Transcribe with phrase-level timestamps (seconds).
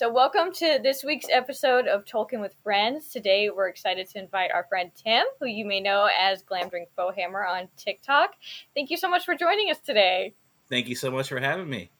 [0.00, 3.10] So, welcome to this week's episode of Tolkien with Friends.
[3.10, 7.46] Today, we're excited to invite our friend Tim, who you may know as Glamdring Foehammer
[7.46, 8.30] on TikTok.
[8.74, 10.32] Thank you so much for joining us today.
[10.70, 11.90] Thank you so much for having me.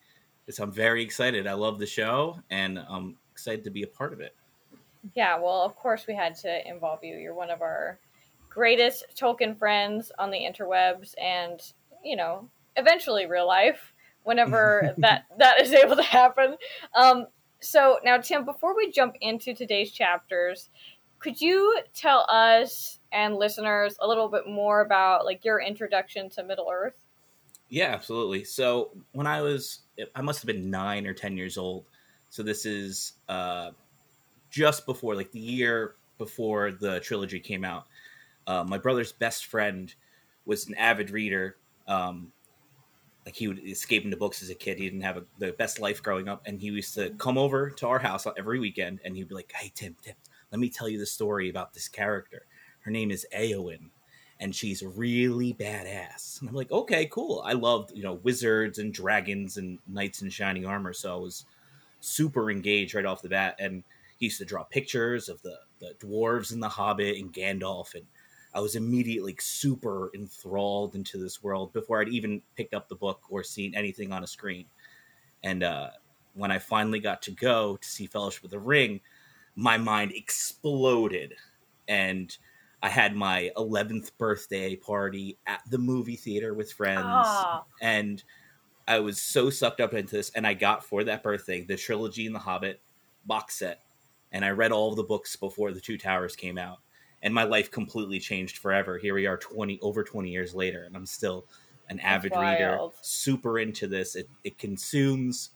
[0.59, 1.47] I'm very excited.
[1.47, 4.35] I love the show, and I'm excited to be a part of it.
[5.15, 7.19] Yeah, well, of course, we had to involve you.
[7.19, 7.99] You're one of our
[8.49, 11.61] greatest Tolkien friends on the interwebs, and
[12.03, 13.93] you know, eventually real life
[14.23, 16.57] whenever that that is able to happen.
[16.95, 17.27] Um,
[17.61, 20.71] so now, Tim, before we jump into today's chapters,
[21.19, 26.43] could you tell us and listeners a little bit more about like your introduction to
[26.43, 26.95] Middle Earth?
[27.69, 28.45] Yeah, absolutely.
[28.45, 29.81] So when I was,
[30.15, 31.85] I must have been nine or ten years old.
[32.31, 33.71] So this is uh,
[34.51, 37.87] just before, like the year before the trilogy came out.
[38.47, 39.95] Uh, my brother's best friend
[40.47, 41.57] was an avid reader.
[41.87, 42.33] Um,
[43.31, 44.77] like he would escape into books as a kid.
[44.77, 47.71] He didn't have a, the best life growing up, and he used to come over
[47.71, 50.17] to our house every weekend, and he'd be like, "Hey Tim, Tim,
[50.51, 52.47] let me tell you the story about this character.
[52.81, 53.91] Her name is Eowyn,
[54.41, 57.41] and she's really badass." And I'm like, "Okay, cool.
[57.47, 61.47] I loved you know wizards and dragons and knights in shining armor, so I was
[62.01, 63.85] super engaged right off the bat." And
[64.19, 68.07] he used to draw pictures of the the dwarves and the Hobbit and Gandalf and
[68.53, 73.23] I was immediately super enthralled into this world before I'd even picked up the book
[73.31, 74.67] or seen anything on a screen.
[75.43, 75.91] And uh,
[76.35, 79.01] when I finally got to go to see Fellowship of the Ring,
[79.55, 81.35] my mind exploded.
[81.87, 82.37] And
[82.83, 87.05] I had my 11th birthday party at the movie theater with friends.
[87.05, 87.65] Aww.
[87.81, 88.23] And
[88.89, 90.31] I was so sucked up into this.
[90.35, 92.81] And I got for that birthday the trilogy and the Hobbit
[93.25, 93.81] box set.
[94.33, 96.79] And I read all of the books before the Two Towers came out
[97.23, 98.99] and my life completely changed forever.
[98.99, 101.47] Here we are, twenty over twenty years later, and I'm still
[101.89, 104.17] an avid reader, super into this.
[104.17, 105.51] It it consumes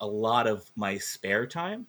[0.00, 1.86] a lot of my spare time,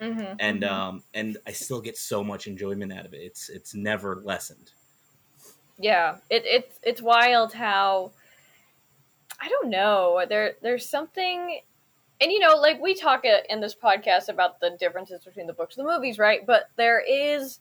[0.00, 0.74] mm-hmm, and mm-hmm.
[0.74, 3.20] um and I still get so much enjoyment out of it.
[3.22, 4.72] It's it's never lessened.
[5.78, 8.12] Yeah, it it's it's wild how
[9.40, 11.60] I don't know there there's something
[12.20, 15.76] and you know like we talk in this podcast about the differences between the books
[15.76, 17.60] and the movies right but there is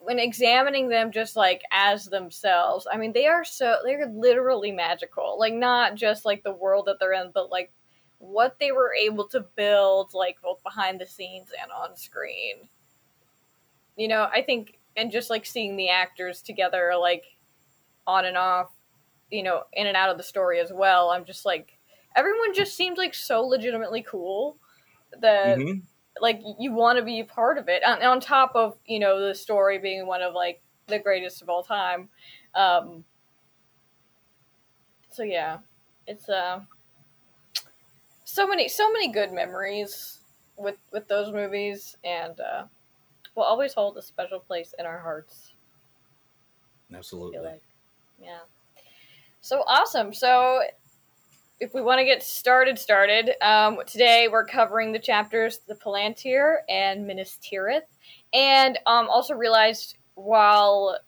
[0.00, 5.36] when examining them just like as themselves i mean they are so they're literally magical.
[5.38, 7.72] Like not just like the world that they're in but like
[8.18, 12.68] what they were able to build like both behind the scenes and on screen.
[13.96, 17.24] You know i think and just like seeing the actors together like
[18.06, 18.70] on and off
[19.30, 21.78] you know in and out of the story as well i'm just like
[22.16, 24.56] everyone just seems like so legitimately cool
[25.20, 25.80] that mm-hmm
[26.20, 27.82] like you want to be a part of it.
[27.84, 31.48] On, on top of you know the story being one of like the greatest of
[31.48, 32.08] all time
[32.54, 33.04] um
[35.10, 35.58] so yeah.
[36.06, 36.60] It's uh
[38.24, 40.20] so many so many good memories
[40.56, 42.64] with with those movies and uh
[43.34, 45.54] will always hold a special place in our hearts.
[46.94, 47.38] Absolutely.
[47.38, 47.62] Like.
[48.20, 48.40] yeah.
[49.40, 50.12] So awesome.
[50.12, 50.60] So
[51.60, 56.56] if we want to get started, started, um, today we're covering the chapters The Palantir
[56.70, 57.82] and Minas Tirith.
[58.32, 60.98] And um, also realized while,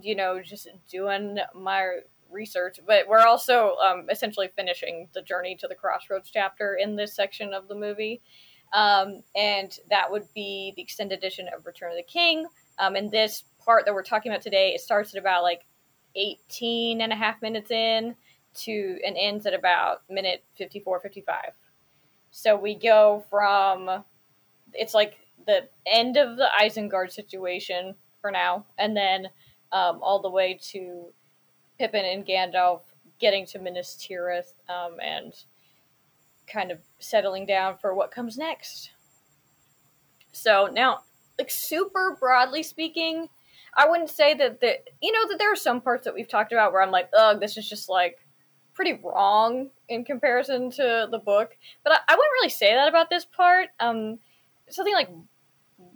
[0.00, 5.66] you know, just doing my research, but we're also um, essentially finishing the Journey to
[5.66, 8.20] the Crossroads chapter in this section of the movie.
[8.74, 12.46] Um, and that would be the extended edition of Return of the King.
[12.78, 15.64] Um, and this part that we're talking about today, it starts at about like
[16.16, 18.14] 18 and a half minutes in
[18.54, 21.36] to and ends at about minute 54 55
[22.30, 24.04] so we go from
[24.72, 29.26] it's like the end of the isengard situation for now and then
[29.72, 31.06] um, all the way to
[31.78, 32.80] pippin and gandalf
[33.18, 35.44] getting to minas tirith um, and
[36.46, 38.90] kind of settling down for what comes next.
[40.32, 41.00] So now
[41.38, 43.28] like super broadly speaking
[43.76, 46.52] i wouldn't say that the you know that there are some parts that we've talked
[46.52, 48.18] about where i'm like ugh this is just like
[48.82, 51.56] pretty wrong in comparison to the book.
[51.84, 53.68] But I, I wouldn't really say that about this part.
[53.78, 54.18] Um,
[54.68, 55.08] something like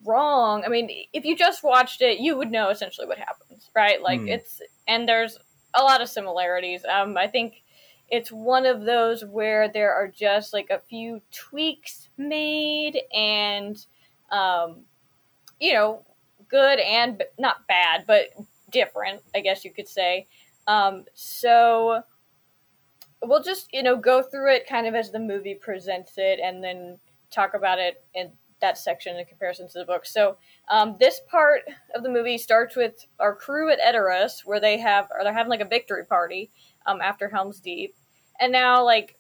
[0.05, 0.63] wrong.
[0.65, 4.01] I mean, if you just watched it, you would know essentially what happens, right?
[4.01, 4.29] Like mm.
[4.29, 5.37] it's and there's
[5.75, 6.85] a lot of similarities.
[6.85, 7.63] Um, I think
[8.09, 13.85] it's one of those where there are just like a few tweaks made and
[14.31, 14.83] um,
[15.59, 16.05] you know,
[16.49, 18.27] good and not bad, but
[18.71, 20.29] different, I guess you could say.
[20.69, 22.05] Um, so
[23.23, 26.63] we'll just you know go through it kind of as the movie presents it, and
[26.63, 26.99] then
[27.31, 28.31] talk about it in
[28.61, 30.07] that section in comparison to the book.
[30.07, 31.63] So um, this part
[31.95, 35.51] of the movie starts with our crew at Edoras, where they have or they're having
[35.51, 36.51] like a victory party
[36.87, 37.95] um, after Helm's Deep,
[38.41, 39.17] and now like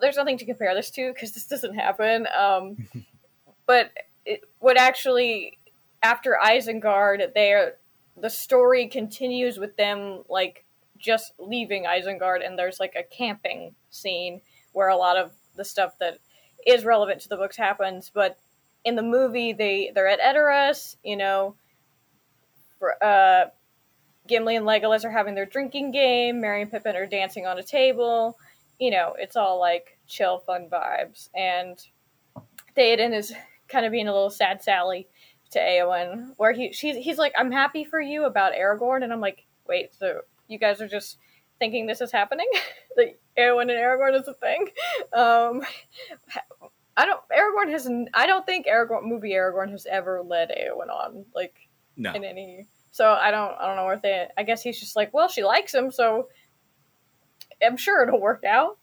[0.00, 2.26] there's nothing to compare this to because this doesn't happen.
[2.36, 2.76] Um,
[3.66, 3.90] but
[4.24, 5.58] it would actually
[6.02, 7.74] after Isengard, there
[8.20, 10.64] the story continues with them like
[11.02, 14.40] just leaving Isengard, and there's like a camping scene
[14.72, 16.18] where a lot of the stuff that
[16.66, 18.10] is relevant to the books happens.
[18.12, 18.38] But
[18.84, 21.54] in the movie, they they're at Edoras, you know.
[23.00, 23.46] Uh,
[24.26, 26.40] Gimli and Legolas are having their drinking game.
[26.40, 28.38] Merry and Pippin are dancing on a table.
[28.78, 31.28] You know, it's all like chill, fun vibes.
[31.34, 31.78] And
[32.76, 33.32] Theoden is
[33.68, 35.08] kind of being a little sad Sally
[35.50, 39.20] to Eowyn, where he she's he's like, "I'm happy for you about Aragorn," and I'm
[39.20, 40.22] like, "Wait, so
[40.52, 41.18] you guys are just
[41.58, 42.46] thinking this is happening?
[42.96, 44.68] that Eowyn and Aragorn is a thing?"
[45.12, 45.62] Um,
[46.96, 47.20] I don't.
[47.30, 47.88] Aragorn has.
[48.14, 51.54] I don't think Aragorn movie Aragorn has ever led Eowyn on like
[51.96, 52.12] No.
[52.12, 52.66] in any.
[52.90, 53.54] So I don't.
[53.58, 54.26] I don't know where they.
[54.36, 56.28] I guess he's just like, well, she likes him, so
[57.64, 58.78] I'm sure it'll work out.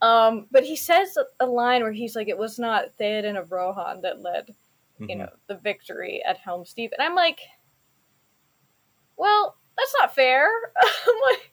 [0.00, 4.00] Um, but he says a line where he's like, "It was not Theoden of Rohan
[4.00, 4.52] that led,
[4.98, 5.18] you Mhm.
[5.18, 7.38] know, the victory at Helm's Deep," and I'm like,
[9.16, 10.48] "Well, that's not fair."
[11.30, 11.52] Like,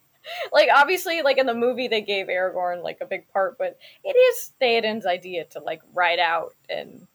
[0.51, 4.15] like obviously, like in the movie, they gave Aragorn like a big part, but it
[4.15, 7.07] is Theoden's idea to like ride out and,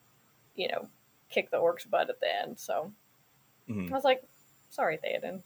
[0.56, 0.88] you know,
[1.28, 2.58] kick the orc's butt at the end.
[2.58, 2.92] So
[3.68, 3.88] Mhm.
[3.90, 4.24] I was like,
[4.70, 5.42] "Sorry, Theoden."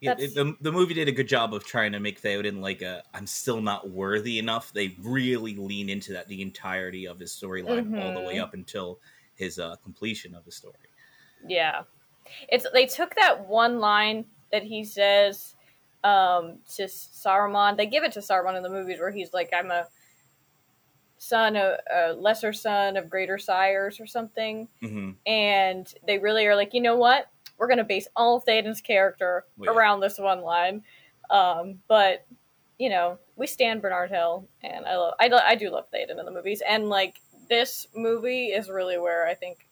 [0.00, 3.02] Yeah, the, the movie did a good job of trying to make Theoden like a
[3.12, 4.72] I'm still not worthy enough.
[4.72, 8.40] They really lean into that the entirety of his storyline all the way Mhm.
[8.40, 9.00] up until
[9.34, 10.88] his uh, completion of the story.
[11.46, 11.84] Yeah.
[12.48, 15.54] It's they took that one line that he says
[16.04, 17.76] um to Saruman.
[17.76, 19.86] They give it to Saruman in the movies where he's like I'm a
[21.18, 24.68] son of a lesser son of greater sires or something.
[24.80, 27.26] hmm And they really are like, "You know what?
[27.58, 29.70] We're going to base all of Théoden's character Yeah.
[29.72, 30.82] around this one line."
[31.30, 32.26] Um but
[32.78, 36.18] you know, we stand Bernard Hill and I love I, lo- I do love Théoden
[36.18, 37.20] in the movies and like
[37.50, 39.66] this movie is really where I think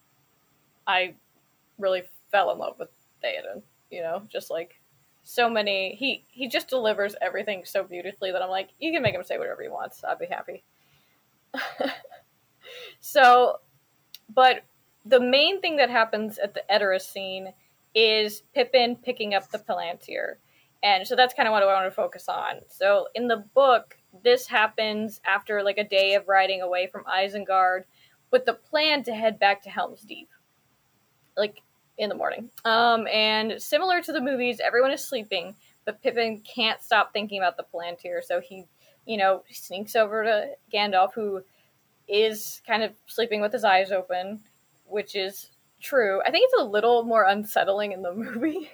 [0.87, 1.15] I
[1.79, 2.91] really fell in love with
[3.25, 3.63] Theoden.
[3.91, 4.81] You know, just like
[5.23, 5.95] so many.
[5.95, 9.39] He he just delivers everything so beautifully that I'm like, you can make him say
[9.39, 10.03] whatever he wants.
[10.05, 10.65] I'd be happy.
[13.01, 13.61] so,
[14.35, 14.63] but
[15.05, 17.53] the main thing that happens at the Edoras scene
[17.95, 20.37] is Pippin picking up the Palantir.
[20.83, 22.61] And so that's kind of what I want to focus on.
[22.69, 27.83] So in the book, this happens after like a day of riding away from Isengard
[28.31, 30.29] with the plan to head back to Helm's Deep.
[31.37, 31.63] Like
[31.99, 32.51] in the morning.
[32.65, 37.57] Um, and similar to the movies, everyone is sleeping, but Pippin can't stop thinking about
[37.57, 38.65] the Palantir, so he,
[39.05, 41.43] you know, sneaks over to Gandalf, who
[42.09, 44.41] is kind of sleeping with his eyes open,
[44.87, 45.51] which is
[45.81, 46.21] true.
[46.27, 48.71] I think it's a little more unsettling in the movie,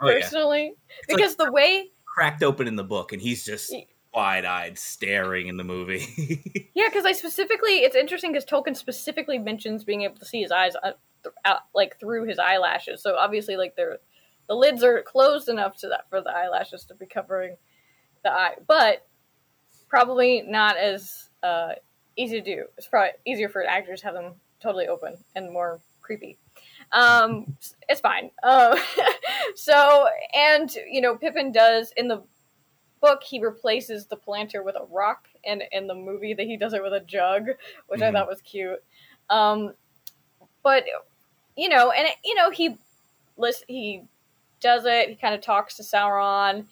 [0.00, 0.20] Oh, yeah.
[0.20, 0.74] personally,
[1.08, 4.78] like because the way cracked open in the book, and he's just Y- wide eyed
[4.78, 6.62] staring in the movie.
[6.76, 10.52] Yeah, because I specifically, it's interesting because Tolkien specifically mentions being able to see his
[10.52, 10.92] eyes uh,
[11.30, 13.02] th- out, like through his eyelashes.
[13.02, 13.98] So obviously, like they're
[14.48, 17.56] the lids are closed enough to that for the eyelashes to be covering
[18.22, 19.06] the eye, but
[19.88, 21.72] probably not as uh,
[22.16, 22.64] easy to do.
[22.78, 26.38] It's probably easier for actors to have them totally open and more creepy.
[26.92, 27.56] Um,
[27.88, 28.30] it's fine.
[28.42, 28.78] Uh,
[29.56, 32.22] so, and you know, Pippin does in the
[33.00, 36.72] book he replaces the Palantir with a rock, and in the movie that he does
[36.72, 37.48] it with a jug,
[37.88, 38.14] which I Mhm.
[38.14, 38.82] thought was cute.
[39.28, 39.74] Um,
[40.62, 40.84] but
[41.56, 42.76] you know, and you know, he
[43.68, 44.02] he
[44.60, 45.08] does it.
[45.10, 46.66] He kind of talks to Sauron,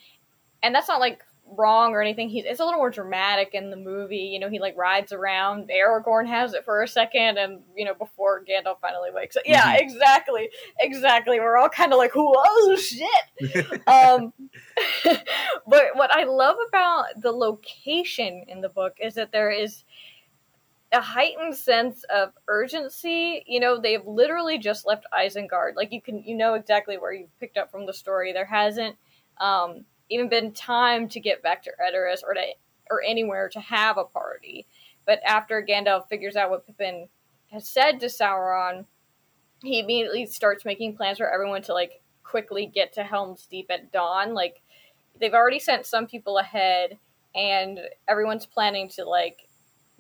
[0.62, 1.22] and that's not like
[1.56, 2.30] wrong or anything.
[2.30, 4.16] He's it's a little more dramatic in the movie.
[4.16, 5.68] You know, he like rides around.
[5.68, 9.42] Aragorn has it for a second, and you know, before Gandalf finally wakes up.
[9.44, 9.80] Yeah, Mhm.
[9.80, 10.48] exactly,
[10.80, 11.40] exactly.
[11.40, 14.32] We're all kind of like, whoa, shit um,
[15.66, 19.84] but what I love about the location in the book is that there is
[20.94, 23.44] a heightened sense of urgency.
[23.46, 25.74] You know, they've literally just left Isengard.
[25.76, 28.32] Like you can, you know exactly where you picked up from the story.
[28.32, 28.96] There hasn't
[29.38, 32.42] um, even been time to get back to Edoras or to
[32.90, 34.66] or anywhere to have a party.
[35.06, 37.08] But after Gandalf figures out what Pippin
[37.50, 38.84] has said to Sauron,
[39.62, 43.90] he immediately starts making plans for everyone to like quickly get to Helm's Deep at
[43.90, 44.34] dawn.
[44.34, 44.60] Like
[45.18, 46.98] they've already sent some people ahead,
[47.34, 49.43] and everyone's planning to like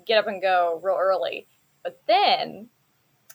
[0.06, 1.46] get up and go real early.
[1.82, 2.68] But then,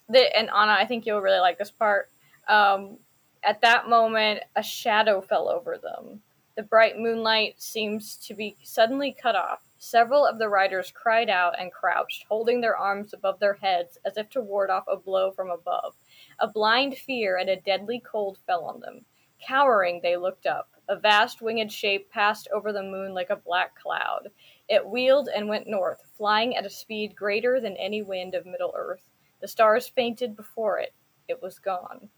[0.07, 2.09] the and Ahnna, I think you'll really like this part.
[2.47, 2.97] Um,
[3.43, 6.21] at that moment, a shadow fell over them.
[6.55, 9.61] The bright moonlight seems to be suddenly cut off.
[9.77, 14.17] Several of the riders cried out and crouched, holding their arms above their heads as
[14.17, 15.95] if to ward off a blow from above.
[16.39, 19.05] A blind fear and a deadly cold fell on them.
[19.39, 20.69] Cowering, they looked up.
[20.89, 24.29] A vast winged shape passed over the moon like a black cloud.
[24.69, 28.73] It wheeled and went north, flying at a speed greater than any wind of Middle
[28.77, 29.03] Earth.
[29.41, 30.93] The stars fainted before it.
[31.27, 32.09] It was gone.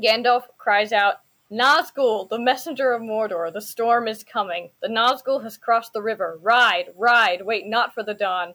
[0.00, 1.16] Gandalf cries out,
[1.50, 4.70] Nazgul, the messenger of Mordor, the storm is coming.
[4.82, 6.38] The Nazgul has crossed the river.
[6.42, 8.54] Ride, ride, wait not for the dawn.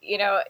[0.00, 0.42] You know,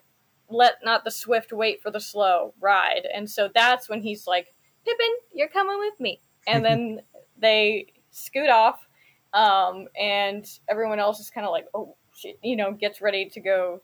[0.50, 2.55] let not the swift wait for the slow.
[2.61, 3.07] Ride.
[3.12, 6.21] And so that's when he's like, Pippin, you're coming with me.
[6.47, 7.00] And then
[7.38, 8.87] they scoot off,
[9.33, 13.41] um, and everyone else is kind of like, oh, shit, you know, gets ready to
[13.41, 13.81] go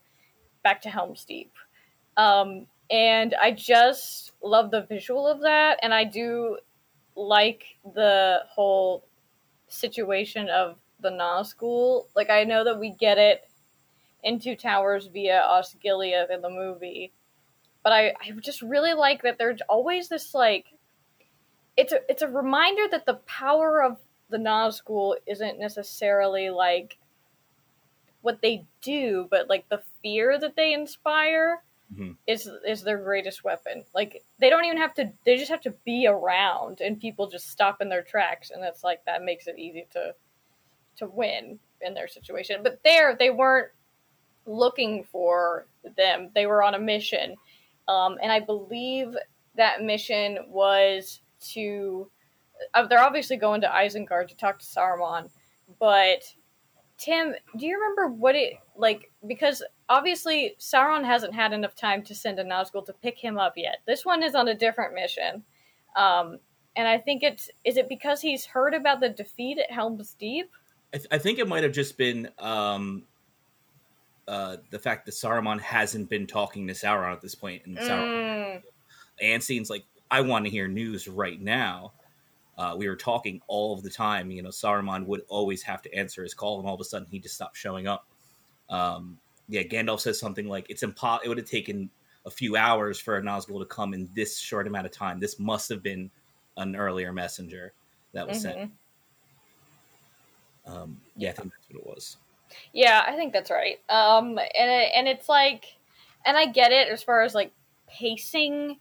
[0.62, 1.52] back to Helm's Deep.
[2.16, 6.58] Um, and I just love the visual of that, and I do
[7.16, 9.04] like the whole
[9.68, 12.06] situation of the Nazgul.
[12.14, 13.48] Like I know that we get it
[14.22, 17.12] in Two Towers via Osgiliath in the movie,
[17.82, 20.66] but I, I just really like that there's always this like
[21.76, 23.98] it's a it's a reminder that the power of
[24.34, 26.98] the Nazgul isn't necessarily like
[28.20, 31.62] what they do, but like the fear that they inspire
[31.94, 32.12] mm-hmm.
[32.26, 33.84] is is their greatest weapon.
[33.94, 37.48] Like they don't even have to; they just have to be around, and people just
[37.48, 40.14] stop in their tracks, and it's like that makes it easy to
[40.96, 42.62] to win in their situation.
[42.64, 43.70] But there, they weren't
[44.46, 47.36] looking for them; they were on a mission,
[47.86, 49.14] um, and I believe
[49.54, 51.20] that mission was
[51.52, 52.10] to.
[52.72, 55.28] Uh, they're obviously going to Isengard to talk to Saruman,
[55.78, 56.22] but
[56.96, 59.10] Tim, do you remember what it like?
[59.26, 63.54] Because obviously Sauron hasn't had enough time to send a Nazgul to pick him up
[63.56, 63.78] yet.
[63.86, 65.42] This one is on a different mission,
[65.96, 66.38] um,
[66.76, 70.50] and I think it's is it because he's heard about the defeat at Helm's Deep?
[70.92, 73.02] I, th- I think it might have just been um,
[74.28, 78.62] uh, the fact that Saruman hasn't been talking to Sauron at this point, and Sauron
[78.62, 78.62] mm.
[79.20, 81.92] and like, "I want to hear news right now."
[82.56, 84.30] Uh, we were talking all of the time.
[84.30, 87.08] You know, Saruman would always have to answer his call, and all of a sudden
[87.10, 88.06] he just stopped showing up.
[88.70, 89.18] Um,
[89.48, 91.90] yeah, Gandalf says something like, "It's impo- It would have taken
[92.24, 95.20] a few hours for a Nazgul to come in this short amount of time.
[95.20, 96.10] This must have been
[96.56, 97.72] an earlier messenger
[98.12, 98.58] that was mm-hmm.
[98.58, 98.72] sent."
[100.66, 102.16] Um, yeah, I think that's what it was.
[102.72, 103.80] Yeah, I think that's right.
[103.88, 105.66] Um, and it, and it's like,
[106.24, 107.52] and I get it as far as like
[107.88, 108.78] pacing.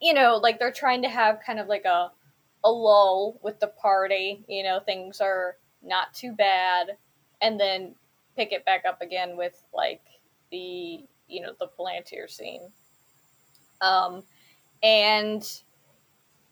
[0.00, 2.10] You know, like they're trying to have kind of like a
[2.64, 4.44] a lull with the party.
[4.48, 6.96] You know, things are not too bad,
[7.40, 7.94] and then
[8.36, 10.02] pick it back up again with like
[10.50, 12.68] the you know the Palantir scene.
[13.80, 14.22] Um,
[14.82, 15.42] and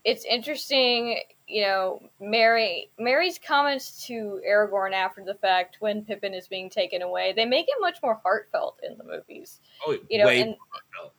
[0.04, 6.48] it's interesting, you know, Merry Merry's comments to Aragorn after the fact when Pippin is
[6.48, 7.32] being taken away.
[7.34, 9.60] They make it much more heartfelt in the movies.
[9.86, 11.14] Oh, you know, and, heartfelt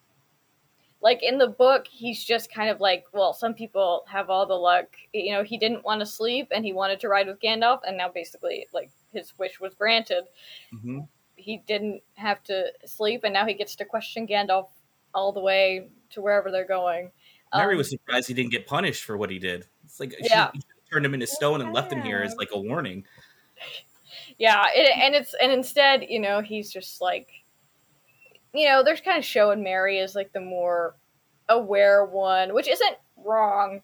[1.05, 4.55] like in the book he's just kind of like well some people have all the
[4.55, 4.87] luck.
[5.13, 7.95] You know he didn't want to sleep and he wanted to ride with gandalf and
[7.95, 10.25] now basically like his wish was granted.
[10.73, 11.01] Mm-hmm.
[11.35, 14.69] he didn't have to sleep and now he gets to question gandalf
[15.13, 17.11] all the way to wherever they're going.
[17.53, 19.65] Um, was surprised he didn't get punished for what he did.
[19.85, 20.49] It's like yeah.
[20.53, 23.05] she, turned him into stone and left him here as like a warning.
[24.37, 27.44] Yeah it, and it's and instead you know he's just like
[28.57, 30.95] you know, there's kind of showing Merry as like the more
[31.49, 33.81] aware one, which isn't wrong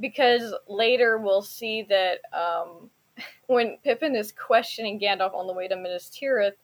[0.00, 2.90] because later we'll see that um,
[3.46, 6.56] when Pippin is questioning Gandalf on the way to Minas Tirith,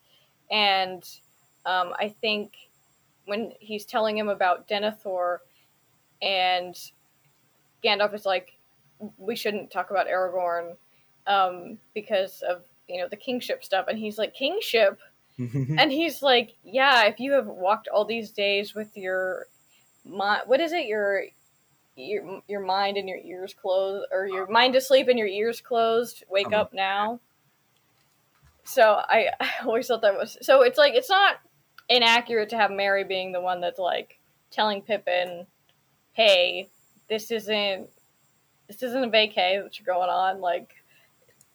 [0.50, 1.04] and
[1.66, 2.52] um, I think
[3.26, 5.38] when he's telling him about Denethor,
[6.22, 6.74] and
[7.84, 8.58] Gandalf is like,
[9.18, 10.76] "We shouldn't talk about Aragorn
[11.26, 14.98] um, because of you know the kingship stuff," and he's like, "Kingship."
[15.78, 19.46] And he's like, "Yeah, if you have walked all these days with your
[20.04, 20.86] mind, what is it?
[20.86, 21.24] Your
[21.96, 26.24] your your mind and your ears closed, or your mind asleep and your ears closed.
[26.30, 26.56] Wake uh-huh.
[26.56, 27.20] up now."
[28.64, 30.62] So I, I always thought that was so.
[30.62, 31.36] It's like it's not
[31.88, 34.18] inaccurate to have Merry being the one that's like
[34.50, 35.46] telling Pippin,
[36.12, 36.68] "Hey,
[37.08, 37.88] this isn't
[38.68, 40.74] this isn't a vacay that you're going on." Like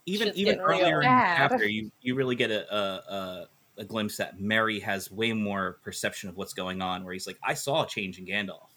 [0.05, 3.47] even even earlier in the chapter, you you really get a, a, a
[3.83, 7.03] glimpse that Merry has way more perception of what's going on.
[7.03, 8.69] Where he's like, I saw a change in Gandalf.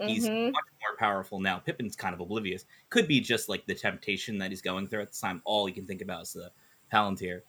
[0.00, 0.52] He's mm-hmm.
[0.52, 1.58] much more powerful now.
[1.58, 2.66] Pippin's kind of oblivious.
[2.88, 5.42] Could be just like the temptation that he's going through at the time.
[5.44, 6.52] All he can think about is the
[6.92, 7.40] Palantir.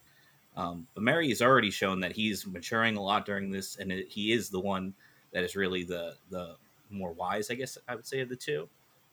[0.56, 4.08] Um, but Merry has already shown that he's maturing a lot during this, and it,
[4.08, 4.94] he is the one
[5.32, 6.56] that is really the the
[6.90, 8.68] more wise, I guess I would say, of the two.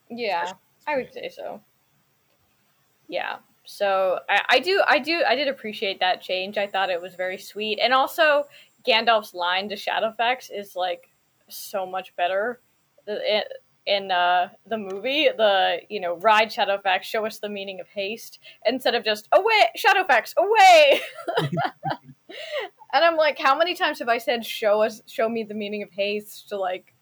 [0.10, 0.54] Yeah,
[0.88, 1.62] I would say so.
[3.08, 3.38] Yeah,
[3.70, 6.58] so I, I do I do I did appreciate that change.
[6.58, 8.46] I thought it was very sweet, and also
[8.88, 11.10] Gandalf's line to Shadowfax is like
[11.50, 12.62] so much better.
[13.86, 18.40] In uh, the movie, the you know ride Shadowfax, show us the meaning of haste
[18.66, 21.02] instead of just away Shadowfax away.
[22.94, 25.84] and I'm like, how many times have I said show us show me the meaning
[25.84, 26.94] of haste to like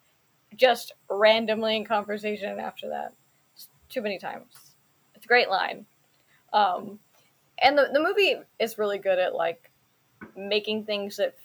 [0.56, 3.14] just randomly in conversation after that?
[3.88, 4.48] too many times.
[5.14, 5.86] It's a great line.
[6.56, 7.00] Um,
[7.62, 9.70] and the the movie is really good at like
[10.36, 11.36] making things that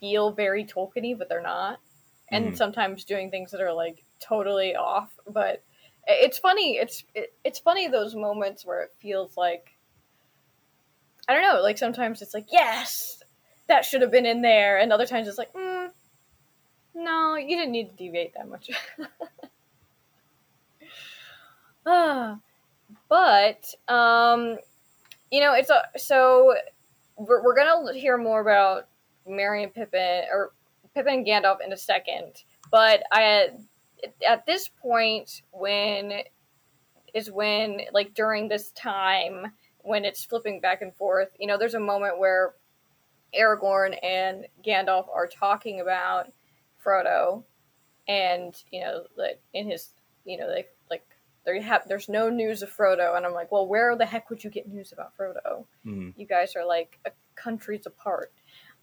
[0.00, 1.80] feel very Tolkieny, but they're not,
[2.30, 2.56] and Mhm.
[2.56, 5.12] sometimes doing things that are like totally off.
[5.26, 5.62] But
[6.06, 6.76] it's funny.
[6.78, 9.76] It's it, it's funny those moments where it feels like
[11.28, 11.62] I don't know.
[11.62, 13.22] Like sometimes it's like yes,
[13.68, 15.90] that should have been in there, and other times it's like mm,
[16.94, 18.70] no, you didn't need to deviate that much.
[21.86, 22.38] Ah,
[23.10, 24.56] but um,
[25.30, 26.54] you know, it's a so
[27.18, 28.86] we're, we're gonna hear more about
[29.28, 30.52] Merry and Pippin or
[30.94, 32.42] Pippin and Gandalf in a second.
[32.70, 33.50] But I
[34.26, 36.22] at this point when
[37.12, 39.52] is when like during this time
[39.82, 42.54] when it's flipping back and forth, you know, there's a moment where
[43.38, 46.30] Aragorn and Gandalf are talking about
[46.84, 47.42] Frodo,
[48.08, 49.90] and you know, like in his,
[50.24, 51.06] you know, they like
[51.44, 54.44] they have there's no news of Frodo, and I'm like, well, where the heck would
[54.44, 55.64] you get news about Frodo?
[55.86, 56.14] Mhm.
[56.16, 58.32] You guys are like a countries apart.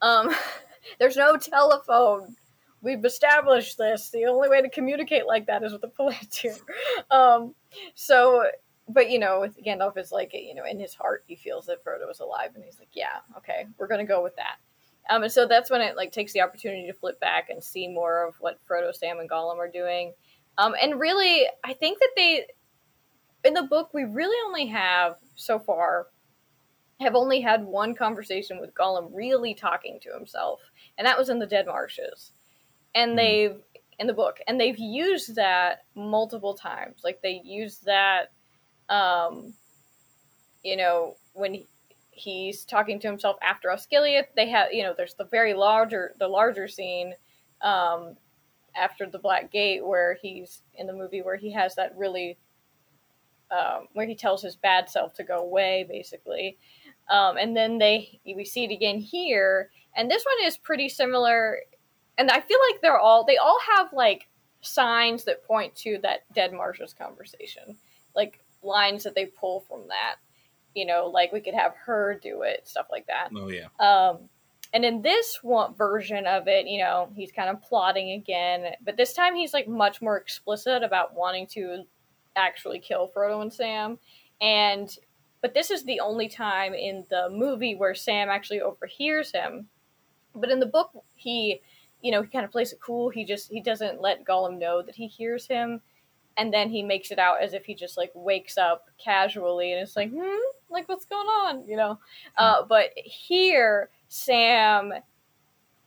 [0.02, 0.34] Um,
[1.00, 2.36] there's no telephone.
[2.82, 4.10] We've established this.
[4.10, 6.60] The only way to communicate like that is with the Palantir.
[7.12, 7.56] Um,
[7.96, 8.46] so,
[8.88, 11.84] but you know, with Gandalf is like, you know, in his heart, he feels that
[11.84, 14.58] Frodo is alive, and he's like, yeah, okay, we're gonna go with that.
[15.10, 17.88] Um, and so that's when it like takes the opportunity to flip back and see
[17.88, 20.14] more of what Frodo, Sam, and Gollum are doing.
[20.58, 22.46] Um, and really, I think that they,
[23.44, 26.08] in the book, we really only have so far
[27.00, 30.62] have only had one conversation with Gollum really talking to himself,
[30.98, 32.32] and that was in the Dead Marshes.
[32.96, 33.16] And Mhm.
[33.16, 33.64] they've
[34.00, 37.02] in the book, and they've used that multiple times.
[37.04, 38.32] Like they used that,
[38.90, 39.54] um,
[40.64, 41.68] you know, when he,
[42.12, 44.28] he's talking to himself after Osgiliath.
[44.36, 47.14] They have, you know, there's the very larger, the larger scene
[47.62, 48.18] um,
[48.78, 52.38] after the Black Gate where he's in the movie where he has that really,
[53.52, 56.58] um, where he tells his bad self to go away, basically.
[57.10, 61.60] Um, and then they we see it again here, and this one is pretty similar.
[62.18, 64.28] And I feel like they're all they all have like
[64.62, 67.78] signs that point to that dead Marshes conversation,
[68.16, 70.16] like lines that they pull from that.
[70.76, 73.30] You know, like we could have her do it, stuff like that.
[73.36, 73.68] Oh yeah.
[73.80, 74.30] Um,
[74.78, 78.96] and in this one version of it, you know, he's kind of plotting again, but
[78.96, 81.82] this time he's like much more explicit about wanting to
[82.36, 83.98] actually kill Frodo and Sam.
[84.40, 84.96] And
[85.42, 89.68] but this is the only time in the movie where Sam actually overhears him.
[90.36, 91.60] But in the book, he,
[92.04, 93.10] you know, he kind of plays it cool.
[93.10, 95.82] He just he doesn't let Gollum know that he hears him,
[96.38, 99.82] and then he makes it out as if he just like wakes up casually and
[99.82, 100.38] it's like, hmm,
[100.70, 101.98] like what's going on, you know?
[102.38, 104.94] Uh, but here, Sam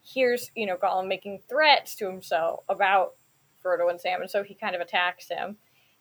[0.02, 3.14] hears, you know, Gollum making threats to himself about
[3.64, 5.56] Frodo and Sam, and so he kind of attacks him.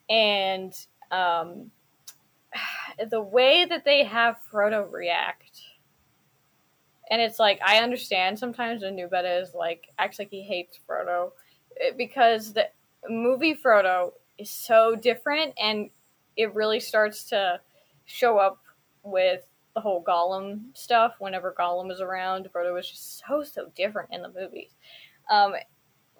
[0.09, 0.73] And
[1.11, 1.71] um,
[3.09, 5.61] the way that they have Frodo react,
[7.09, 10.79] and it's like I understand sometimes the new beta is like acts like he hates
[10.87, 11.31] Frodo
[11.81, 12.69] eh, because the
[13.09, 15.89] movie Frodo is so different, and
[16.37, 17.59] it really starts to
[18.05, 18.59] show up
[19.03, 21.15] with the whole Gollum stuff.
[21.19, 24.71] Whenever Gollum is around, Frodo is just so so different in the movies.
[25.29, 25.53] Um,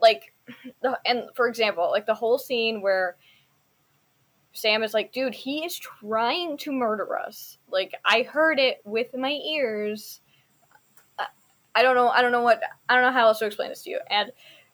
[0.02, 0.34] like,
[0.82, 3.18] the, and for example, like the whole scene where
[4.54, 7.58] Sam is like, dude, he is trying to murder us.
[7.70, 10.22] Like, I heard it with my ears.
[11.76, 12.10] I, don't know.
[12.10, 12.62] I don't know what.
[12.90, 14.00] I don't know how else to explain this to you.
[14.10, 14.32] And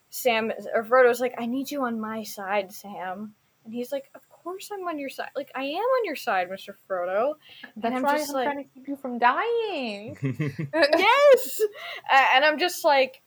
[0.10, 3.36] Sam or Frodo's like, I need you on my side, Sam.
[3.64, 4.10] And he's like,
[4.46, 5.32] course I'm on your side.
[5.36, 7.34] Like, I am on your side, Mister Frodo.
[7.76, 10.18] That's I'm why just I'm like- trying to keep you from dying.
[10.74, 11.62] yes.
[12.10, 13.22] A- And I'm just like,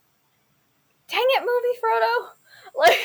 [1.08, 2.28] dang it, movie Frodo.
[2.78, 2.98] Like,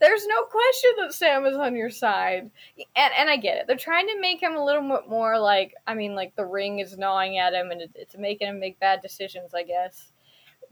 [0.00, 2.50] there's no question that Sam is on your side,
[2.96, 3.66] and and I get it.
[3.68, 6.80] They're trying to make him a little bit more like, I mean, like the ring
[6.80, 10.10] is gnawing at him, and it, it's making him make bad decisions, I guess.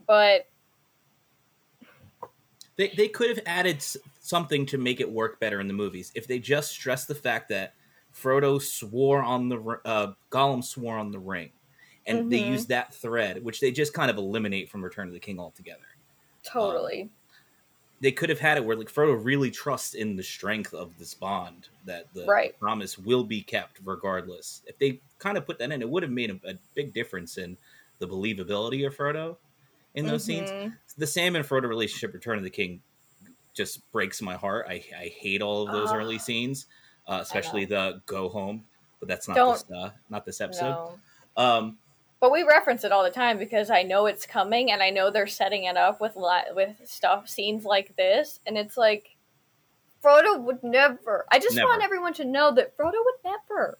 [0.05, 0.47] But
[2.75, 6.11] They, they could have added s- something to make it work better in the movies
[6.15, 7.75] if they just stressed the fact that
[8.13, 11.53] Frodo swore on the uh, Gollum swore on the ring,
[12.05, 12.39] and they Mhm.
[12.39, 15.97] used that thread, which they just kind of eliminate from Return of the King altogether.
[16.43, 17.11] totally,
[17.99, 21.13] They could have had it where like Frodo really trusts in the strength of this
[21.13, 22.55] bond that the Right.
[22.59, 24.63] promise will be kept regardless.
[24.65, 27.37] If they kind of put that in, it would have made a, a big difference
[27.37, 27.57] in
[27.99, 29.37] the believability of Frodo
[29.93, 30.51] in those scenes.
[30.51, 30.77] Mhm.
[30.97, 32.81] the Sam and Frodo relationship, Return of the King,
[33.53, 34.65] just breaks my heart.
[34.69, 35.95] I, I hate all of those Ah.
[35.97, 36.67] early scenes,
[37.07, 38.65] uh, especially the go home.
[38.99, 40.69] But that's not Don't- this uh, not this episode.
[40.71, 40.99] No.
[41.37, 41.77] Um,
[42.19, 45.09] But we reference it all the time because I know it's coming, and I know
[45.09, 49.15] they're setting it up with li- with stuff scenes like this, and it's like
[50.03, 51.25] Frodo would never.
[51.31, 51.67] I just Never.
[51.69, 53.77] want everyone to know that Frodo would never.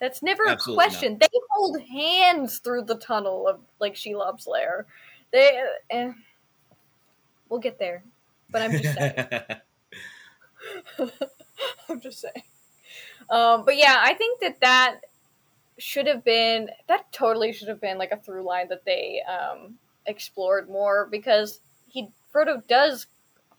[0.00, 1.18] That's never Absolutely a question.
[1.18, 4.86] They hold hands through the tunnel of like Shelob's lair.
[5.32, 5.62] They.
[5.90, 6.12] Eh,
[7.48, 8.02] we'll get there,
[8.52, 9.14] but I'm just saying.
[11.88, 12.42] I'm just saying.
[13.30, 15.00] Um, but yeah, I think that that
[15.78, 19.74] should have been that totally should have been like a through line that they um,
[20.06, 23.06] explored more because he Frodo does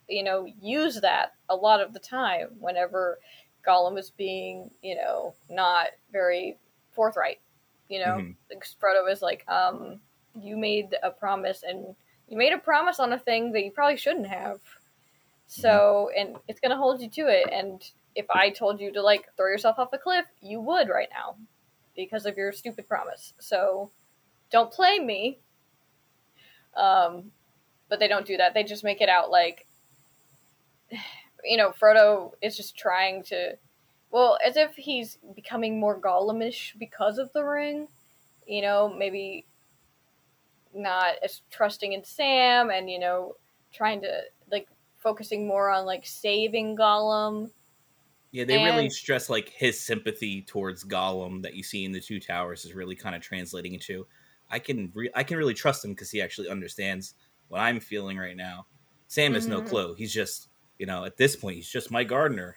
[0.07, 3.17] you know use that a lot of the time whenever
[3.67, 6.57] Gollum is being you know not very
[6.91, 7.39] forthright.
[7.89, 8.35] You know, Mhm.
[8.49, 9.99] Like, Frodo is like, um,
[10.35, 11.95] you made a promise and
[12.27, 14.59] you made a promise on a thing that you probably shouldn't have.
[15.53, 17.47] So, and it's gonna hold you to it.
[17.51, 17.83] And
[18.15, 21.35] if I told you to like throw yourself off a cliff, you would right now
[21.95, 23.33] because of your stupid promise.
[23.39, 23.91] So,
[24.49, 25.39] don't play me.
[26.75, 27.31] Um,
[27.87, 28.55] but they don't do that.
[28.55, 29.67] They just make it out like,
[31.43, 33.55] you know, Frodo is just trying to,
[34.09, 37.89] well, as if he's becoming more Gollumish because of the ring.
[38.47, 39.45] You know, maybe
[40.73, 43.35] not as trusting in Sam, and you know,
[43.71, 44.21] trying to
[45.03, 47.51] focusing more on like saving Gollum.
[48.31, 52.19] yeah, they really stress like his sympathy towards Gollum that you see in the Two
[52.19, 54.07] Towers is really kind of translating into.
[54.49, 57.13] I can re- I can really trust him because he actually understands
[57.49, 58.65] what I'm feeling right now.
[59.07, 59.67] Sam has no Mhm.
[59.69, 59.93] clue.
[59.95, 60.47] He's just
[60.79, 62.55] you know at this point he's just my gardener.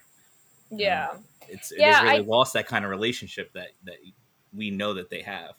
[0.71, 1.17] Yeah.
[1.47, 3.97] It's Yeah, they really I- lost that kind of relationship that that
[4.53, 5.55] we know that they have.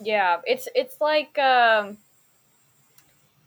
[0.00, 1.96] Yeah, it's it's like um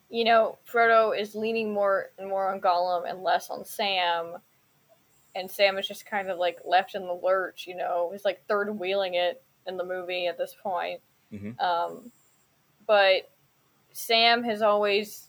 [0.09, 4.37] you know, Frodo is leaning more and more on Gollum and less on Sam.
[5.35, 8.09] And Sam is just kind of like left in the lurch, you know.
[8.11, 10.99] He's like third wheeling it in the movie at this point.
[11.31, 11.59] Mhm.
[11.61, 12.11] Um
[12.87, 13.29] but
[13.91, 15.27] Sam has always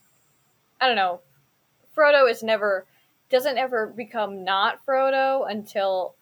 [0.80, 1.20] I don't know.
[1.94, 2.86] Frodo is never
[3.28, 6.14] doesn't ever become not Frodo until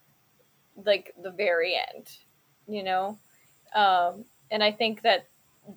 [0.84, 2.10] like the very end,
[2.66, 3.16] you know?
[3.74, 5.26] Um and I think that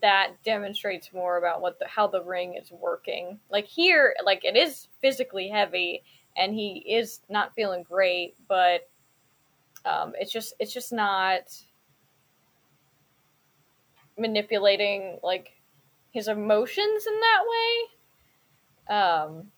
[0.02, 3.40] that demonstrates more about what the how the ring is working.
[3.50, 6.04] Like here, like it is physically heavy,
[6.38, 8.90] and he is not feeling great, but
[9.86, 11.42] um, it's just it's just not
[14.18, 15.52] manipulating like
[16.12, 18.96] his emotions in that way.
[18.96, 19.52] Um,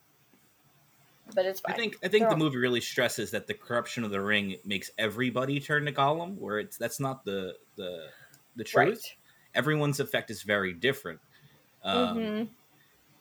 [1.34, 1.74] but it's fine.
[1.74, 4.58] I think I think the They're- movie really stresses that the corruption of the ring
[4.66, 8.08] makes everybody turn to Gollum, where it's that's not the the
[8.56, 8.88] the truth.
[8.88, 9.16] right.
[9.56, 11.20] Everyone's effect is very different.
[11.84, 12.50] Um, Mhm.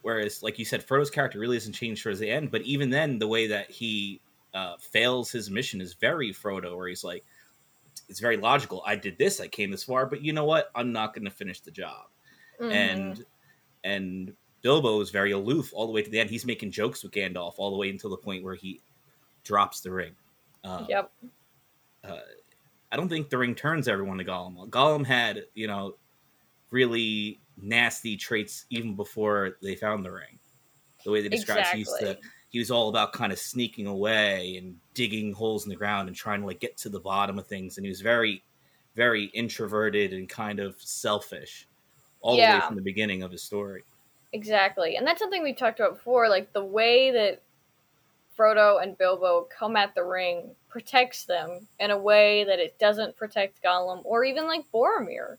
[0.02, 2.50] Whereas, like you said, Frodo's character really hasn't changed towards the end.
[2.50, 4.20] But even then, the way that he
[4.54, 7.24] uh, fails his mission is very Frodo, where he's like,
[8.08, 8.82] it's very logical.
[8.84, 10.70] I did this, I came this far, but you know what?
[10.74, 12.08] I'm not going to finish the job.
[12.60, 12.70] Mhm.
[12.72, 13.26] And
[13.84, 16.30] and Bilbo is very aloof all the way to the end.
[16.30, 18.80] He's making jokes with Gandalf all the way until the point where he
[19.42, 20.14] drops the ring.
[20.64, 21.10] Um, yep.
[22.04, 22.18] uh,
[22.92, 24.68] I don't think the ring turns everyone to Gollum.
[24.70, 25.96] Gollum had, you know,
[26.72, 30.38] really nasty traits even before they found the ring.
[31.04, 34.56] The way they describe he used to he was all about kind of sneaking away
[34.58, 37.46] and digging holes in the ground and trying to like get to the bottom of
[37.46, 38.42] things and he was very
[38.94, 41.66] very introverted and kind of selfish
[42.20, 43.82] all the way from the beginning of his story.
[44.32, 44.96] Exactly.
[44.96, 46.28] And that's something we talked about before.
[46.28, 47.42] Like the way that
[48.38, 53.16] Frodo and Bilbo come at the ring protects them in a way that it doesn't
[53.16, 55.36] protect Gollum or even like Boromir,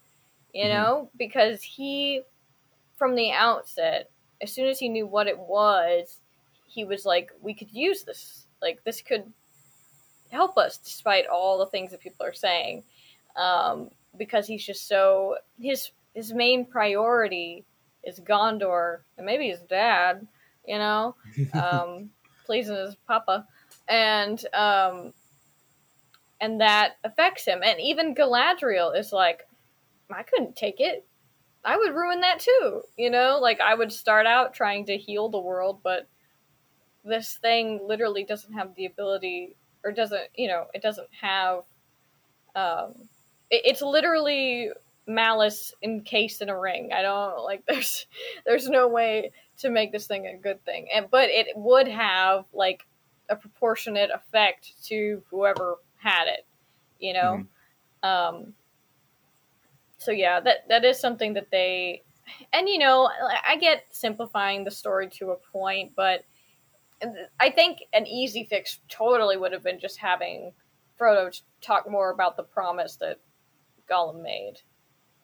[0.53, 0.69] you Mhm.
[0.69, 1.09] know?
[1.17, 2.23] Because he,
[2.97, 4.09] from the outset,
[4.41, 6.19] as soon as he knew what it was,
[6.67, 8.47] he was like, we could use this.
[8.61, 9.31] Like, this could
[10.31, 12.83] help us despite all the things that people are saying.
[13.35, 17.65] Um, because he's just so, his, his main priority
[18.03, 20.25] is Gondor and maybe his dad,
[20.67, 21.15] you know,
[21.53, 22.09] um,
[22.45, 23.47] pleasing his papa,
[23.87, 25.13] and um,
[26.41, 27.61] and that affects him.
[27.63, 29.47] And even Galadriel is like,
[30.15, 31.05] I couldn't take it.
[31.65, 33.39] I would ruin that too, you know.
[33.41, 36.07] Like I would start out trying to heal the world, but
[37.05, 41.63] this thing literally doesn't have the ability, or doesn't, you know, it doesn't have.
[42.55, 42.93] Um,
[43.49, 44.69] it, it's literally
[45.07, 46.91] malice encased in a ring.
[46.93, 47.63] I don't like.
[47.67, 48.07] There's,
[48.45, 52.45] there's no way to make this thing a good thing, and but it would have
[52.53, 52.85] like
[53.29, 56.45] a proportionate effect to whoever had it,
[56.99, 57.45] you know.
[58.03, 58.53] Um.
[60.03, 62.03] So yeah, that that is something that they,
[62.51, 63.09] and you know,
[63.47, 66.25] I get simplifying the story to a point, but
[67.39, 70.53] I think an easy fix totally would have been just having
[70.99, 73.19] Frodo talk more about the promise that
[73.89, 74.61] Gollum made.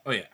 [0.05, 0.25] Oh yeah.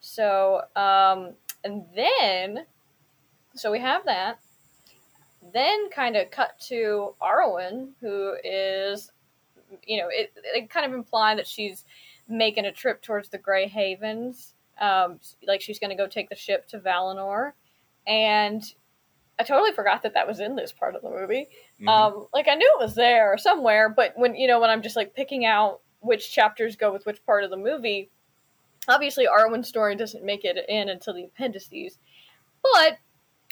[0.00, 2.64] So, um, and then,
[3.54, 4.40] so we have that.
[5.52, 9.12] Then, kind of cut to Arwen, who is,
[9.86, 11.84] you know, it, it kind of implied that she's
[12.28, 14.54] making a trip towards the Grey Havens.
[14.80, 17.52] Um, like she's going to go take the ship to Valinor.
[18.06, 18.62] And
[19.38, 21.48] I totally forgot that that was in this part of the movie.
[21.80, 21.88] Mhm.
[21.88, 24.96] Um, like I knew it was there somewhere, but when you know when I'm just
[24.96, 28.10] like picking out which chapters go with which part of the movie,
[28.88, 31.98] obviously Arwen's story doesn't make it in until the appendices.
[32.62, 32.98] But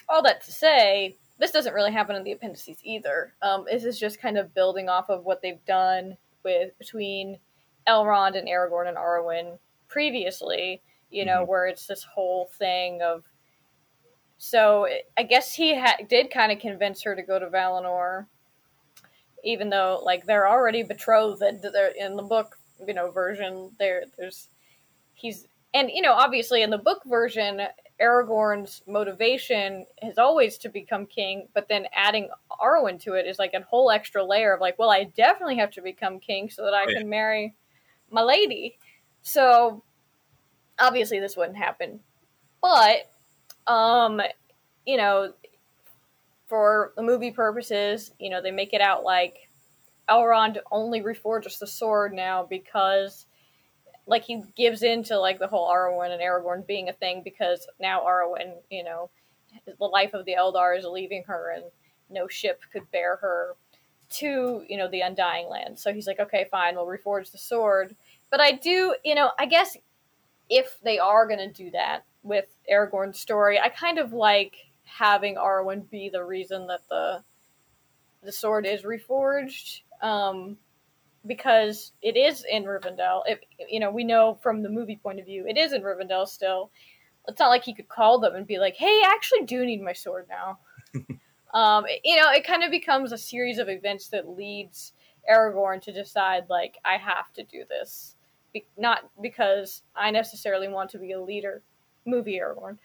[0.08, 3.32] all that to say, this doesn't really happen in the appendices either.
[3.42, 7.38] Um, this is just kind of building off of what they've done with between
[7.86, 10.82] Elrond and Aragorn and Arwen previously.
[11.10, 11.48] You know, Mhm.
[11.48, 13.24] where it's this whole thing of
[14.36, 18.26] so I guess he ha- did kind of convince her to go to Valinor,
[19.42, 21.40] even though like they're already betrothed.
[21.40, 23.74] They're in the book, you know, version.
[23.78, 24.48] There, there's
[25.14, 27.62] he's and you know obviously in the book version,
[28.00, 33.54] Aragorn's motivation is always to become king, but then adding Arwen to it is like
[33.54, 36.74] a whole extra layer of like, well, I definitely have to become king so that
[36.74, 37.00] I Yeah.
[37.00, 37.54] can marry
[38.10, 38.78] my lady.
[39.22, 39.82] So
[40.78, 42.00] obviously this wouldn't happen,
[42.62, 43.10] but
[43.66, 44.20] um,
[44.86, 45.34] you know,
[46.46, 49.48] for the movie purposes, you know, they make it out like
[50.08, 53.26] Elrond only reforges the sword now because,
[54.08, 57.68] like, he gives in to like the whole Arwen and Aragorn being a thing because
[57.78, 59.10] now Arwen, you know,
[59.66, 61.64] the life of the Eldar is leaving her and
[62.10, 63.54] no ship could bear her
[64.10, 65.78] to, you know, the Undying Land.
[65.78, 67.94] So he's like, okay, fine, we'll reforge the sword.
[68.30, 69.76] But I do, you know, I guess
[70.48, 75.36] if they are going to do that with Aragorn's story, I kind of like having
[75.36, 77.22] Arwen be the reason that the
[78.22, 80.56] the sword is reforged, um,
[81.26, 83.22] because it is in Rivendell.
[83.26, 86.26] If you know, we know from the movie point of view, it is in Rivendell
[86.26, 86.70] still.
[87.26, 89.82] It's not like he could call them and be like, "Hey, I actually do need
[89.82, 90.58] my sword now."
[91.54, 94.92] um, it- you know, it kind of becomes a series of events that leads
[95.30, 98.16] Aragorn to decide, like, I have to do this
[98.52, 101.62] be- not because I necessarily want to be a leader,
[102.06, 102.78] movie Aragorn,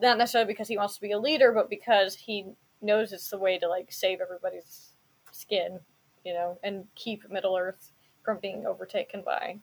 [0.00, 2.46] not necessarily because he wants to be a leader, but because he
[2.80, 4.92] knows it's the way to like save everybody's
[5.32, 5.80] skin,
[6.28, 9.58] you know, and keep Middle Earth from being overtaken by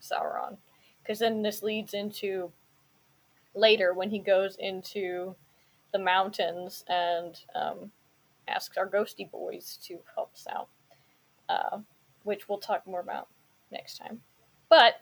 [0.00, 0.56] Sauron.
[1.02, 2.52] Because then this leads into
[3.56, 5.34] later when he goes into
[5.92, 7.90] the mountains and um,
[8.46, 10.68] asks our ghosty boys to help us out,
[11.48, 11.78] uh,
[12.22, 13.26] which we'll talk more about
[13.72, 14.20] next time.
[14.68, 15.00] But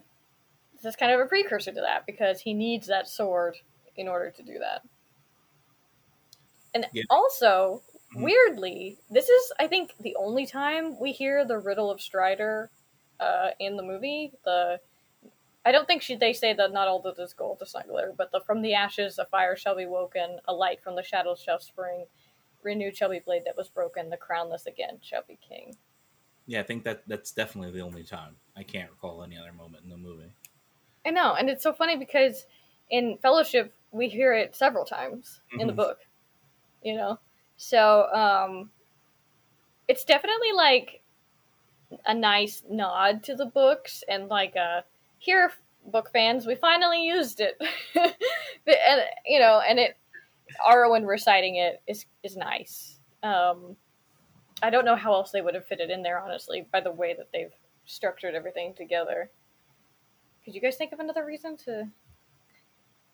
[0.77, 3.59] this is kind of a precursor to that because he needs that sword
[3.97, 4.83] in order to do that.
[6.73, 7.05] And Yeah.
[7.11, 7.83] also.
[8.15, 12.71] Weirdly, this is I think the only time we hear the riddle of Strider
[13.21, 14.33] uh, in the movie.
[14.45, 14.81] The
[15.65, 18.15] I don't think she, they say that not all that is gold does not glitter,
[18.17, 21.41] but the from the ashes a fire shall be woken, a light from the shadows
[21.41, 22.07] shall spring,
[22.63, 25.77] renewed shall be blade that was broken, the crownless again shall be king.
[26.47, 28.39] Yeah, I think that that's definitely the only time.
[28.57, 30.35] I can't recall any other moment in the movie.
[31.05, 32.47] I know, and it's so funny because
[32.91, 35.75] in Fellowship we hear it several times in the Mhm.
[35.75, 36.07] book.
[36.83, 37.21] You know,
[37.63, 38.71] so um,
[39.87, 41.01] it's definitely like
[42.07, 44.83] a nice nod to the books and like a
[45.19, 45.53] here,
[45.87, 47.61] book fans, we finally used it.
[48.65, 49.97] And you know, and it
[50.65, 52.99] Arwen reciting it is is nice.
[53.23, 53.77] Um,
[54.63, 57.15] I don't know how else they would have fitted in there, honestly, by the way
[57.15, 59.31] that they've structured everything together.
[60.45, 61.89] Could you guys think of another reason to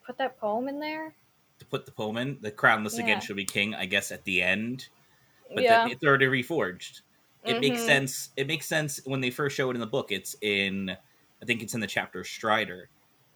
[0.06, 1.14] put that poem in there?
[1.58, 3.00] To put the poem in, the crownless Yeah.
[3.00, 3.74] again shall be king.
[3.74, 4.88] I guess at the end,
[5.54, 7.02] but yeah, then it's already reforged.
[7.44, 7.86] It makes Mhm.
[7.86, 8.30] sense.
[8.36, 10.12] It makes sense when they first show it in the book.
[10.12, 12.90] It's in, I think it's in the chapter Strider,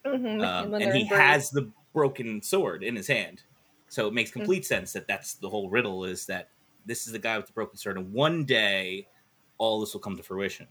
[0.06, 1.18] Mhm, um, and he in Bree.
[1.18, 3.42] has the broken sword in his hand.
[3.88, 4.40] So it makes Mm-hmm.
[4.40, 6.48] complete sense that that's the whole riddle is that
[6.86, 9.08] this is the guy with the broken sword, and one day
[9.58, 10.68] all this will come to fruition.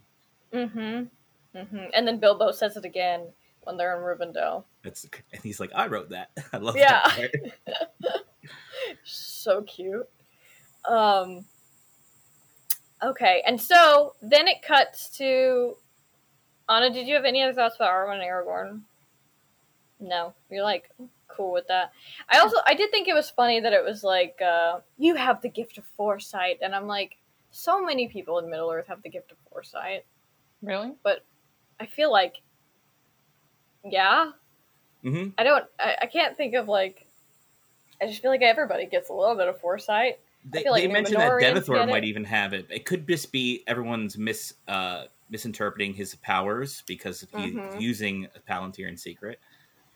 [0.53, 1.57] Mm-hmm.
[1.57, 1.85] Mm-hmm.
[1.93, 4.63] And then Bilbo says it again when they're in Rivendell.
[4.83, 6.31] That's and he's like, I wrote that.
[6.53, 7.01] I love Yeah.
[7.03, 7.31] that.
[7.31, 8.21] Part.
[9.03, 10.07] So cute.
[10.85, 11.45] Um.
[13.03, 15.75] Okay, and so then it cuts to
[16.69, 16.93] Ahnna.
[16.93, 18.81] Did you have any other thoughts about Arwen and Aragorn?
[19.99, 20.89] No, you're like
[21.27, 21.91] cool with that.
[22.29, 25.41] I also I did think it was funny that it was like uh, you have
[25.41, 27.17] the gift of foresight, and I'm like,
[27.51, 30.05] so many people in Middle Earth have the gift of foresight.
[30.61, 30.93] Really?
[31.03, 31.23] But
[31.79, 32.41] I feel like,
[33.83, 34.31] yeah,
[35.03, 35.65] hmm I don't.
[35.79, 37.05] I, I can't think of like
[38.01, 40.19] I just feel like everybody gets a little bit of foresight.
[40.43, 42.65] They, feel like they mentioned that Denethor might even have it.
[42.69, 47.79] It could just be everyone's mis uh, misinterpreting his powers because he's Mhm.
[47.79, 49.39] using a Palantir in secret.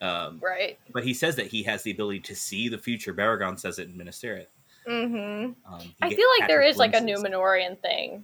[0.01, 0.77] Um, Right.
[0.93, 3.13] but he says that he has the ability to see the future.
[3.13, 4.45] Beregond says it in Minas Tirith.
[4.87, 5.73] Mm-hmm.
[5.73, 6.99] Um, I feel like there is like a.
[6.99, 8.23] Numenorean thing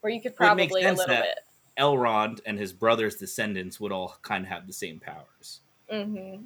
[0.00, 1.38] where you could Well, it makes probably a little that- bit.
[1.78, 5.60] Elrond and his brother's descendants would all kind of have the same powers.
[5.92, 6.42] Mm-hmm.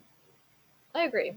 [0.95, 1.35] I agree.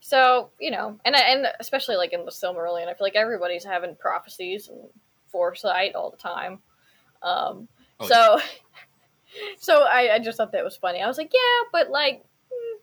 [0.00, 3.96] So you know, and and especially like in the Silmarillion, I feel like everybody's having
[3.96, 4.78] prophecies and
[5.26, 6.60] foresight all the time.
[7.22, 7.68] Um,
[8.00, 8.38] Oh, so,
[9.58, 11.00] so I, I just thought that was funny.
[11.00, 12.78] I was like, yeah, but like mm,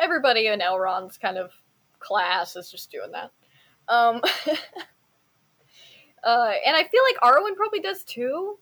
[0.00, 1.52] everybody in Elrond's kind of
[1.98, 3.30] class is just doing that.
[3.88, 4.20] Um,
[6.24, 8.58] uh, and I feel like Arwen probably does too.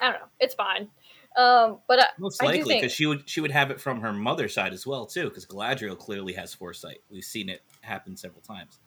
[0.00, 0.26] I don't know.
[0.40, 0.88] It's fine.
[1.36, 4.12] Um, but I, Most likely, think- because she would she would have it from her
[4.12, 5.24] mother's side as well too.
[5.24, 6.98] Because Galadriel clearly has foresight.
[7.10, 8.78] We've seen it happen several times.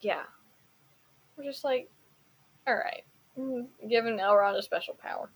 [0.00, 0.22] yeah,
[1.36, 1.90] we're just like,
[2.66, 3.02] all right,
[3.38, 5.30] mm, giving Elrond a special power,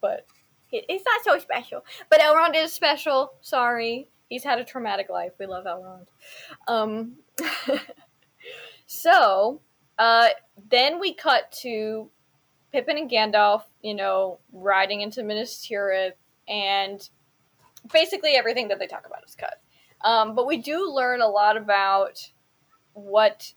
[0.00, 0.26] but
[0.70, 1.84] it's not so special.
[2.08, 3.32] But Elrond is special.
[3.40, 5.32] Sorry, he's had a traumatic life.
[5.40, 6.06] We love Elrond.
[6.68, 7.16] Um,
[8.86, 9.60] so
[9.98, 10.28] uh,
[10.70, 12.10] then we cut to
[12.72, 16.12] Pippin and Gandalf, you know, riding into Minas Tirith,
[16.46, 17.08] and
[17.90, 19.60] basically everything that they talk about is cut.
[20.02, 22.30] Um, but we do learn a lot about
[22.92, 23.54] what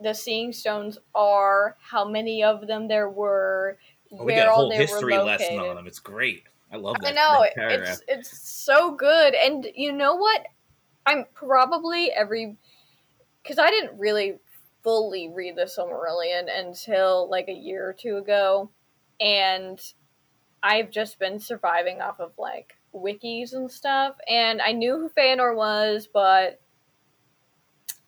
[0.00, 3.76] the Seeing Stones are, how many of them there were,
[4.12, 5.86] Oh, we got a whole history lesson on them.
[5.86, 6.44] It's great.
[6.72, 7.10] I love that.
[7.10, 10.46] I know that it's it's so good, and you know what?
[11.06, 12.56] I'm probably every
[13.42, 14.38] because I didn't really
[14.82, 18.70] fully read the Silmarillion until like a year or two ago,
[19.20, 19.80] and
[20.62, 24.16] I've just been surviving off of like wikis and stuff.
[24.28, 26.60] And I knew who Feanor was, but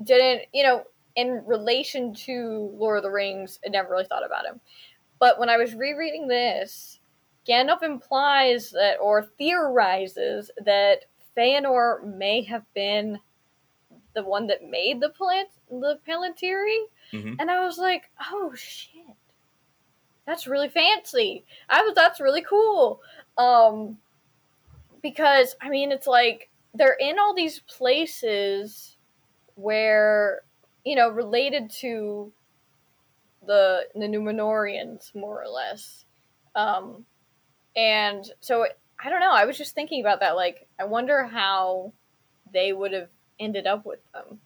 [0.03, 4.47] didn't you know in relation to Lord of the Rings, I never really thought about
[4.47, 4.61] him.
[5.19, 6.99] But when I was rereading this,
[7.47, 11.05] Gandalf implies that, or theorizes that
[11.37, 13.19] Feanor may have been
[14.15, 17.37] the one that made the plant, the Palantiri, Mhm.
[17.39, 18.92] and I was like, "Oh shit,
[20.27, 23.01] that's really fancy." I was, that's really cool,
[23.39, 23.99] um,
[25.03, 28.97] because I mean, it's like they're in all these places
[29.55, 30.43] where
[30.85, 32.33] you know related to
[33.47, 36.05] the the Numenoreans, more or less.
[36.55, 37.05] Um,
[37.77, 38.67] and so
[39.05, 39.33] I don't know.
[39.33, 40.37] I was just thinking about that.
[40.37, 41.93] Like, I wonder how
[42.53, 43.09] they would have
[43.41, 44.39] ended up with them.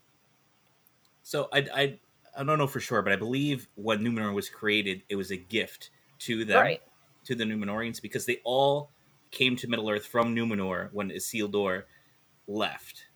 [1.22, 1.98] So I, I
[2.36, 5.36] I don't know for sure, but I believe when Numenor was created, it was a
[5.36, 6.82] gift to them, Right.
[7.24, 8.90] to the Numenoreans, because they all
[9.30, 11.84] came to Middle Earth from Numenor when Isildur
[12.46, 13.06] left,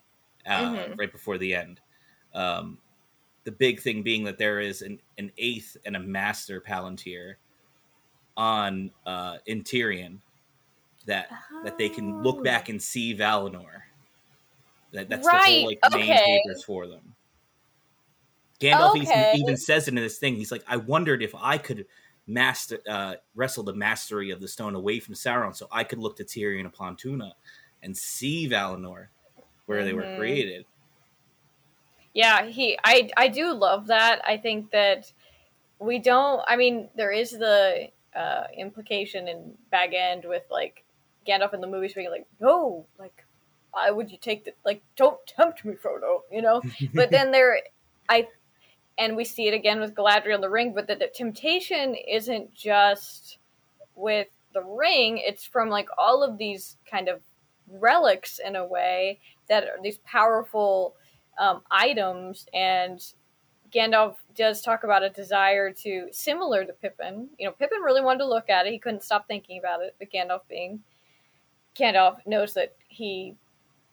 [0.46, 0.98] uh, Mhm.
[0.98, 1.80] right before the end.
[2.34, 2.78] Um,
[3.44, 7.36] the big thing being that there is an, an eighth and a master Palantir
[8.36, 10.20] on uh, in Tirion
[11.06, 11.30] that
[11.64, 12.42] that they can look Oh.
[12.42, 13.82] back and see Valinor.
[14.92, 16.42] That that's Right, the whole like main okay.
[16.44, 17.14] papers for them.
[18.60, 19.32] Gandalf even- Okay.
[19.36, 20.36] even says it in this thing.
[20.36, 21.86] He's like, I wondered if I could
[22.26, 26.16] master uh, wrestle the mastery of the stone away from Sauron, so I could look
[26.18, 27.34] to Tirion upon Tuna
[27.82, 29.08] and see Valinor
[29.66, 30.16] where they were Mhm.
[30.18, 30.66] created.
[32.12, 32.78] Yeah, he.
[32.84, 33.08] I.
[33.16, 34.20] I do love that.
[34.26, 35.12] I think that
[35.78, 36.42] we don't.
[36.46, 40.82] I mean, there is the uh, implication in Bag End with like
[41.26, 43.24] Gandalf in the movies being like, "No, like,
[43.70, 44.82] why would you take the like?
[44.96, 46.62] Don't tempt me, Frodo." You know.
[46.94, 47.60] but then there,
[48.08, 48.26] I,
[49.00, 50.72] and we see it again with Galadriel and the Ring.
[50.74, 53.38] But that the temptation isn't just
[53.96, 57.20] with the ring; it's from like all of these kind of
[57.66, 60.94] relics in a way that are these powerful
[61.38, 62.46] um, items.
[62.52, 63.02] And
[63.72, 67.30] Gandalf does talk about a desire to similar to Pippin.
[67.38, 69.96] You know, Pippin really wanted to look at it; he couldn't stop thinking about it.
[69.98, 70.80] But Gandalf, being
[71.74, 73.34] Gandalf, knows that he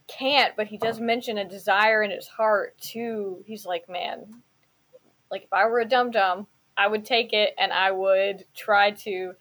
[0.08, 3.44] can't, but he does mention a desire in his heart too.
[3.46, 4.42] He's like, man,
[5.32, 8.92] like if I were a dum dum, I would take it and I would try
[8.92, 9.34] to,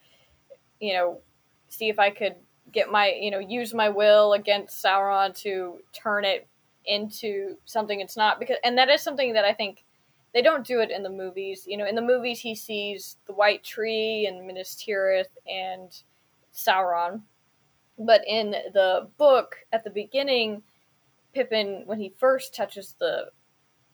[0.81, 1.21] you know,
[1.69, 2.37] see if I could
[2.73, 6.47] get my, you know, use my will against Sauron to turn it
[6.87, 8.41] into something it's not.
[8.41, 9.85] Because, and that is something that I think
[10.33, 11.65] they don't do it in the movies.
[11.67, 15.91] You know, in the movies he sees the White Tree and Minas Tirith and
[16.55, 17.23] Sauron,
[17.99, 20.63] but in the book at the beginning,
[21.35, 23.31] Pippin, when he first touches the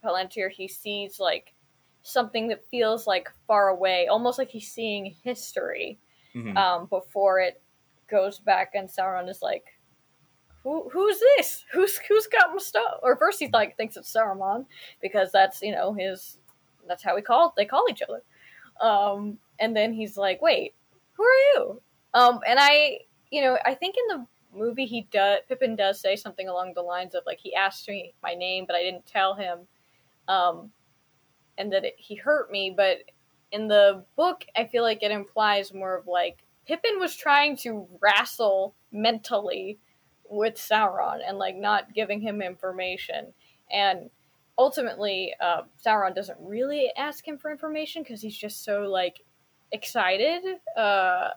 [0.05, 1.55] Palantir, he sees like
[2.03, 5.99] something that feels like far away, almost like he's seeing history
[6.35, 6.57] Mhm.
[6.57, 7.61] um, before it
[8.09, 9.65] goes back, and Sauron is like,
[10.63, 11.65] who who's this?
[11.73, 13.01] Who's who's got my stuff?
[13.03, 14.65] Or first he like thinks it's Saruman
[15.01, 16.39] because that's you know his
[16.87, 18.23] that's how we call they call each other.
[18.81, 20.75] Um, and then he's like, wait,
[21.13, 21.83] who are you?
[22.15, 23.01] Um, and I
[23.31, 24.27] you know I think in the
[24.57, 28.13] movie he does Pippin does say something along the lines of like he asked me
[28.23, 29.67] my name but I didn't tell him,
[30.29, 30.71] um,
[31.63, 32.75] and that it, he hurt me.
[32.77, 32.99] But
[33.53, 37.87] in the book, I feel like it implies more of like Pippin was trying to
[38.01, 39.79] wrestle mentally
[40.29, 43.33] with Sauron and like not giving him information.
[43.71, 44.11] And
[44.59, 49.21] ultimately, uh, Sauron doesn't really ask him for information because he's just so like
[49.71, 50.43] excited.
[50.77, 51.29] Uh,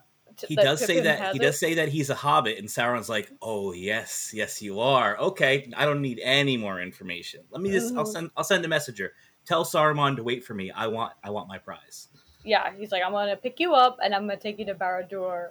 [0.46, 1.42] he does Pippin say that he it.
[1.42, 5.16] does say that he's a hobbit, and Sauron's like, "Oh yes, yes you are.
[5.18, 7.40] Okay, I don't need any more information.
[7.50, 7.88] Let me just.
[7.88, 7.98] Mm-hmm.
[7.98, 8.30] I'll send.
[8.36, 9.12] I'll send a messenger.
[9.46, 10.70] Tell Saruman to wait for me.
[10.70, 11.12] I want.
[11.24, 12.08] I want my prize."
[12.44, 15.48] Yeah, he's like, "I'm gonna pick you up, and I'm gonna take you to Barad-dûr,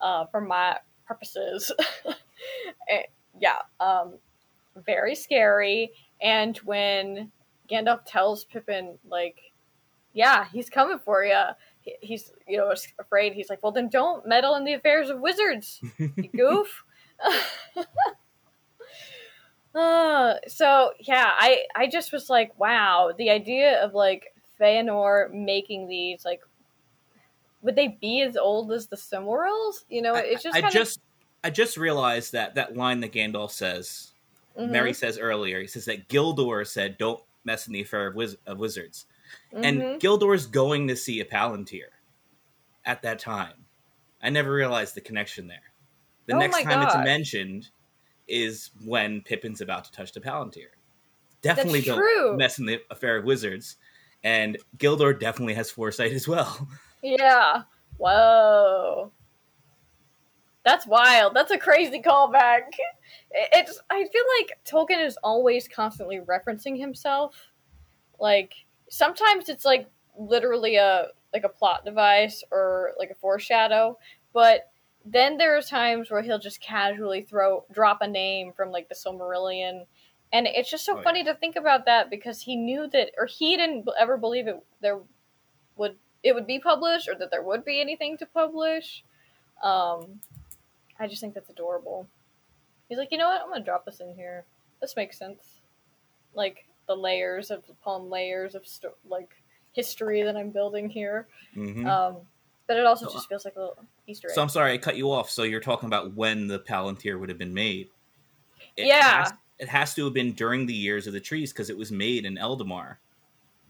[0.00, 1.72] uh, for my purposes."
[2.90, 3.02] Eh,
[3.38, 4.18] yeah, um,
[4.76, 5.92] very scary.
[6.20, 7.30] And when
[7.70, 9.38] Gandalf tells Pippin, like,
[10.12, 11.42] yeah, he's coming for you,
[12.00, 13.32] he's, you know, afraid.
[13.32, 16.84] He's like, well, then don't meddle in the affairs of wizards, you goof.
[19.74, 25.88] uh, so yeah, I I just was like, wow, the idea of like Feanor making
[25.88, 26.42] these like,
[27.62, 29.84] would they be as old as the Silmarils?
[29.88, 31.00] You know, it's just I, I just
[31.42, 34.12] I just realized that that line that Gandalf says,
[34.56, 34.70] mm-hmm.
[34.70, 38.38] Merry says earlier, he says that Gildor said, "Don't mess in the affair of, wiz-
[38.46, 39.06] of wizards,"
[39.52, 39.64] mm-hmm.
[39.64, 41.90] and Gildor's going to see a Palantir
[42.84, 43.64] at that time.
[44.22, 45.72] I never realized the connection there.
[46.26, 46.86] The oh next time God.
[46.86, 47.70] it's mentioned
[48.28, 50.68] is when Pippin's about to touch the Palantir.
[51.42, 52.36] Definitely That's don't true.
[52.36, 53.76] mess in the affair of wizards,
[54.22, 56.68] and Gildor definitely has foresight as well.
[57.02, 57.62] Yeah.
[57.98, 59.12] Whoa.
[60.64, 61.34] That's wild.
[61.34, 62.62] That's a crazy callback.
[63.30, 67.36] It's I feel like Tolkien is always constantly referencing himself.
[68.18, 68.54] Like
[68.88, 73.98] sometimes it's like literally a like a plot device or like a foreshadow,
[74.32, 74.70] but
[75.04, 78.94] then there are times where he'll just casually throw drop a name from like the
[78.94, 79.86] Silmarillion
[80.32, 81.32] and it's just so oh, funny yeah.
[81.32, 85.00] to think about that because he knew that or he didn't ever believe it there
[85.76, 89.04] would it would be published or that there would be anything to publish
[89.62, 90.20] um
[90.98, 92.08] I just think that's adorable.
[92.88, 93.42] He's like, you know what?
[93.42, 94.44] I'm gonna drop this in here.
[94.80, 95.60] This makes sense.
[96.34, 99.30] Like the layers of upon layers of sto- like
[99.72, 101.26] history that I'm building here.
[101.56, 101.86] Mm-hmm.
[101.86, 102.16] Um,
[102.66, 104.34] but it also so, just feels like a little Easter egg.
[104.34, 105.30] So I'm sorry I cut you off.
[105.30, 107.88] So you're talking about when the Palantir would have been made.
[108.76, 109.24] It yeah.
[109.24, 111.92] Has, it has to have been during the years of the trees because it was
[111.92, 112.96] made in Eldamar.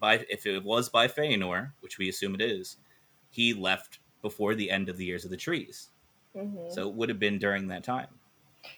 [0.01, 2.77] By if it was by Feanor, which we assume it is,
[3.31, 5.91] he left before the end of the years of the trees.
[6.37, 6.71] Mm-hmm.
[6.71, 8.09] So it would have been during that time.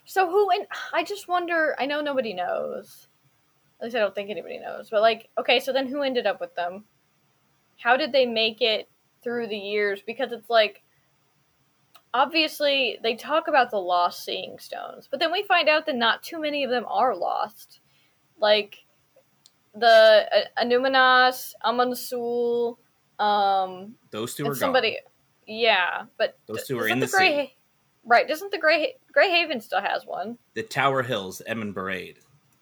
[0.04, 1.76] So who and I just wonder.
[1.78, 3.08] I know nobody knows.
[3.80, 4.88] At least I don't think anybody knows.
[4.90, 6.84] But like, okay, so then who ended up with them?
[7.78, 8.88] How did they make it
[9.26, 10.00] through the years?
[10.06, 10.84] Because it's like,
[12.14, 16.22] obviously they talk about the lost seeing stones, but then we find out that not
[16.22, 17.80] too many of them are lost.
[18.38, 18.84] Like
[19.74, 22.76] the uh, Annúminas, Amon-Sûl,
[23.18, 24.92] um, those two are somebody.
[24.92, 25.12] Gone.
[25.48, 27.56] Yeah, but those two are in the, the Grey, sea.
[28.04, 28.28] Right?
[28.28, 30.38] Doesn't the Gray Gray Haven still has one?
[30.54, 32.18] The Tower Hills, Emyn Beraid.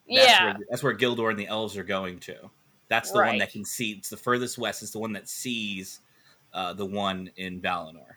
[0.08, 2.50] That's yeah, where, that's where Gildor and the elves are going to.
[2.88, 3.28] That's the right.
[3.28, 3.92] one that can see.
[3.92, 4.82] It's the furthest west.
[4.82, 6.00] It's the one that sees
[6.54, 8.16] uh, the one in Valinor.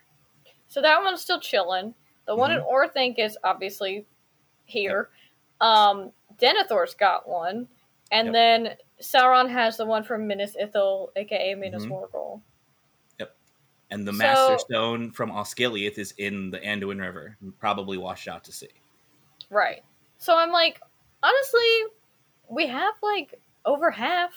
[0.68, 1.94] So that one's still chilling.
[2.26, 2.60] The one mm-hmm.
[2.60, 4.06] in Orthanc is obviously
[4.64, 5.10] here.
[5.60, 5.68] Yep.
[5.68, 7.66] Um, Denethor's got one,
[8.12, 8.32] and yep.
[8.32, 8.68] then
[9.02, 11.92] Sauron has the one from Minas Ithil, aka Minas mm-hmm.
[11.92, 12.40] Morgul.
[13.18, 13.34] Yep.
[13.90, 18.44] And the so, Master Stone from Osgiliath is in the Anduin River, probably washed out
[18.44, 18.68] to sea.
[19.50, 19.82] Right.
[20.18, 20.80] So I'm like,
[21.22, 21.60] honestly,
[22.48, 24.32] we have like over half.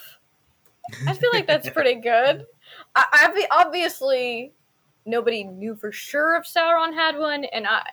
[1.08, 2.46] I feel like that's pretty good.
[2.96, 4.54] I, I obviously
[5.06, 7.84] nobody knew for sure if Sauron had one, and I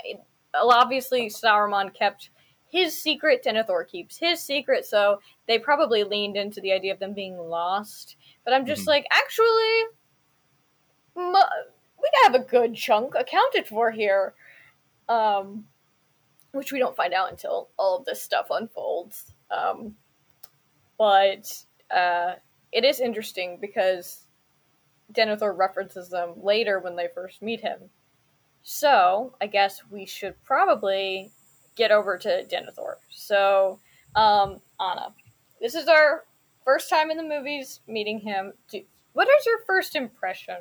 [0.54, 2.30] obviously Sauron kept
[2.70, 3.44] his secret.
[3.44, 8.16] Denethor keeps his secret, so they probably leaned into the idea of them being lost.
[8.44, 8.90] But I'm just mm-hmm.
[8.90, 9.84] like, actually,
[11.16, 14.34] we have a good chunk accounted for here,
[15.08, 15.64] um,
[16.52, 19.32] which we don't find out until all of this stuff unfolds.
[19.50, 19.94] Um,
[20.98, 21.50] but
[21.90, 22.34] uh,
[22.72, 24.26] it is interesting because
[25.12, 27.78] Denethor references them later when they first meet him.
[28.62, 31.30] So I guess we should probably
[31.76, 32.96] get over to Denethor.
[33.10, 33.78] So,
[34.14, 35.12] um, Ahnna,
[35.60, 36.24] this is our
[36.64, 38.52] first time in the movies meeting him.
[38.70, 38.82] Do,
[39.12, 40.58] what is your first impression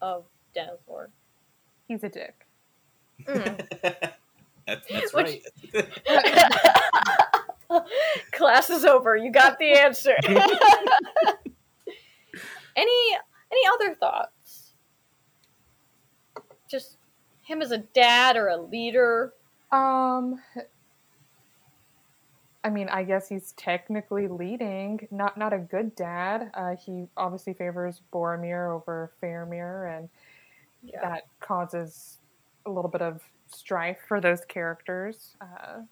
[0.00, 1.08] of Denethor.
[1.86, 2.46] He's a dick.
[3.26, 3.66] Mm.
[4.66, 5.40] That's, that's Which-
[5.74, 5.88] right.
[8.32, 9.16] Class is over.
[9.16, 10.14] You got the answer.
[12.76, 13.16] any
[13.50, 14.72] any other thoughts?
[16.68, 16.96] Just
[17.42, 19.32] him as a dad or a leader.
[19.72, 20.40] Um,
[22.62, 25.06] I mean, I guess he's technically leading.
[25.10, 26.50] Not not a good dad.
[26.54, 30.08] Uh, he obviously favors Boromir over Faramir, and
[30.82, 31.00] Yeah.
[31.00, 32.18] that causes
[32.66, 35.36] a little bit of strife for those characters.
[35.40, 35.82] Uh,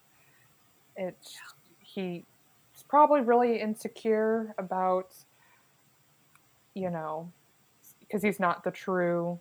[0.96, 1.38] it's
[1.80, 2.24] he's
[2.88, 5.14] probably really insecure about,
[6.74, 7.32] you know,
[8.08, 9.38] because he's not the true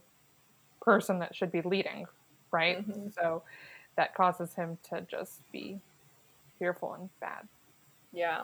[0.82, 2.06] person that should be leading,
[2.52, 2.88] right?
[2.88, 3.14] Mhm.
[3.14, 3.44] So
[3.96, 5.80] that causes him to just be
[6.60, 7.48] fearful and bad.
[8.12, 8.44] Yeah.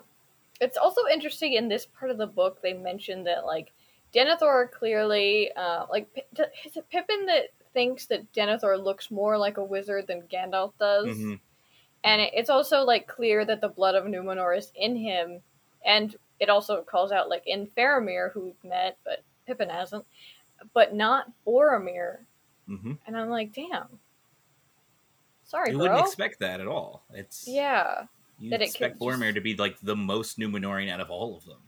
[0.62, 3.72] It's also interesting in this part of the book they mentioned that like
[4.14, 9.58] Denethor clearly uh like Pi- is it Pippin that thinks that Denethor looks more like
[9.58, 11.08] a wizard than Gandalf does.
[11.18, 11.40] Mhm.
[12.04, 15.42] And it's also like clear that the blood of Numenor is in him
[15.86, 20.06] and it also calls out like in Faramir who we've met but Pippin hasn't
[20.74, 22.20] but not Boromir.
[22.70, 22.98] Mhm.
[23.06, 24.00] And I'm like, "Damn."
[25.44, 25.88] Sorry, You bro.
[25.88, 27.04] wouldn't expect that at all.
[27.14, 28.06] It's yeah.
[28.40, 31.36] you that expect could just- Boromir to be like the most Numenorean out of all
[31.36, 31.62] of them.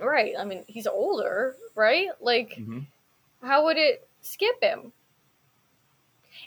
[0.00, 0.34] Right.
[0.38, 2.08] I mean, he's older, right?
[2.20, 2.80] Like hmm
[3.42, 4.92] how would it skip him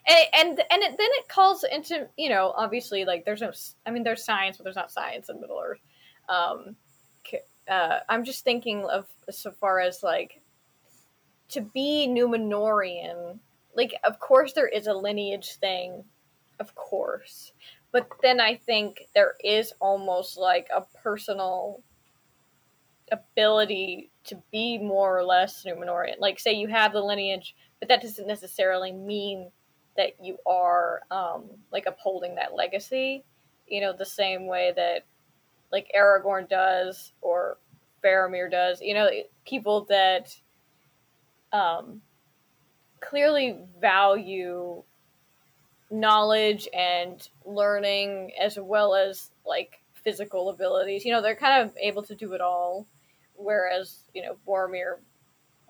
[0.08, 3.52] and and, and it, then it calls into you know obviously like there's no
[3.86, 5.80] I mean there's science but there's not science in middle earth
[6.28, 6.76] um
[7.70, 10.42] uh, i'm just thinking of so far as like
[11.50, 13.40] to be numenorean
[13.76, 16.04] like of course there is a lineage thing
[16.60, 17.54] of course
[17.92, 21.82] but then i think there is almost like a personal
[23.12, 26.20] ability to be more or less Numenorean.
[26.20, 29.52] Like, say you have the lineage, but that doesn't necessarily mean
[29.98, 33.24] that you are um, like upholding that legacy.
[33.68, 35.06] You know, the same way that
[35.72, 37.58] like Aragorn does or
[38.04, 38.82] Faramir does.
[38.82, 39.10] You know,
[39.46, 40.36] people that
[41.52, 42.02] um,
[43.02, 44.84] clearly value
[45.92, 51.04] knowledge and learning as well as like physical abilities.
[51.04, 52.88] You know, they're kind of able to do it all
[53.40, 54.98] whereas you know Boromir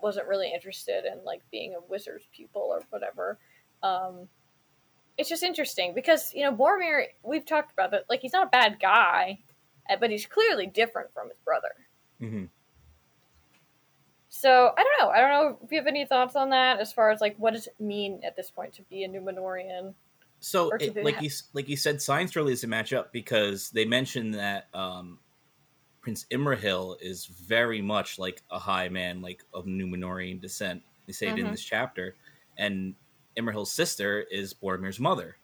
[0.01, 3.37] wasn't really interested in like being a wizard's pupil or whatever.
[3.83, 4.27] Um,
[5.17, 8.05] it's just interesting because you know Boromir, we've talked about that.
[8.09, 9.39] Like he's not a bad guy,
[9.99, 11.71] but he's clearly different from his brother.
[12.19, 12.45] hmm
[14.39, 15.09] So I don't know.
[15.11, 17.53] I don't know if you have any thoughts on that as far as like what
[17.53, 19.95] does it mean at this point to be a Numenorean?
[20.39, 24.35] So, it, like you like you said, science really doesn't match up because they mentioned
[24.35, 25.19] that um,
[26.01, 30.83] Prince Imrahil is very much like a high man, like of Numenorean descent.
[31.07, 31.51] They say it in Mhm.
[31.51, 32.17] this chapter,
[32.57, 32.95] and
[33.37, 35.37] Imrahil's sister is Boromir's mother,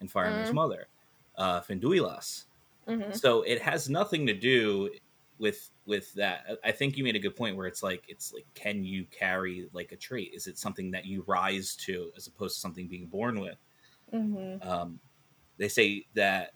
[0.00, 0.52] and Faramir's Mhm.
[0.52, 0.88] mother,
[1.36, 2.46] uh, Finduilas.
[2.86, 4.90] hmm So it has nothing to do
[5.38, 6.46] with with that.
[6.64, 9.06] I I think you made a good point where it's like it's like can you
[9.06, 10.32] carry like a trait?
[10.34, 13.58] Is it something that you rise to as opposed to something being born with?
[14.10, 15.00] hmm Um,
[15.58, 16.52] they say that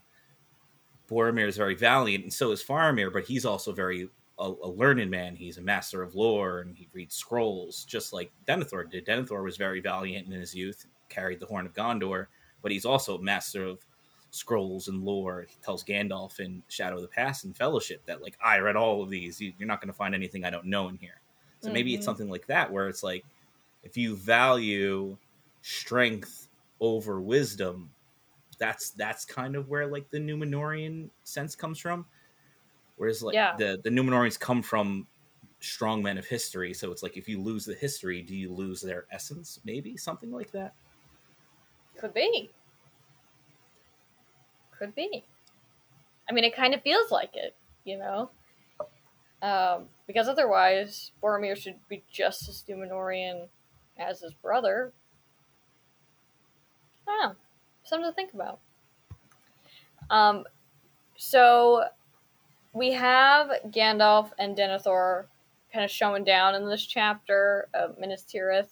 [1.08, 4.08] Boromir is very valiant, and so is Faramir, but he's also very
[4.38, 5.36] a, a learned man.
[5.36, 9.06] He's a master of lore, and he reads scrolls, just like Denethor did.
[9.06, 12.28] Denethor was very valiant in his youth, carried the Horn of Gondor,
[12.62, 13.84] but he's also a master of
[14.30, 15.46] scrolls and lore.
[15.48, 19.02] He tells Gandalf in Shadow of the Past and Fellowship that, like, I read all
[19.02, 19.40] of these.
[19.40, 21.20] You- You're not going to find anything I don't know in here.
[21.60, 22.04] So maybe it's Mhm.
[22.06, 23.24] something like that, where it's like,
[23.82, 25.16] if you value
[25.62, 26.48] strength
[26.80, 27.90] over wisdom,
[28.58, 32.06] that's that's kind of where like the Numenorean sense comes from.
[32.96, 33.56] Whereas like Yeah.
[33.56, 35.06] the the Numenoreans come from
[35.60, 38.80] strong men of history, so it's like if you lose the history, do you lose
[38.80, 39.60] their essence?
[39.64, 40.74] Maybe something like that.
[41.98, 42.50] Could be.
[44.80, 45.22] Could be.
[46.28, 47.54] I mean, it kind of feels like it,
[47.84, 48.30] you know?
[49.42, 53.48] Um, because otherwise, Boromir should be just as Numenorean
[53.98, 54.92] as his brother.
[57.06, 57.36] I don't know.
[57.84, 58.58] Something to think about.
[60.08, 60.44] Um,
[61.16, 61.84] so,
[62.72, 65.26] we have Gandalf and Denethor
[65.72, 68.70] kind of showing down in this chapter of Minas Tirith.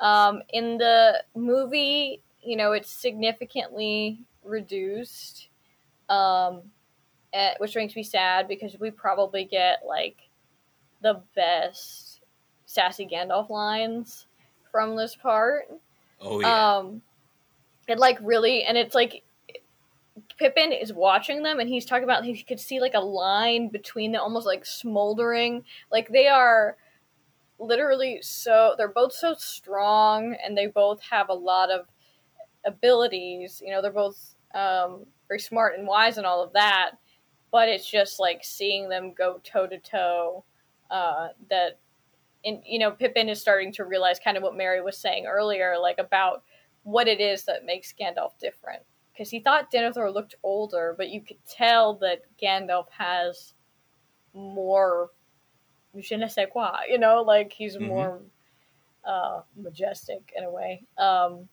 [0.00, 5.48] Um, in the movie, you know, it's significantly reduced,
[6.10, 6.62] um,
[7.58, 10.16] which makes me sad because we probably get like
[11.00, 12.20] the best
[12.66, 14.26] sassy Gandalf lines
[14.70, 15.70] from this part.
[16.20, 17.02] Oh yeah, Um,
[17.88, 19.22] it like really, and it's like
[20.36, 24.12] Pippin is watching them, and he's talking about he could see like a line between
[24.12, 25.64] them, almost like smoldering.
[25.90, 26.76] Like they are
[27.58, 31.86] literally so they're both so strong, and they both have a lot of
[32.64, 33.62] abilities.
[33.64, 36.90] You know, they're both um, very smart and wise and all of that.
[37.52, 40.44] But it's just like seeing them go toe to toe.
[40.90, 41.78] That,
[42.44, 45.76] and you know, Pippin is starting to realize kind of what Merry was saying earlier,
[45.80, 46.42] like about
[46.82, 48.82] what it is that makes Gandalf different.
[49.12, 53.54] Because he thought Denethor looked older, but you could tell that Gandalf has
[54.34, 55.10] more
[55.98, 57.86] je ne sais quoi, you know, like he's Mhm.
[57.88, 58.22] more
[59.04, 60.84] uh, majestic in a way.
[60.98, 61.48] Um,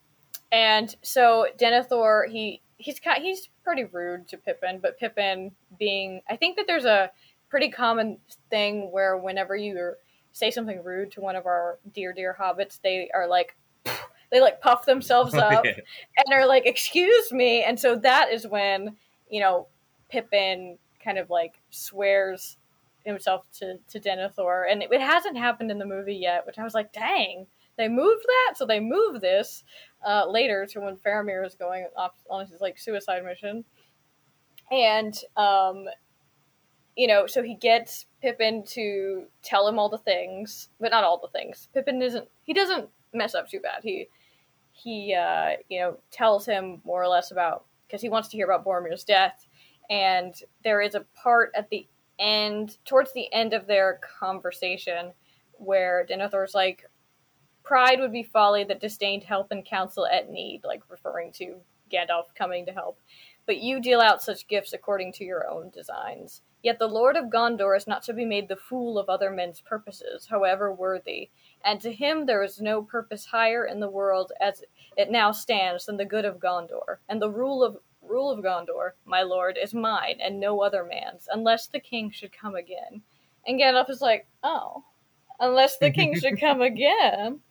[0.52, 6.36] and so Denethor, he he's kind, he's pretty rude to Pippin, but Pippin being, I
[6.36, 7.10] think that there's a
[7.48, 8.18] pretty common
[8.50, 9.94] thing where whenever you
[10.32, 13.56] say something rude to one of our dear dear hobbits, they are like.
[14.30, 18.94] They like puff themselves up and are like, "Excuse me," and so that is when
[19.30, 19.68] you know
[20.10, 22.58] Pippin kind of like swears
[23.06, 26.62] himself to to Denethor, and it, it hasn't happened in the movie yet, which I
[26.62, 27.46] was like, "Dang,
[27.78, 29.64] they moved that." So they moved this
[30.06, 33.64] uh, later to when Faramir is going off on his like suicide mission,
[34.70, 35.86] and um,
[36.96, 41.20] you know, so he gets Pippin to tell him all the things, but not all
[41.20, 41.68] the things.
[41.74, 43.80] Pippin isn't he doesn't mess up too bad.
[43.82, 44.08] He
[44.72, 48.46] he uh, you know tells him more or less about because he wants to hear
[48.46, 49.46] about Boromir's death,
[49.90, 51.86] and there is a part at the
[52.18, 55.12] end, towards the end of their conversation,
[55.52, 56.84] where Denethor's like,
[57.68, 61.60] "Pride would be folly that disdained help and counsel at need," like referring to
[61.90, 62.98] Gandalf coming to help.
[63.44, 66.40] But you deal out such gifts according to your own designs.
[66.62, 69.60] Yet the Lord of Gondor is not to be made the fool of other men's
[69.60, 71.28] purposes, however worthy,
[71.62, 74.64] and to him there is no purpose higher in the world as
[74.96, 78.92] it now stands than the good of Gondor, and the rule of rule of Gondor,
[79.04, 83.02] my lord, is mine and no other man's, unless the king should come again.
[83.46, 84.84] And Gandalf is like, oh,
[85.38, 87.42] unless the king should come again.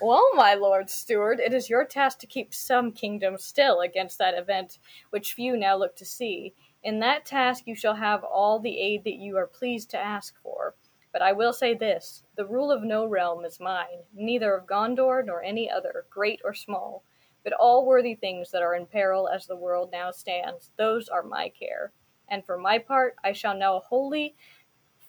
[0.00, 4.34] Well, my lord steward, it is your task to keep some kingdom still against that
[4.36, 4.78] event
[5.10, 6.54] which few now look to see.
[6.82, 10.34] In that task you shall have all the aid that you are pleased to ask
[10.42, 10.74] for.
[11.12, 15.24] But I will say this the rule of no realm is mine, neither of Gondor
[15.24, 17.04] nor any other, great or small.
[17.42, 21.22] But all worthy things that are in peril as the world now stands, those are
[21.22, 21.92] my care.
[22.28, 24.34] And for my part, I shall now wholly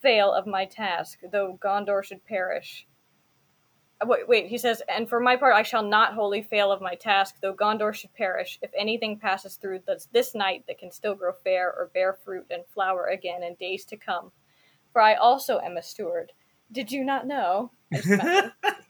[0.01, 2.86] fail of my task, though Gondor should perish.
[4.05, 6.93] Wait, wait, he says, and for my part, I shall not wholly fail of my
[6.93, 11.15] task, though Gondor should perish, if anything passes through this, this night that can still
[11.15, 14.31] grow fair or bear fruit and flower again in days to come.
[14.93, 16.31] For I also am a steward.
[16.71, 17.71] Did you not know?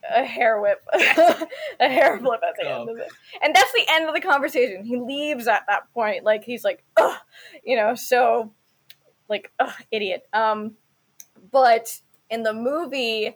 [0.10, 2.94] A hair whip, a hair flip at the end Oh.
[2.94, 3.10] of it,
[3.44, 4.86] and that's the end of the conversation.
[4.86, 7.18] He leaves at that point, like he's like, ugh,
[7.64, 8.54] you know, so
[9.28, 10.26] like, ugh, idiot.
[10.32, 10.76] Um,
[11.52, 12.00] but
[12.30, 13.36] in the movie,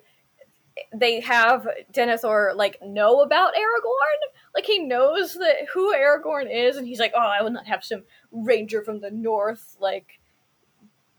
[0.93, 4.31] they have Denethor like know about Aragorn.
[4.55, 7.83] Like he knows that who Aragorn is, and he's like, oh, I will not have
[7.83, 9.75] some ranger from the north.
[9.79, 10.19] Like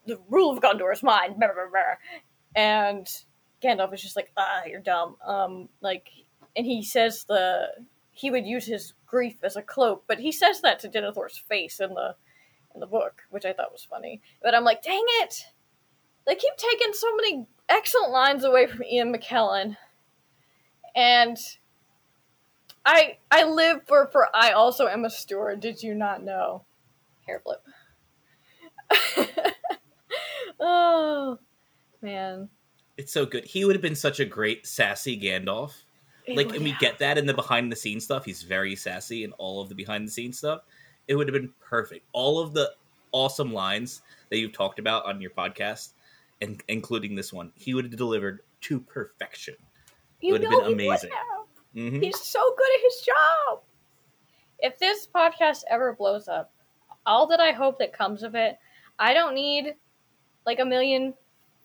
[0.06, 1.40] the rule of Gondor is mine.
[2.54, 3.06] And
[3.62, 5.16] Gandalf is just like, ah, you're dumb.
[5.24, 6.08] Um, like,
[6.56, 7.68] and he says the
[8.10, 11.80] he would use his grief as a cloak, but he says that to Denethor's face
[11.80, 12.14] in the
[12.74, 14.20] in the book, which I thought was funny.
[14.42, 15.44] But I'm like, dang it!
[16.26, 19.76] They keep taking so many excellent lines away from Ian McKellen,
[20.94, 21.38] and
[22.84, 25.60] I I live for for I also am a steward.
[25.60, 26.64] Did you not know?
[27.26, 27.62] Hair flip.
[30.60, 31.38] oh
[32.00, 32.48] man,
[32.96, 33.44] It's so good.
[33.44, 35.72] He would have been such a great sassy Gandalf.
[36.28, 38.24] Like, and we get that in the behind the scenes stuff.
[38.24, 40.62] He's very sassy in all of the behind the scenes stuff.
[41.08, 42.06] It would have been perfect.
[42.12, 42.72] All of the
[43.10, 45.90] awesome lines that you've talked about on your podcast,
[46.42, 49.54] and including this one, he would have delivered to perfection.
[50.20, 51.10] you would have been amazing.
[51.10, 51.46] have.
[51.72, 53.60] hmm He's so good at his job.
[54.58, 56.52] If this podcast ever blows up,
[57.06, 58.58] all that I hope that comes of it,
[58.98, 59.74] I don't need
[60.44, 61.14] like a million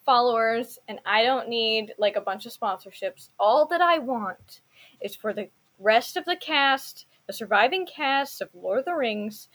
[0.06, 3.30] followers and I don't need like a bunch of sponsorships.
[3.40, 4.62] All that I want
[5.02, 5.50] is for the
[5.80, 9.50] rest of the cast, the surviving cast of Lord of the Rings,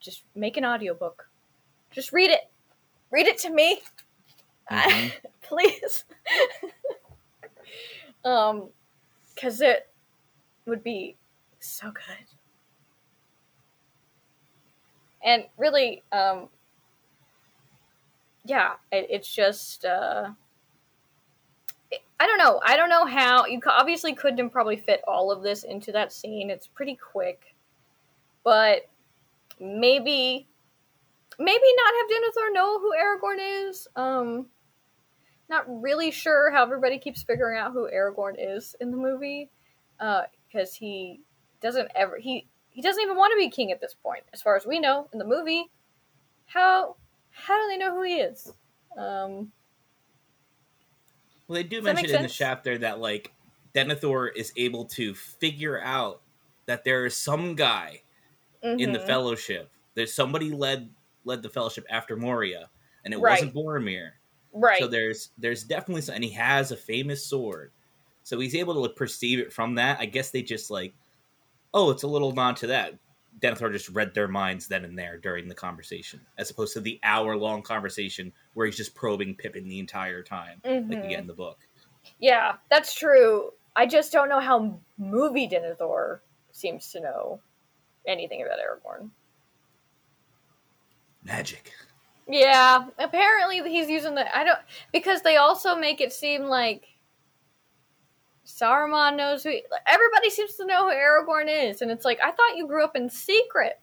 [0.00, 1.28] just make an audiobook.
[1.90, 2.50] Just read it.
[3.10, 3.80] Read it to me.
[4.70, 5.12] Mhm.
[5.42, 6.04] Please.
[8.24, 8.68] um
[9.36, 9.88] cuz it
[10.66, 11.16] would be
[11.60, 12.26] so good.
[15.24, 16.48] And really, um,
[18.44, 20.30] yeah, it, it's just, uh,
[22.18, 22.60] I don't know.
[22.64, 26.50] I don't know how you obviously couldn't probably fit all of this into that scene.
[26.50, 27.54] It's pretty quick,
[28.44, 28.88] but
[29.60, 30.48] maybe,
[31.38, 33.88] maybe not have Denethor know who Aragorn is.
[33.96, 34.46] Um,
[35.48, 39.50] not really sure how everybody keeps figuring out who Aragorn is in the movie,
[39.98, 41.20] because he
[41.60, 44.56] doesn't ever he he doesn't even want to be king at this point, as far
[44.56, 45.66] as we know in the movie.
[46.46, 46.96] How
[47.30, 48.52] how do they know who he is?
[48.96, 49.52] Um,
[51.48, 53.32] Well, they do mention in the chapter that like
[53.74, 56.22] Denethor is able to figure out
[56.66, 58.02] that there is some guy
[58.78, 59.06] in the mhm.
[59.06, 59.70] Fellowship.
[59.94, 60.90] There's somebody led
[61.24, 62.70] led the Fellowship after Moria,
[63.04, 63.32] and it Right.
[63.32, 64.12] wasn't Boromir.
[64.60, 67.72] Right, So there's there's definitely some, and he has a famous sword,
[68.22, 69.98] so he's able to perceive it from that.
[70.00, 70.94] I guess they just like,
[71.74, 72.94] oh, it's a little nod to that.
[73.38, 76.98] Denethor just read their minds then and there during the conversation, as opposed to the
[77.02, 81.26] hour long conversation where he's just probing Pippin the entire time, like you get in
[81.26, 81.58] the book.
[82.18, 83.52] Yeah, that's true.
[83.74, 86.20] I just don't know how movie Denethor
[86.52, 87.40] seems to know
[88.06, 89.10] anything about Aragorn.
[91.22, 91.72] Magic.
[92.28, 94.58] Yeah, apparently he's using the I don't
[94.92, 96.84] because they also make it seem like
[98.44, 99.52] Saruman knows who
[99.86, 102.96] everybody seems to know who Aragorn is, and it's like I thought you grew up
[102.96, 103.78] in secret.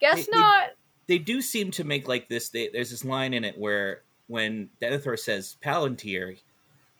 [0.00, 0.70] Guess They- they- not.
[1.08, 2.50] They do seem to make like this.
[2.50, 6.38] They, there's this line in it where when Denethor says Palantir,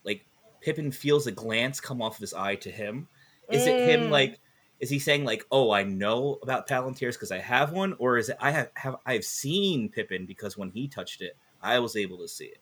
[0.03, 0.25] like
[0.63, 3.07] Pippin feels a glance come off of his eye to him.
[3.51, 4.11] Is it him Mm.
[4.11, 4.39] like?
[4.81, 8.29] Is he saying like, "Oh, I know about Palantirs because I have one," or is
[8.29, 12.19] it I have have I've seen Pippin because when he touched it, I was able
[12.19, 12.61] to see it.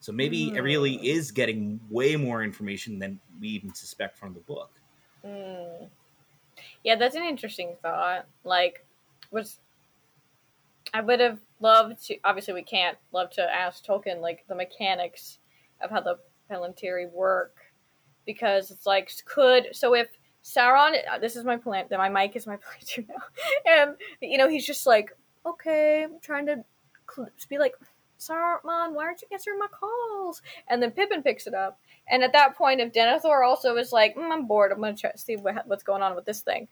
[0.00, 1.04] So maybe it really Mm.
[1.04, 4.70] is getting way more information than we even suspect from the book.
[5.24, 5.88] Mm.
[6.84, 8.26] Yeah, that's an interesting thought.
[8.44, 8.86] Like,
[9.30, 9.58] was
[10.94, 12.16] I would have loved to.
[12.22, 15.38] Obviously, we can't love to ask Tolkien like the mechanics
[15.80, 16.18] of how the
[16.50, 17.56] Palantiri work
[18.24, 20.08] because it's like could so if
[20.46, 20.94] Sauron.
[21.10, 21.90] uh, This is my plant.
[21.90, 23.22] My mic is my Palantir now,
[23.66, 25.10] and you know he's just like
[25.44, 26.64] okay, I'm trying to
[27.48, 27.74] be like.
[28.18, 30.40] Saruman, why aren't you answering my calls?
[30.68, 31.78] And then Pippin picks it up,
[32.08, 35.10] and at that point, if Denethor also is like, mm, I'm bored, I'm gonna try
[35.10, 36.66] to see what, what's going on with this thing,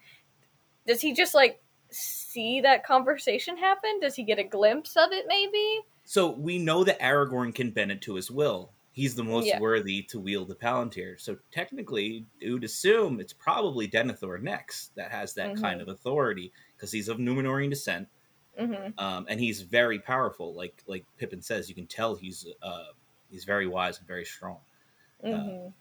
[0.87, 1.61] does he just like
[1.91, 4.01] see that conversation happen?
[4.01, 5.27] Does he get a glimpse of it?
[5.29, 5.81] Maybe.
[6.05, 8.71] So we know that Aragorn can bend it to his will.
[8.95, 9.59] He's the most Yeah.
[9.59, 11.21] worthy to wield the Palantir.
[11.21, 16.53] So technically, you would assume it's probably Denethor next that has that kind of authority
[16.77, 18.09] because he's of Numenorean descent,
[18.59, 20.55] hmm um, and he's very powerful.
[20.55, 22.93] Like like Pippin says, you can tell he's uh,
[23.31, 24.61] he's very wise and very strong.
[25.23, 25.75] hmm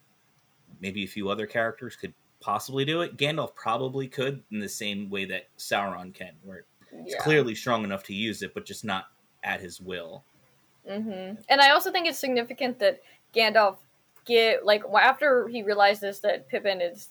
[0.79, 3.17] Maybe a few other characters could possibly do it.
[3.17, 6.65] Gandalf probably could in the same way that Sauron can, where
[7.03, 9.07] he's clearly strong enough to use it, but just not
[9.43, 10.25] at his will.
[10.87, 13.01] Hmm And I also think it's significant that
[13.33, 13.77] Gandalf
[14.25, 17.09] get like after he realizes that Pippin is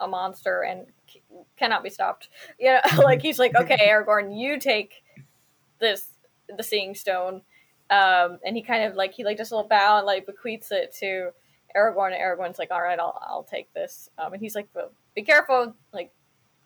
[0.00, 1.22] a monster and c-
[1.56, 2.28] cannot be stopped.
[2.58, 5.02] Yeah, like he's like, okay, Aragorn, you take
[5.80, 6.08] this
[6.56, 7.42] the Seeing Stone,
[7.90, 10.72] um, and he kind of like he like does a little bow and like bequeaths
[10.72, 11.30] it to
[11.76, 12.12] Aragorn.
[12.12, 14.10] And Aragorn's like, all right, I'll I'll take this.
[14.18, 16.12] Um, and he's like, well, be careful, like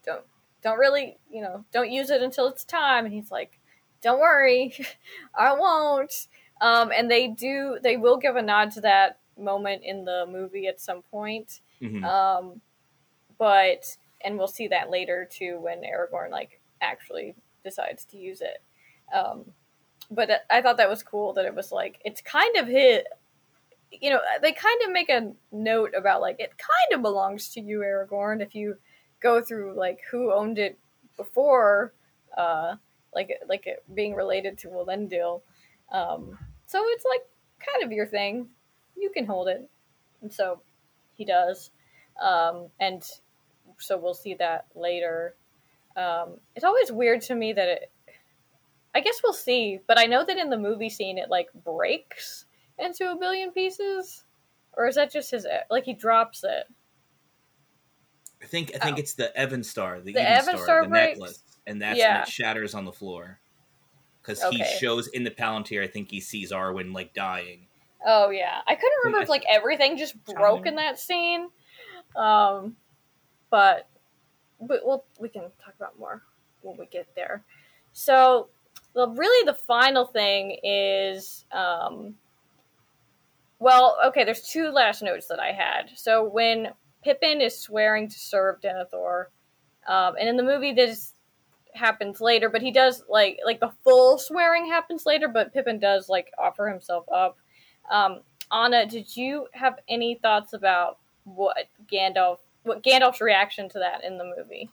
[0.05, 0.25] don't
[0.63, 3.05] don't really you know don't use it until it's time.
[3.05, 3.59] And he's like,
[4.03, 4.75] don't worry,
[5.35, 6.29] I won't.
[6.61, 10.67] Um, and they do they will give a nod to that moment in the movie
[10.67, 11.61] at some point.
[11.81, 12.05] Mhm.
[12.05, 12.61] Um,
[13.39, 17.35] but and we'll see that later too when Aragorn like actually
[17.65, 18.61] decides to use it.
[19.15, 19.45] Um,
[20.11, 23.03] but I thought that was cool that it was like it's kind of his.
[23.91, 27.61] You know, they kind of make a note about like it kind of belongs to
[27.61, 28.43] you, Aragorn.
[28.43, 28.77] If you
[29.21, 30.79] go through like who owned it
[31.17, 31.95] before,
[32.37, 32.77] uh,
[33.19, 35.43] like like it being related to Elendil,
[35.91, 37.23] um, so it's like
[37.59, 38.49] kind of your thing.
[38.97, 39.69] You can hold it,
[40.23, 40.63] and so
[41.17, 41.71] he does,
[42.23, 43.03] um, and
[43.79, 45.35] so we'll see that later.
[45.97, 47.93] Um, it's always weird to me that it.
[48.95, 52.47] I guess we'll see, but I know that in the movie scene it like breaks
[52.79, 54.25] into a billion pieces,
[54.77, 56.67] or is that just his like he drops it?
[58.43, 59.01] I think I think Oh.
[59.01, 61.19] it's the Evenstar, the, The Evenstar, Star the breaks?
[61.19, 62.15] necklace, and that's Yeah.
[62.15, 63.39] when it shatters on the floor.
[64.21, 67.67] Because he shows in the Palantir, I think he sees Arwen like dying.
[68.05, 71.49] Oh yeah, I couldn't remember if like everything just broke in that scene,
[72.15, 72.77] um,
[73.51, 73.89] but
[74.61, 76.23] but we'll we can talk about more
[76.63, 77.43] when we get there.
[77.93, 78.49] So,
[78.95, 82.15] the really the final thing is, um,
[83.59, 84.25] well, okay.
[84.25, 85.91] There's two last notes that I had.
[85.97, 86.69] So when
[87.03, 89.27] Pippin is swearing to serve Denethor,
[89.87, 91.15] um, and in the movie this
[91.79, 96.09] happens later, but he does like like the full swearing happens later, but Pippin does
[96.09, 97.39] like offer himself up.
[97.91, 98.21] Um,
[98.53, 101.57] Ahnna, did you have any thoughts about what
[101.91, 104.69] Gandalf, what Gandalf's reaction to that in the movie?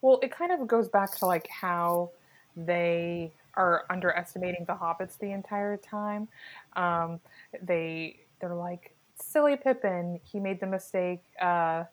[0.00, 2.10] Well, it kind of goes back to like how
[2.56, 6.28] they are underestimating the hobbits the entire time.
[6.74, 7.20] Um,
[7.62, 10.18] they they're like silly Pippin.
[10.24, 11.84] He made the mistake uh,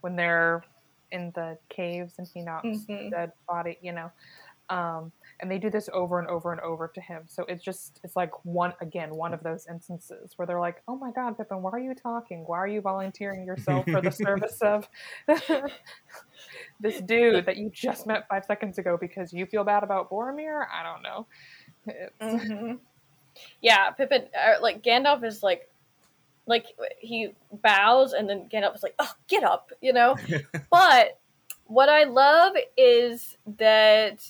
[0.00, 0.62] when they're
[1.12, 3.10] in the caves and he knocks Mhm.
[3.10, 4.10] dead body, you know.
[4.68, 7.22] Um, and they do this over and over and over to him.
[7.28, 10.96] So it's just it's like one again one of those instances where they're like, "Oh
[10.96, 12.42] my God, Pippin, why are you talking?
[12.46, 14.88] Why are you volunteering yourself for the service of
[16.80, 20.66] this dude that you just met five seconds ago because you feel bad about Boromir?
[20.72, 21.26] I don't know."
[21.86, 22.80] It's, Mhm.
[23.60, 25.68] Yeah, Pippin, uh, like Gandalf is like,
[26.46, 26.66] like
[26.98, 27.30] he
[27.62, 30.16] bows and then Gandalf is like, "Oh, get up," you know.
[30.70, 31.18] but
[31.64, 34.24] what I love is that,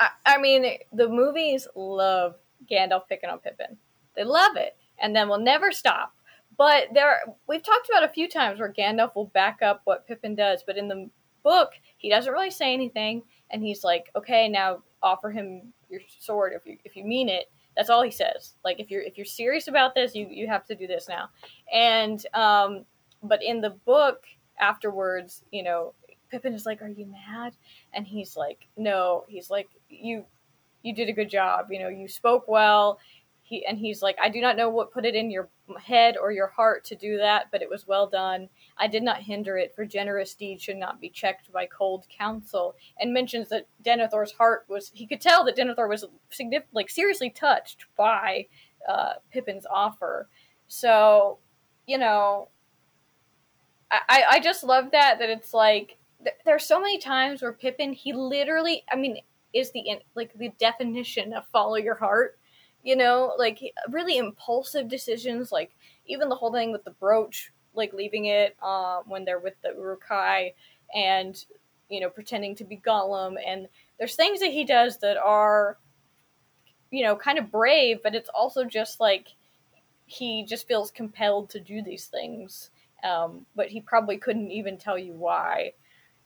[0.00, 2.36] I, I mean, the movies love
[2.70, 3.76] Gandalf picking on Pippin.
[4.16, 6.14] They love it, and then will never stop.
[6.56, 10.34] But there, we've talked about a few times where Gandalf will back up what Pippin
[10.34, 11.08] does, but in the
[11.44, 16.52] book, he doesn't really say anything, and he's like, "Okay, now offer him your sword
[16.54, 18.54] if you if you mean it." That's all he says.
[18.64, 21.28] Like if you're if you're serious about this, you you have to do this now.
[21.72, 22.84] And um,
[23.22, 24.24] but in the book
[24.58, 25.94] afterwards, you know,
[26.28, 27.54] Pippin is like, "Are you mad?"
[27.94, 30.24] And he's like, "No." He's like, "You
[30.82, 31.66] you did a good job.
[31.70, 32.98] You know, you spoke well."
[33.48, 35.48] He and he's like, "I do not know what put it in your
[35.82, 38.48] head or your heart to do that, but it was well done.
[38.76, 42.76] I did not hinder it, for generous deeds should not be checked by cold counsel."
[43.00, 46.04] And mentions that Denethor's heart was he could tell that Denethor was
[46.72, 48.46] like seriously touched by
[48.86, 50.28] uh, Pippin's offer.
[50.68, 51.38] So,
[51.86, 52.48] you know,
[53.90, 57.92] I, I just love that that it's like th- there's so many times where Pippin
[57.92, 59.18] he literally I mean
[59.54, 59.84] is the
[60.14, 62.37] like the definition of follow your heart.
[62.88, 63.60] You know, like
[63.90, 65.74] really impulsive decisions, like
[66.06, 69.74] even the whole thing with the brooch, like leaving it uh, when they're with the
[69.76, 70.54] Uruk-hai
[70.94, 71.44] and
[71.90, 73.68] you know pretending to be Gollum, and
[73.98, 75.76] there's things that he does that are
[76.90, 79.28] you know kind of brave, but it's also just like
[80.06, 82.70] he just feels compelled to do these things
[83.04, 85.72] um, but he probably couldn't even tell you why.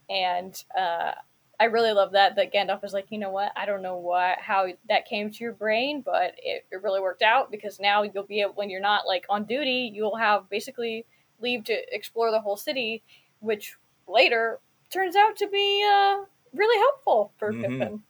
[0.08, 1.12] And uh,
[1.60, 3.52] I really love that that Gandalf was like, you know what?
[3.56, 7.22] I don't know what how that came to your brain, but it, it really worked
[7.22, 11.04] out because now you'll be able, when you're not like on duty, you'll have basically
[11.40, 13.02] leave to explore the whole city,
[13.40, 13.76] which
[14.08, 14.58] later
[14.90, 17.62] turns out to be uh, really helpful for Mhm.
[17.62, 18.02] Pippin.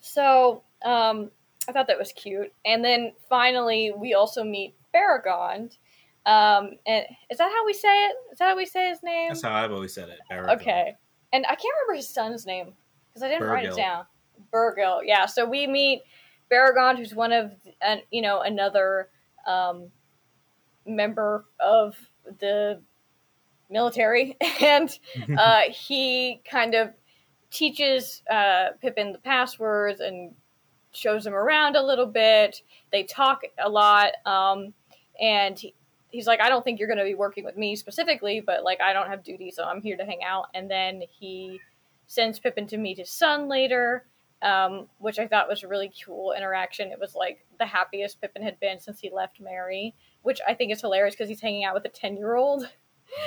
[0.00, 1.30] So um,
[1.68, 2.52] I thought that was cute.
[2.64, 5.76] And then finally, we also meet Beregond.
[6.26, 8.16] Um, and is that how we say it?
[8.32, 9.28] Is that how we say his name?
[9.28, 10.18] That's how I've always said it.
[10.30, 10.60] Aragorn.
[10.60, 10.96] Okay.
[11.32, 12.74] And I can't remember his son's name
[13.08, 14.06] because I didn't write it down.
[14.52, 15.00] Bergil.
[15.04, 15.26] Yeah.
[15.26, 16.02] So we meet
[16.50, 19.08] Beregond, who's one of, an, you know, another
[19.46, 19.90] um,
[20.86, 21.96] member of
[22.40, 22.80] the
[23.70, 24.96] military, and
[25.38, 26.90] uh, he kind of
[27.50, 30.34] teaches uh, Pippin the passwords and
[30.92, 32.62] shows him around a little bit.
[32.90, 34.74] They talk a lot, um,
[35.20, 35.74] and he,
[36.12, 38.80] he's like, "I don't think you're going to be working with me specifically, but like
[38.80, 41.60] I don't have duty, so I'm here to hang out." And then he
[42.06, 44.06] sends Pippin to meet his son later,
[44.42, 46.92] um, which I thought was a really cool interaction.
[46.92, 50.72] It was like the happiest Pippin had been since he left Merry, which I think
[50.72, 52.68] is hilarious because he's hanging out with a ten year old.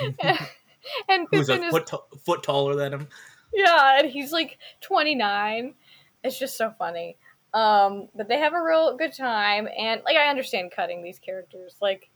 [1.08, 3.08] and Who's Pippin a is foot, t- foot taller than him?
[3.52, 5.74] yeah, and he's like 29.
[6.22, 7.16] It's just so funny.
[7.54, 11.76] Um, but they have a real good time, and like I understand cutting these characters.
[11.80, 12.10] Like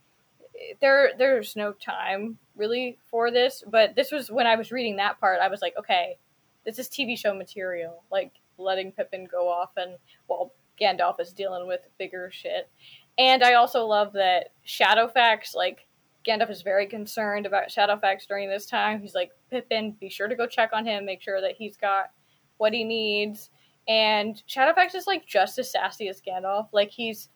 [0.79, 3.63] there, there's no time really for this.
[3.67, 5.39] But this was when I was reading that part.
[5.41, 6.17] I was like, okay,
[6.65, 8.03] this is TV show material.
[8.11, 9.95] Like letting Pippin go off, and
[10.27, 12.69] while Gandalf is dealing with bigger shit.
[13.17, 15.87] And I also love that Shadowfax, like
[16.27, 19.01] Gandalf is very concerned about Shadowfax during this time.
[19.01, 22.11] He's like, Pippin, be sure to go check on him, make sure that he's got
[22.57, 23.49] what he needs.
[23.87, 26.67] And Shadowfax is like just as sassy as Gandalf.
[26.71, 27.29] Like he's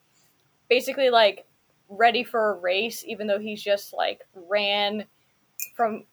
[0.69, 1.45] basically like
[1.89, 5.05] ready for a race, even though he's just like ran
[5.75, 6.03] from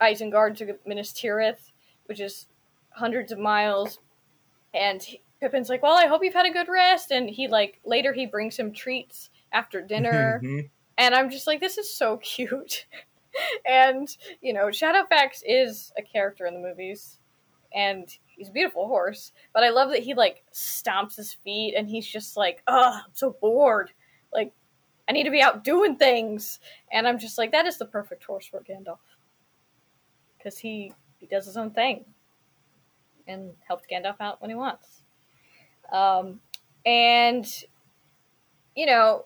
[0.00, 1.72] Isengard to Minas Tirith,
[2.06, 2.46] which is
[2.90, 3.98] hundreds of miles.
[4.74, 7.80] And he- Pippin's like, "Well, I hope you've had a good rest." And he like
[7.84, 10.70] later he brings him treats after dinner Mhm.
[10.98, 12.86] and I'm just like, this is so cute.
[13.66, 14.08] and
[14.40, 17.18] you know, Shadowfax is a character in the movies,
[17.74, 19.32] and he's a beautiful horse.
[19.52, 23.10] But I love that he like stomps his feet, and he's just like, oh, I'm
[23.14, 23.90] so bored.
[24.32, 24.52] Like,
[25.12, 26.58] I need to be out doing things.
[26.90, 28.96] And I'm just like, that is the perfect horse for Gandalf,
[30.38, 32.06] because he he does his own thing,
[33.26, 35.02] and helps Gandalf out when he wants.
[35.92, 36.40] Um,
[36.86, 37.46] and
[38.74, 39.24] you know,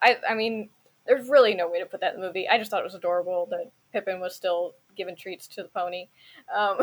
[0.00, 0.68] I I mean,
[1.04, 2.48] there's really no way to put that in the movie.
[2.48, 6.06] I just thought it was adorable that Pippin was still giving treats to the pony,
[6.56, 6.78] um,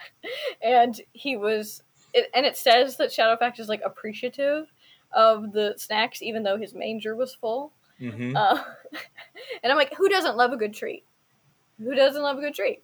[0.64, 1.84] and he was.
[2.12, 4.66] It, and it says that Shadowfax is like appreciative
[5.12, 7.72] of the snacks, even though his manger was full.
[8.00, 8.36] Mhm.
[8.36, 8.62] Uh,
[9.62, 11.04] and I'm like, who doesn't love a good treat?
[11.78, 12.82] Who doesn't love a good treat?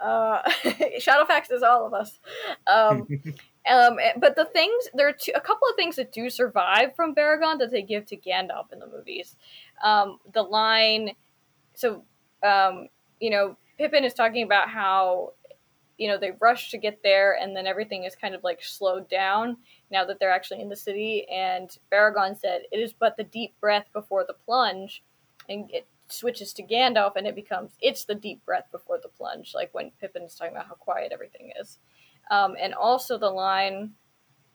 [0.00, 0.42] Uh,
[1.00, 2.18] Shadowfax is all of us.
[2.66, 3.06] Um,
[3.70, 7.14] um, but the things there are two, a couple of things that do survive from
[7.14, 9.36] Baragon that they give to Gandalf in the movies.
[9.82, 11.12] Um, the line,
[11.74, 12.04] so
[12.42, 12.88] um,
[13.20, 15.32] you know, Pippin is talking about how
[15.98, 19.08] you know they rush to get there, and then everything is kind of like slowed
[19.10, 19.56] down
[19.90, 21.26] now that they're actually in the city.
[21.28, 25.02] And Baragon said, "It is but the deep breath before the plunge,"
[25.48, 29.54] and it switches to Gandalf, and it becomes it's the deep breath before the plunge,
[29.54, 31.78] like when Pippin is talking about how quiet everything is.
[32.30, 33.94] Um, and also the line,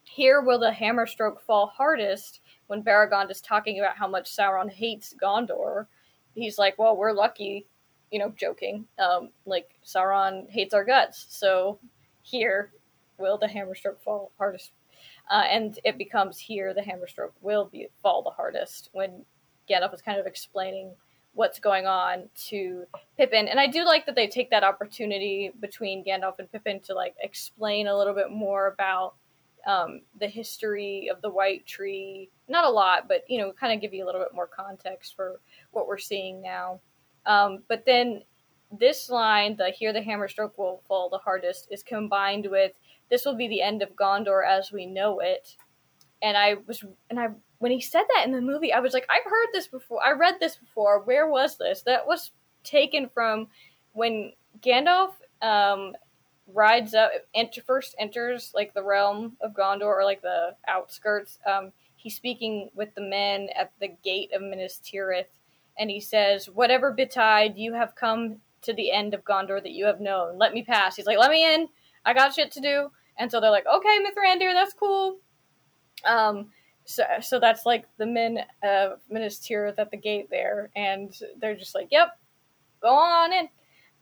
[0.04, 4.70] "Here will the hammer stroke fall hardest." When Baragon is talking about how much Sauron
[4.70, 5.86] hates Gondor,
[6.34, 7.66] he's like, "Well, we're lucky."
[8.14, 8.86] You know, joking.
[8.98, 11.78] Um, like Sauron hates our guts, so
[12.22, 12.72] here
[13.18, 14.70] will the hammer stroke fall hardest
[15.30, 19.24] uh, and it becomes here the hammer stroke will be fall the hardest when
[19.68, 20.92] Gandalf is kind of explaining
[21.32, 22.84] what's going on to
[23.16, 23.48] Pippin.
[23.48, 27.14] And I do like that they take that opportunity between Gandalf and Pippin to like
[27.20, 29.14] explain a little bit more about
[29.66, 32.30] um, the history of the White Tree.
[32.46, 35.16] Not a lot, but you know, kind of give you a little bit more context
[35.16, 35.40] for
[35.72, 36.80] what we're seeing now.
[37.26, 38.22] Um, but then
[38.78, 42.72] this line, the "Here the hammer stroke will fall the hardest," is combined with
[43.10, 45.56] "This will be the end of Gondor as we know it."
[46.22, 47.28] And I was, and I
[47.64, 50.04] when he said that in the movie, I was like, I've heard this before.
[50.04, 51.00] I read this before.
[51.00, 51.82] Where was this?
[51.82, 52.30] That was
[52.62, 53.48] taken from
[53.92, 55.94] when Gandalf um,
[56.52, 61.38] rides up, enter, first enters like the realm of Gondor or like the outskirts.
[61.46, 65.26] Um, he's speaking with the men at the gate of Minas Tirith,
[65.78, 69.86] and he says, "Whatever betide, you have come to the end of Gondor that you
[69.86, 70.38] have known.
[70.38, 71.68] Let me pass." He's like, "Let me in.
[72.04, 75.18] I got shit to do." And so they're like, "Okay, Mithrandir, that's cool."
[76.04, 76.50] Um,
[76.84, 81.56] so, so that's like the men of Minas Tirith at the gate there, and they're
[81.56, 82.18] just like, "Yep,
[82.80, 83.48] go on in."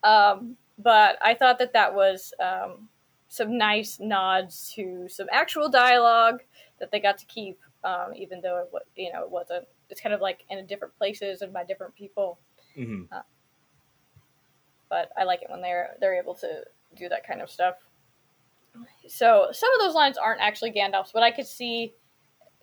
[0.03, 2.89] Um, but I thought that that was um,
[3.29, 6.43] some nice nods to some actual dialogue
[6.81, 9.66] that they got to keep, um, even though it was, you know, it wasn't.
[9.93, 12.40] It's kind of like in different places and by different people.
[12.76, 13.05] Mm-hmm.
[13.12, 13.20] Uh,
[14.88, 16.64] but I like it when they're they're able to
[16.97, 17.76] do that kind of stuff.
[19.07, 21.95] So some of those lines aren't actually Gandalf's, but I could see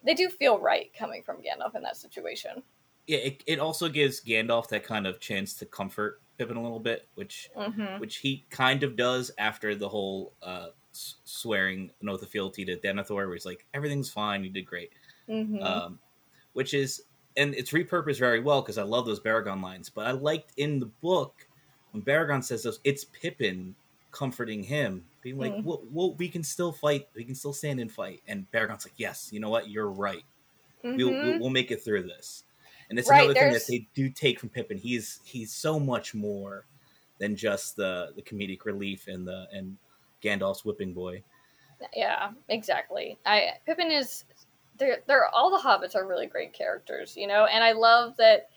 [0.04, 2.64] they do feel right coming from Gandalf in that situation.
[3.08, 6.80] Yeah, it, it also gives Gandalf that kind of chance to comfort Pippin a little
[6.80, 8.00] bit, which Mm-hmm.
[8.00, 12.78] which he kind of does after the whole uh, swearing an oath of fealty to
[12.78, 14.92] Denethor, where he's like, "Everything's fine, you did great,"
[15.28, 15.62] Mm-hmm.
[15.62, 16.00] um,
[16.54, 17.04] which is
[17.40, 19.90] and it's repurposed very well because I love those Beregond lines.
[19.90, 21.48] But I liked in the book
[21.92, 23.76] when Beregond says those, it's Pippin
[24.12, 25.64] comforting him, being like, Mm.
[25.64, 28.96] well, well, we can still fight, we can still stand and fight." And Beregond's like,
[28.98, 29.70] "Yes, you know what?
[29.70, 30.26] You're right.
[30.84, 31.24] We'll, Mhm.
[31.24, 32.44] we'll, we'll make it through this."
[32.90, 34.78] And it's Right, another thing that they do take from Pippin.
[34.78, 36.66] He's he's so much more
[37.20, 39.78] than just the the comedic relief and the and
[40.24, 41.24] Gandalf's whipping boy.
[41.96, 43.20] Yeah, exactly.
[43.26, 44.26] I Pippin is
[44.80, 48.50] they're they're all the hobbits are really great characters, you know, and I love that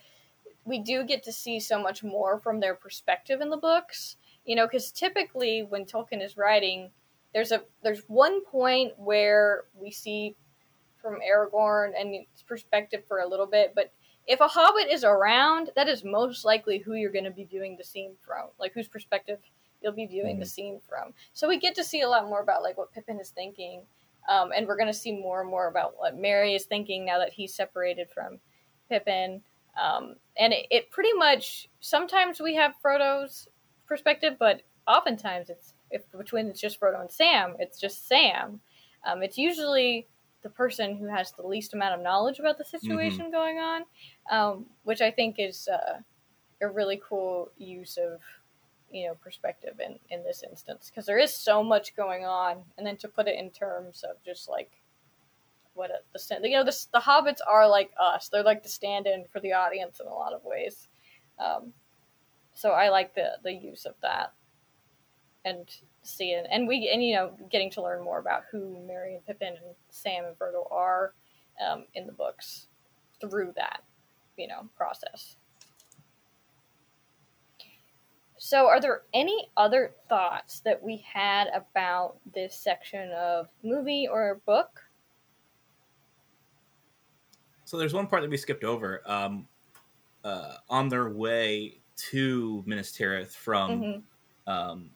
[0.64, 4.56] we do get to see so much more from their perspective in the books, you
[4.56, 6.90] know, because typically when Tolkien is writing,
[7.34, 10.36] there's a there's one point where we see
[11.00, 13.92] from Aragorn and his perspective for a little bit, but
[14.28, 17.76] if a hobbit is around, that is most likely who you're going to be viewing
[17.76, 19.38] the scene from, like whose perspective
[19.82, 20.48] you'll be viewing the mm.
[20.48, 21.12] scene from.
[21.32, 23.82] So we get to see a lot more about like what Pippin is thinking,
[24.28, 27.18] um, and we're going to see more and more about what Merry is thinking now
[27.18, 28.38] that he's separated from
[28.88, 29.42] Pippin.
[29.80, 33.48] Um, and it, it pretty much sometimes we have Frodo's
[33.86, 38.60] perspective, but oftentimes it's if between it's just Frodo and Sam, it's just Sam.
[39.06, 40.06] Um, it's usually
[40.42, 43.82] the person who has the least amount of knowledge about the situation going on,
[44.30, 45.98] um, which I think is uh,
[46.60, 48.20] a really cool use of
[48.92, 52.86] you know perspective in in this instance because there is so much going on, and
[52.86, 54.70] then to put it in terms of just like
[55.74, 58.68] what a, the stand- you know the the hobbits are like us; they're like the
[58.68, 60.88] stand-in for the audience in a lot of ways.
[61.38, 61.72] Um,
[62.54, 64.32] so I like the the use of that
[65.44, 65.68] and
[66.02, 69.48] seeing and we and you know getting to learn more about who Merry and Pippin
[69.48, 71.14] and Sam and Frodo are
[71.64, 72.68] um, in the books
[73.20, 73.82] through that
[74.36, 75.36] you know process.
[78.44, 84.42] So, are there any other thoughts that we had about this section of movie or
[84.44, 84.82] book?
[87.64, 89.00] So there's one part that we skipped over.
[89.08, 89.46] Um,
[90.24, 94.02] uh, on their way to Minas Tirith from Mhm.
[94.48, 94.90] um,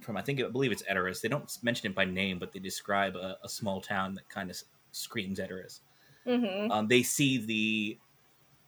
[0.00, 1.22] from I think I believe it's Edoras.
[1.22, 4.50] They don't mention it by name, but they describe a, a small town that kind
[4.50, 5.80] of screams Edoras.
[6.26, 6.70] Mm-hmm.
[6.70, 7.98] Um, they see the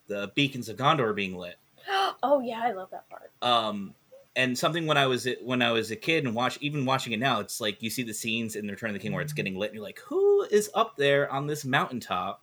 [0.06, 1.58] the beacons of Gondor being lit.
[2.22, 3.30] oh yeah, I love that part.
[3.42, 3.94] Um,
[4.36, 7.20] and something when I was when I was a kid and watch even watching it
[7.20, 9.32] now, it's like you see the scenes in the Return of the King where it's
[9.32, 12.42] getting lit, and you're like, who is up there on this mountaintop?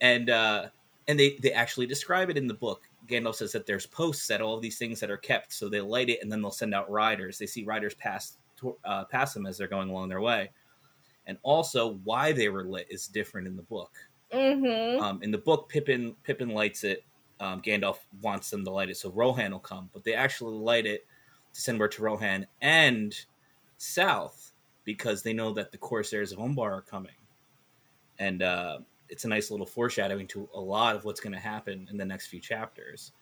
[0.00, 0.66] And uh,
[1.08, 2.82] and they they actually describe it in the book.
[3.08, 5.80] Gandalf says that there's posts at all of these things that are kept, so they
[5.80, 7.38] light it, and then they'll send out riders.
[7.38, 8.36] They see riders pass
[8.84, 10.50] uh, pass them as they're going along their way,
[11.26, 13.92] and also why they were lit is different in the book.
[14.32, 15.02] Mm-hmm.
[15.02, 17.04] Um, in the book, Pippin Pippin lights it
[17.44, 20.86] um, Gandalf wants them to light it so Rohan will come, but they actually light
[20.86, 21.06] it
[21.52, 23.14] to send word to Rohan and
[23.76, 24.52] south
[24.84, 27.12] because they know that the Corsairs of Umbar are coming,
[28.18, 28.78] and uh,
[29.10, 32.04] it's a nice little foreshadowing to a lot of what's going to happen in the
[32.04, 33.12] next few chapters.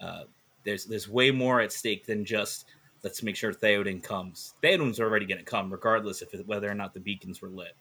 [0.00, 0.24] Uh,
[0.64, 2.66] there's there's way more at stake than just
[3.02, 4.54] let's make sure Theoden comes.
[4.62, 7.76] Theoden's already going to come, regardless of whether or not the beacons were lit.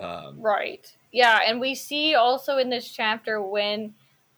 [0.00, 0.92] Um, right.
[1.12, 3.94] Yeah, and we see also in this chapter when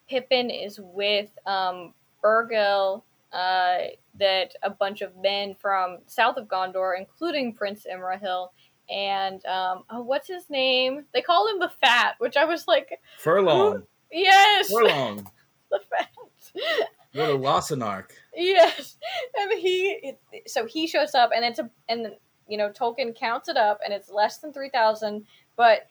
[0.09, 1.93] Pippin is with um,
[2.23, 3.77] Bergil, uh,
[4.19, 8.49] that a bunch of men from south of Gondor, including Prince Imrahil,
[8.89, 11.05] and um, oh, what's his name?
[11.13, 13.83] They call him the Fat, which I was like, Forlong.
[14.11, 15.25] Yes, Forlong.
[15.71, 16.09] the Fat.
[17.13, 17.37] What a.
[18.35, 18.97] Yes,
[19.37, 20.13] and he
[20.45, 22.07] so he shows up, and it's a and
[22.47, 25.25] you know Tolkien counts it up, and it's less than three thousand,
[25.55, 25.87] but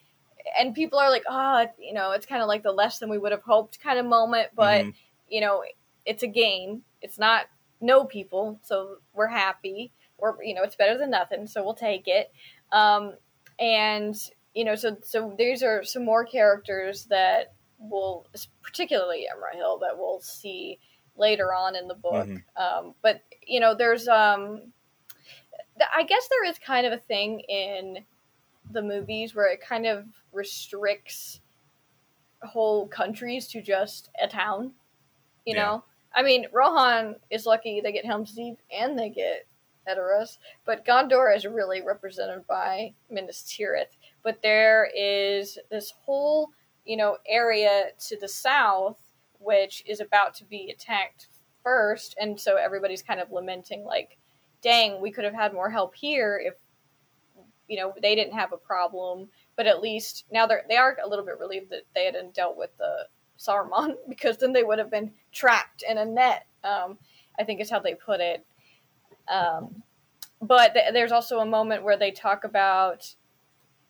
[0.59, 3.19] and people are like, oh, you know, it's kind of like the less than we
[3.19, 4.91] would have hoped kind of moment, but mm-hmm.
[5.29, 5.63] you know,
[6.05, 6.83] it's a game.
[7.01, 7.47] It's not
[7.81, 9.93] no people, so we're happy.
[10.19, 12.31] Or you know, it's better than nothing, so we'll take it.
[12.71, 13.15] Um,
[13.59, 14.17] and
[14.55, 18.27] you know, so so these are some more characters that will,
[18.63, 20.79] particularly Imrahil, that we'll see
[21.17, 22.29] later on in the book.
[22.29, 22.63] Mm-hmm.
[22.63, 24.73] Um, but you know, there's um,
[25.95, 28.05] I guess there is kind of a thing in
[28.71, 31.41] the movies where it kind of restricts
[32.43, 34.73] whole countries to just a town.
[35.45, 35.63] You yeah.
[35.63, 35.85] know,
[36.15, 39.47] I mean, Rohan is lucky they get Helm's Deep and they get
[39.89, 43.97] Edoras, but Gondor is really represented by Minas Tirith.
[44.23, 46.51] But there is this whole,
[46.85, 48.99] you know, area to the south
[49.43, 51.29] which is about to be attacked
[51.63, 54.19] first, and so everybody's kind of lamenting, like,
[54.61, 56.55] "Dang, we could have had more help here if
[57.73, 61.09] you know they didn't have a problem but at least now they're they are a
[61.09, 63.07] little bit relieved that they hadn't dealt with the
[63.43, 66.47] Saruman because then they would have been trapped in a net.
[66.65, 66.99] Um,
[67.39, 68.45] I think is how they put it.
[69.27, 69.83] Um,
[70.41, 73.15] but th- there's also a moment where they talk about.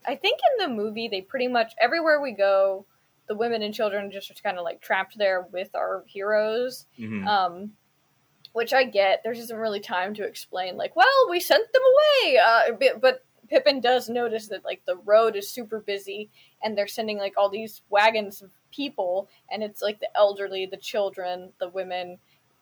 [0.06, 2.86] I think in the movie they pretty much everywhere we go,
[3.28, 6.86] the women and children just are kind of like trapped there with our heroes.
[6.98, 7.26] Mm-hmm.
[7.26, 7.72] Um,
[8.52, 9.22] which I get.
[9.24, 12.36] there's just not really time to explain, like, well, we sent them away.
[12.38, 16.30] Uh, but Pippin does notice that like the road is super busy
[16.62, 20.78] and they're sending like all these wagons of people and it's like the elderly, the
[20.78, 22.16] children, the women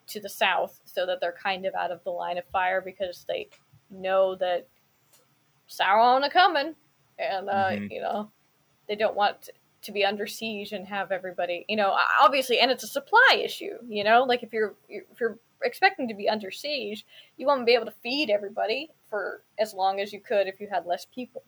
[0.09, 3.25] to the south so that they're kind of out of the line of fire because
[3.29, 3.49] they
[3.89, 4.67] know that
[5.69, 6.75] Sauron are coming
[7.21, 7.93] and uh, mm-hmm.
[7.93, 8.29] you know
[8.89, 9.51] they don't want
[9.83, 13.75] to be under siege and have everybody you know obviously and it's a supply issue
[13.89, 17.05] you know like if you're if you're expecting to be under siege
[17.37, 20.69] you won't be able to feed everybody for as long as you could if you
[20.71, 21.43] had less people.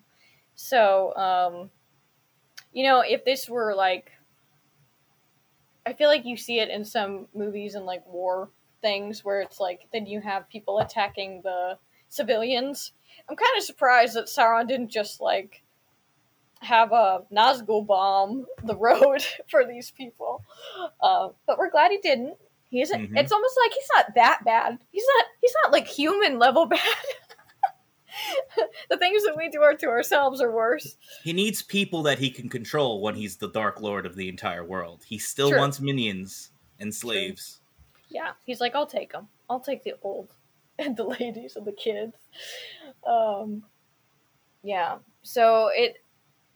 [0.54, 1.70] So, um,
[2.72, 4.10] you know, if this were like,
[5.86, 8.50] I feel like you see it in some movies and like war
[8.80, 12.92] things where it's like then you have people attacking the civilians.
[13.28, 15.62] I'm kind of surprised that Sauron didn't just like
[16.60, 20.44] have a Nazgul bomb the road for these people,
[21.00, 22.36] uh, but we're glad he didn't.
[22.72, 23.14] He's mm-hmm.
[23.18, 24.78] it's almost like he's not that bad.
[24.90, 26.80] He's not he's not like human level bad.
[28.88, 30.96] the things that we do are to ourselves are worse.
[31.22, 34.64] He needs people that he can control when he's the Dark Lord of the entire
[34.64, 35.02] world.
[35.06, 35.58] He still True.
[35.58, 36.50] wants minions
[36.80, 37.60] and slaves.
[38.08, 38.20] True.
[38.22, 39.28] Yeah, he's like, I'll take them.
[39.50, 40.32] I'll take the old
[40.78, 42.16] and the ladies and the kids.
[43.06, 43.64] Um,
[44.62, 44.96] yeah.
[45.22, 46.02] So it,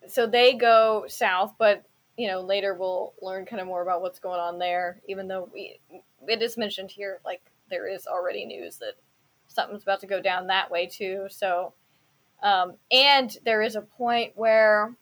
[0.09, 1.85] so they go south, but
[2.17, 5.01] you know later we'll learn kind of more about what's going on there.
[5.09, 5.81] Even though we,
[6.27, 8.95] it is mentioned here, like there is already news that
[9.49, 11.27] something's about to go down that way too.
[11.31, 11.73] So,
[12.43, 14.95] um, and there is a point where,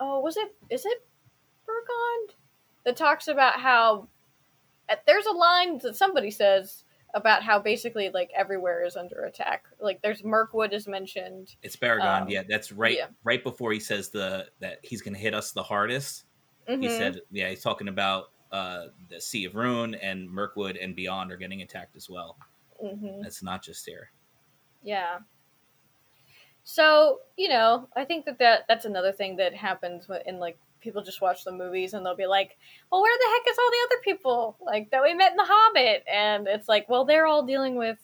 [0.00, 0.54] oh, was it?
[0.70, 1.06] Is it
[1.68, 2.34] Beregond
[2.84, 4.08] that talks about how
[5.06, 6.84] there's a line that somebody says
[7.14, 9.64] about how basically like everywhere is under attack.
[9.80, 11.54] Like there's Mirkwood is mentioned.
[11.62, 12.42] It's Beregond, um, yeah.
[12.48, 12.96] That's right.
[12.96, 13.08] Yeah.
[13.22, 16.24] Right before he says the that he's going to hit us the hardest.
[16.68, 16.82] Mm-hmm.
[16.82, 21.32] He said, yeah, he's talking about uh, the Sea of Rhûn and Mirkwood and beyond
[21.32, 22.36] are getting attacked as well.
[22.82, 23.24] Mm-hmm.
[23.24, 24.10] It's not just here.
[24.82, 25.18] Yeah.
[26.64, 31.02] So you know, I think that, that that's another thing that happens in like people
[31.02, 32.58] just watch the movies and they'll be like,
[32.90, 35.44] "Well, where the heck is all the other people like that we met in The
[35.46, 37.98] Hobbit?" And it's like, well, they're all dealing with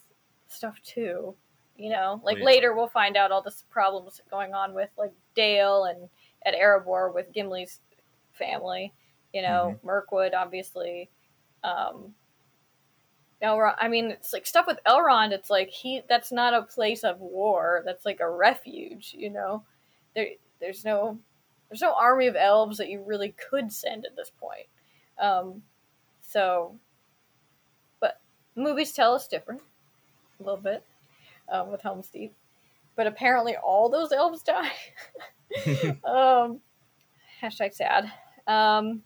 [0.47, 1.35] stuff too.
[1.77, 2.45] You know, like Oh, yeah.
[2.45, 6.09] later we'll find out all the problems going on with like Dale and
[6.45, 7.79] at Erebor with Gimli's
[8.39, 8.93] family.
[9.33, 11.09] You know, Mirkwood obviously.
[11.63, 12.15] Um,
[13.41, 13.75] Elrond.
[13.77, 15.31] I mean, it's like stuff with Elrond.
[15.31, 16.01] It's like he.
[16.09, 17.83] That's not a place of war.
[17.85, 19.15] That's like a refuge.
[19.17, 19.63] You know,
[20.15, 20.27] there.
[20.59, 21.19] There's no.
[21.69, 24.65] There's no army of elves that you really could send at this point.
[25.19, 25.61] Um,
[26.21, 26.75] so,
[27.99, 28.19] but
[28.55, 29.61] movies tell us different,
[30.39, 30.83] a little bit,
[31.47, 32.33] um, with Helm's Deep.
[32.95, 34.71] But apparently, all those elves die.
[36.03, 36.59] um,
[37.41, 38.11] hashtag sad.
[38.49, 39.03] Um,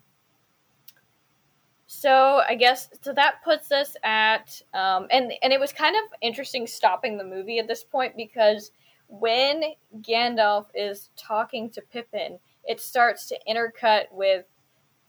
[1.86, 6.02] so I guess so that puts us at um, and and it was kind of
[6.22, 8.72] interesting stopping the movie at this point because
[9.08, 9.64] when
[10.02, 14.46] Gandalf is talking to Pippin, it starts to intercut with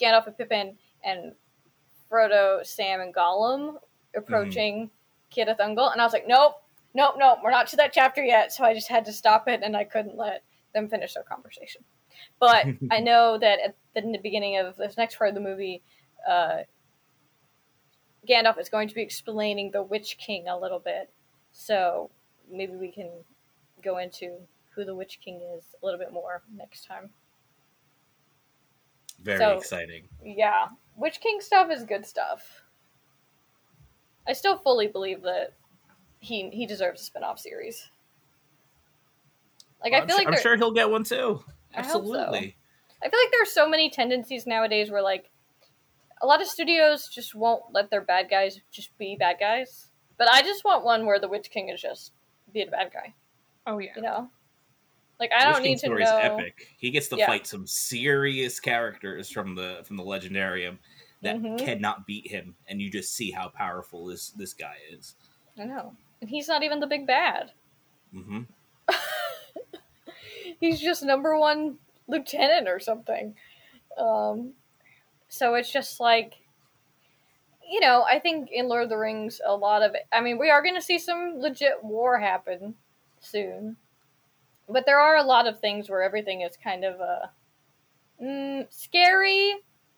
[0.01, 1.33] Gandalf and Pippin and
[2.11, 3.77] Frodo, Sam, and Gollum
[4.17, 4.91] approaching
[5.35, 6.55] Cirith Ungol, and I was like, nope,
[6.93, 8.53] nope, nope, we're not to that chapter yet.
[8.53, 10.43] So I just had to stop it, and I couldn't let
[10.75, 11.83] them finish their conversation.
[12.41, 15.41] But I know that at the, in the beginning of this next part of the
[15.41, 15.83] movie,
[16.29, 16.59] uh,
[18.29, 21.11] Gandalf is going to be explaining the Witch King a little bit.
[21.53, 22.11] So
[22.51, 23.11] maybe we can
[23.83, 24.39] go into
[24.75, 27.11] who the Witch King is a little bit more next time.
[29.23, 30.09] Very So- exciting.
[30.25, 32.63] Yeah, Witch King stuff is good stuff.
[34.27, 35.53] I still fully believe that
[36.19, 37.91] he he deserves a spin-off series.
[39.83, 41.45] Like I I'm, feel su- like I'm sure he'll get one too.
[41.77, 42.17] I hope so.
[42.17, 42.57] Absolutely.
[43.03, 45.31] I feel like there are so many tendencies nowadays where like
[46.23, 49.91] a lot of studios just won't let their bad guys just be bad guys.
[50.17, 52.13] But I just want one where the Witch King is just
[52.53, 53.15] be a bad guy.
[53.67, 53.93] Oh yeah.
[53.97, 54.31] You know,
[55.19, 56.17] like I don't Witch King need to know.
[56.19, 56.69] epic.
[56.79, 57.27] He gets to Yeah.
[57.27, 60.79] fight some serious characters from the from the Legendarium
[61.23, 61.59] that Mhm.
[61.59, 65.17] cannot beat him, and you just see how powerful this this guy is.
[65.59, 67.53] I know, and he's not even the big bad.
[68.13, 68.43] hmm
[70.65, 71.77] he's just number one
[72.09, 73.35] lieutenant or something.
[73.99, 74.55] Um,
[75.29, 76.35] so it's just like,
[77.71, 80.07] you know, I think in Lord of the Rings, a lot of it.
[80.13, 82.75] I mean, we are going to see some legit war happen
[83.21, 83.77] soon,
[84.69, 87.27] but there are a lot of things where everything is kind of uh,
[88.23, 89.55] mm, scary,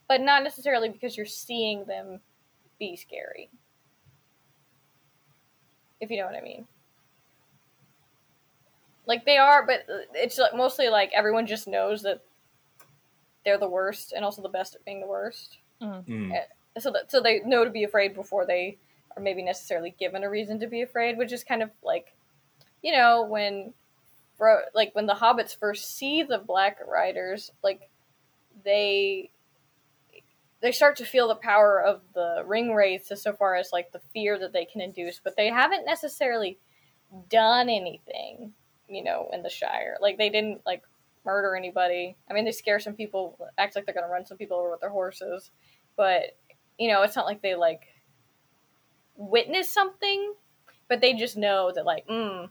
[0.09, 2.21] but not necessarily because you're seeing them
[2.79, 3.51] be scary.
[6.01, 6.67] If you know what I mean.
[9.07, 12.23] Like they are, but it's like mostly like everyone just knows that
[13.45, 15.59] they're the worst and also the best at being the worst.
[15.81, 16.33] Mm.
[16.79, 18.79] So that so they know to be afraid before they
[19.17, 22.15] are maybe necessarily given a reason to be afraid, which is kind of like,
[22.83, 23.73] you know, when,
[24.37, 27.89] Fro- like when the hobbits first see the Black Riders, like
[28.65, 29.31] they
[30.61, 33.93] they start to feel the power of the ring wraiths as so far as like
[33.93, 36.59] the fear that they can induce, but they haven't necessarily
[37.31, 38.53] done anything,
[38.89, 39.97] you know, in the Shire.
[40.01, 40.83] Like they didn't like
[41.25, 42.17] murder anybody.
[42.31, 44.81] I mean, they scare some people, act like they're gonna run some people over with
[44.81, 45.51] their horses,
[45.97, 46.37] but
[46.79, 47.89] you know, it's not like they like
[49.17, 50.35] witness something,
[50.89, 52.49] but they just know that like, mm,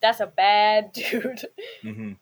[0.00, 1.44] that's a bad dude.
[1.82, 2.12] hmm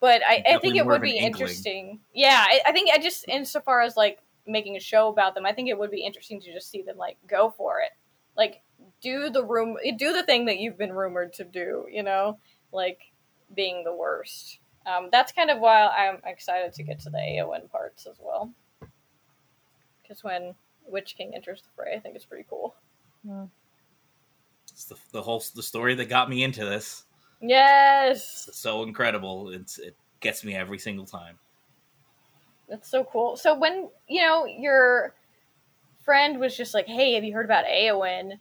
[0.00, 2.00] But I, I think it would be interesting.
[2.12, 5.52] Yeah, I, I think I just insofar as like making a show about them, I
[5.52, 7.90] think it would be interesting to just see them like go for it,
[8.36, 8.62] like
[9.02, 11.86] do the room, do the thing that you've been rumored to do.
[11.90, 12.38] You know,
[12.72, 13.00] like
[13.54, 14.58] being the worst.
[14.86, 18.52] Um, that's kind of why I'm excited to get to the Eowyn parts as well,
[20.02, 20.54] because when
[20.86, 22.74] Witch King enters the fray, I think it's pretty cool.
[24.72, 27.04] It's the, the whole the story that got me into this.
[27.40, 29.50] Yes, It's so incredible.
[29.50, 31.38] It's it gets me every single time.
[32.68, 33.36] That's so cool.
[33.36, 35.14] So when you know your
[36.04, 38.38] friend was just like, "Hey, have you heard about Eowyn?"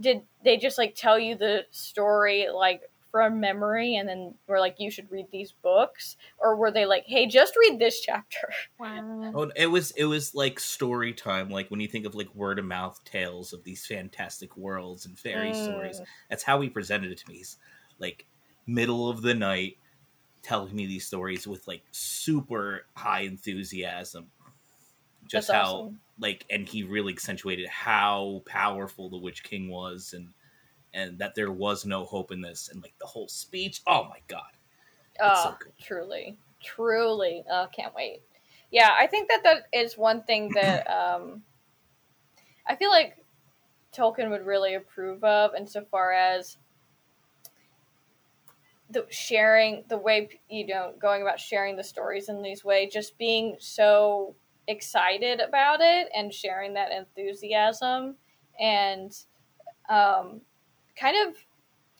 [0.00, 4.76] Did they just like tell you the story like from memory, and then were like,
[4.78, 8.52] "You should read these books," or were they like, "Hey, just read this chapter"?
[8.78, 9.04] Wow.
[9.32, 11.50] Oh, it was it was like story time.
[11.50, 15.18] Like when you think of like word of mouth tales of these fantastic worlds and
[15.18, 15.54] fairy Mm.
[15.54, 16.02] stories.
[16.28, 17.36] That's how he presented it to me.
[17.38, 17.56] He's
[17.98, 18.26] like
[18.66, 19.78] middle of the night
[20.42, 24.32] telling me these stories with like super high enthusiasm.
[25.30, 26.00] Just That's how awesome.
[26.18, 30.34] like and he really accentuated how powerful the Witch King was and
[30.92, 33.82] and that there was no hope in this and like the whole speech.
[33.86, 34.56] Oh my god.
[35.24, 35.72] It's so Oh, good.
[35.80, 37.44] truly, truly.
[37.50, 38.22] Oh, can't wait.
[38.70, 41.42] Yeah, I think that that is one thing that um,
[42.66, 43.18] I feel like
[43.92, 46.58] Tolkien would really approve of, insofar as
[48.90, 53.16] the sharing the way you know going about sharing the stories in these way just
[53.18, 54.34] being so
[54.68, 58.16] excited about it and sharing that enthusiasm
[58.60, 59.16] and
[59.88, 60.40] um,
[60.96, 61.36] kind of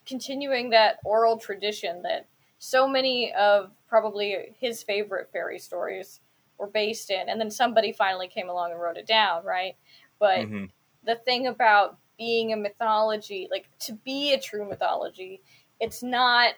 [0.06, 2.26] continuing that oral tradition that
[2.58, 6.20] so many of probably his favorite fairy stories
[6.58, 9.76] were based in and then somebody finally came along and wrote it down right
[10.18, 10.64] but mm-hmm.
[11.04, 15.40] the thing about being a mythology like to be a true mythology
[15.80, 16.54] it's not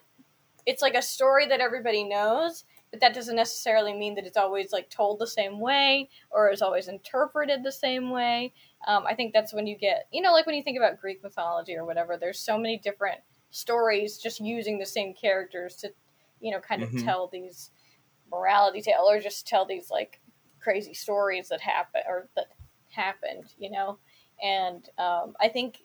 [0.67, 4.71] it's like a story that everybody knows but that doesn't necessarily mean that it's always
[4.71, 8.53] like told the same way or is always interpreted the same way.
[8.87, 11.23] Um, i think that's when you get you know like when you think about greek
[11.23, 13.21] mythology or whatever there's so many different
[13.51, 15.93] stories just using the same characters to
[16.41, 17.05] you know kind of mm-hmm.
[17.05, 17.71] tell these
[18.31, 20.21] morality tale or just tell these like
[20.59, 22.47] crazy stories that happen or that
[22.91, 23.99] happened you know?
[24.43, 25.79] And um, i think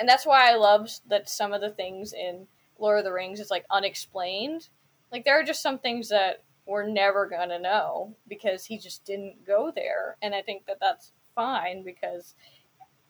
[0.00, 2.46] and that's why i love that some of the things in
[2.78, 4.68] lord of the rings is like unexplained
[5.12, 9.46] like there are just some things that we're never gonna know because he just didn't
[9.46, 12.34] go there and i think that that's fine because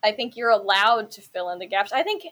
[0.02, 2.24] i think you're allowed to fill in the gaps i think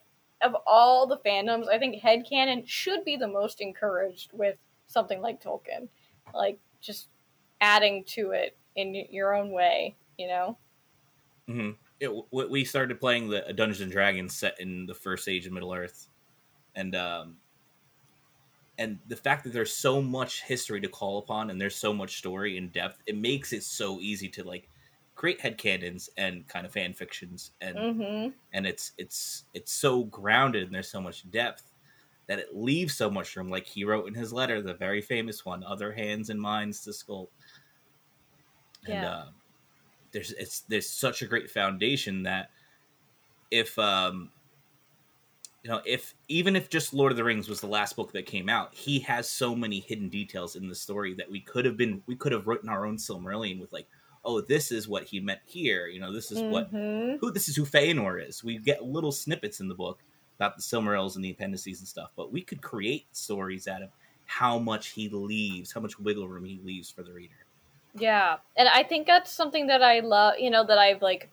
[0.43, 4.57] of all the fandoms, I think headcanon should be the most encouraged with
[4.87, 5.89] something like Tolkien.
[6.35, 7.09] Like just
[7.61, 10.57] adding to it in your own way, you know?
[11.49, 11.71] Mm-hmm.
[12.01, 15.75] It, we started playing the Dungeons and Dragons set in the first age of Middle
[15.75, 16.09] Earth.
[16.75, 17.37] And, um,
[18.81, 22.17] and the fact that there's so much history to call upon and there's so much
[22.17, 24.71] story in depth, it makes it so easy to like
[25.15, 28.31] create headcanons and kind of fan fictions and mm-hmm.
[28.55, 31.75] and it's it's it's so grounded and there's so much depth
[32.27, 35.45] that it leaves so much room like he wrote in his letter the very famous
[35.45, 37.29] one other hands and minds to sculpt
[38.87, 39.11] and yeah.
[39.11, 39.25] uh,
[40.13, 42.49] there's it's there's such a great foundation that
[43.51, 44.31] if um
[45.63, 48.27] you know if even if just lord of the rings was the last book that
[48.27, 51.77] came out he has so many hidden details in the story that we could have
[51.77, 53.87] been we could have written our own silmarillion with like
[54.25, 55.87] oh, this is what he meant here.
[55.87, 56.51] You know, this is mm-hmm.
[56.51, 56.69] what
[57.21, 58.45] who this is who Feanor is.
[58.45, 60.03] We get little snippets in the book
[60.37, 63.91] about the Silmarils and the appendices and stuff, but we could create stories out of
[64.25, 67.35] how much he leaves, how much wiggle room he leaves for the reader.
[67.95, 70.35] Yeah, and I think that's something that I love.
[70.39, 71.31] You know, that I've like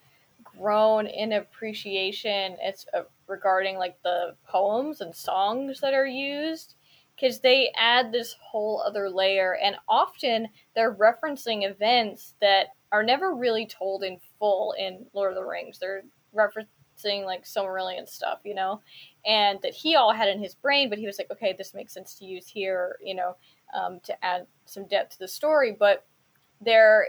[0.59, 2.57] grown in appreciation.
[2.61, 6.75] It's uh, regarding like the poems and songs that are used
[7.15, 13.35] because they add this whole other layer and often they're referencing events that are never
[13.35, 15.79] really told in full in Lord of the Rings.
[15.79, 16.03] They're
[16.35, 18.81] referencing like Silmarillion stuff, you know,
[19.25, 21.93] and that he all had in his brain, but he was like, okay, this makes
[21.93, 23.35] sense to use here, you know,
[23.73, 25.75] um, to add some depth to the story.
[25.77, 26.05] But
[26.61, 27.07] there,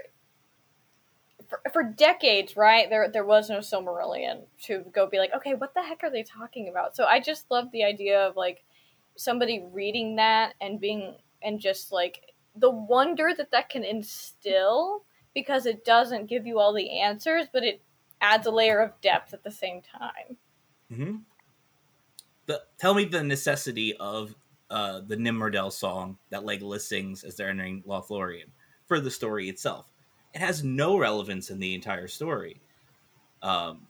[1.49, 5.73] for, for decades, right, there there was no Silmarillion to go be like, okay, what
[5.73, 6.95] the heck are they talking about?
[6.95, 8.63] So I just love the idea of like
[9.17, 15.03] somebody reading that and being and just like the wonder that that can instill
[15.33, 17.81] because it doesn't give you all the answers, but it
[18.21, 20.37] adds a layer of depth at the same time.
[20.91, 21.15] Mm-hmm.
[22.47, 24.35] The, tell me the necessity of
[24.69, 28.49] uh, the Nimrodel song that Legolas sings as they're entering Lothlorien
[28.87, 29.88] for the story itself.
[30.33, 32.61] It has no relevance in the entire story.
[33.41, 33.87] Um,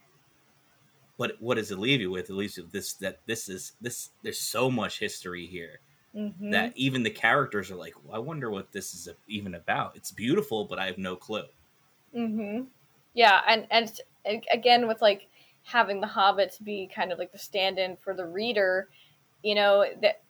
[1.18, 2.30] but what does it leave you with?
[2.30, 4.12] It leaves you with this that this is this.
[4.24, 5.82] There's so much history here
[6.16, 6.52] mm-hmm.
[6.52, 9.96] that even the characters are like, well, I wonder what this is even about.
[9.96, 11.44] It's beautiful, but I have no clue.
[12.16, 12.64] Mm-hmm.
[13.14, 13.92] Yeah, and and
[14.52, 15.28] again with like
[15.64, 18.88] having the hobbits be kind of like the stand-in for the reader,
[19.44, 20.22] you know that,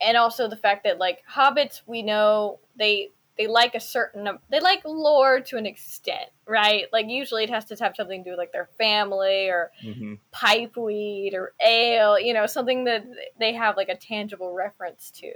[0.00, 4.60] and also the fact that like hobbits, we know they they like a certain they
[4.60, 6.86] like lore to an extent, right?
[6.92, 10.14] Like usually it has to have something to do with like their family or mm-hmm.
[10.32, 13.04] pipeweed or ale, you know, something that
[13.38, 15.32] they have like a tangible reference to.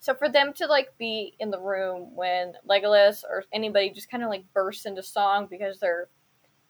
[0.00, 4.24] So for them to like be in the room when Legolas or anybody just kind
[4.24, 6.08] of like bursts into song because they're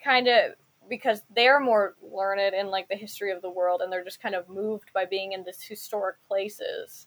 [0.03, 0.53] kind of
[0.89, 4.35] because they're more learned in like the history of the world and they're just kind
[4.35, 7.07] of moved by being in these historic places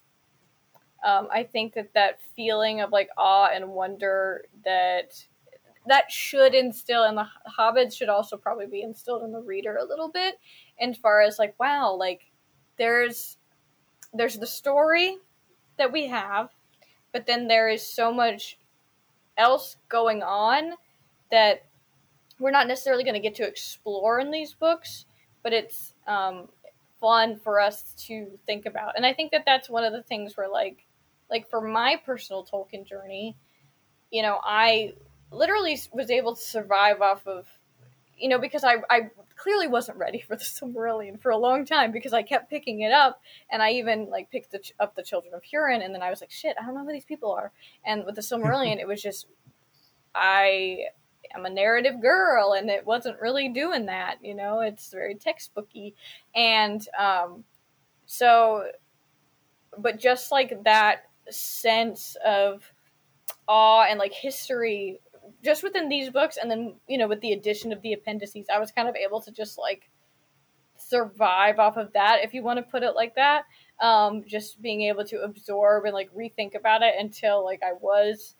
[1.05, 5.23] um, I think that that feeling of like awe and wonder that
[5.87, 9.85] that should instill in the hobbits should also probably be instilled in the reader a
[9.85, 10.35] little bit
[10.79, 12.21] as far as like wow like
[12.77, 13.37] there's
[14.13, 15.17] there's the story
[15.77, 16.49] that we have
[17.13, 18.57] but then there is so much
[19.37, 20.73] else going on
[21.31, 21.63] that
[22.39, 25.05] we're not necessarily going to get to explore in these books
[25.43, 26.49] but it's um,
[26.99, 28.97] fun for us to think about.
[28.97, 30.86] And i think that that's one of the things where like
[31.29, 33.35] like for my personal Tolkien journey,
[34.11, 34.93] you know, I
[35.31, 37.47] literally was able to survive off of
[38.17, 41.91] you know, because I, I clearly wasn't ready for the Silmarillion for a long time
[41.91, 45.33] because I kept picking it up, and I even like picked the, up the Children
[45.33, 47.51] of Hurin, and then I was like, shit, I don't know who these people are.
[47.85, 49.27] And with the Silmarillion, it was just
[50.13, 50.85] I
[51.35, 54.17] am a narrative girl, and it wasn't really doing that.
[54.23, 55.93] You know, it's very textbooky,
[56.35, 57.43] and um,
[58.05, 58.67] so,
[59.77, 62.71] but just like that sense of
[63.47, 64.99] awe and like history
[65.43, 66.37] just within these books.
[66.41, 69.21] And then you know with the addition of the appendices i was kind of able
[69.21, 69.89] to just like
[70.77, 73.43] survive off of that if you want to put it like that.
[73.81, 78.35] Um just being able to absorb and like rethink about it until like i was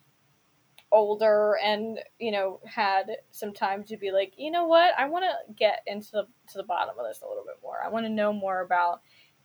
[0.92, 4.94] older and you know had some time to be like you know what?
[4.98, 7.80] I want to get into the, to the bottom of this a little bit more.
[7.84, 9.02] I want to know more about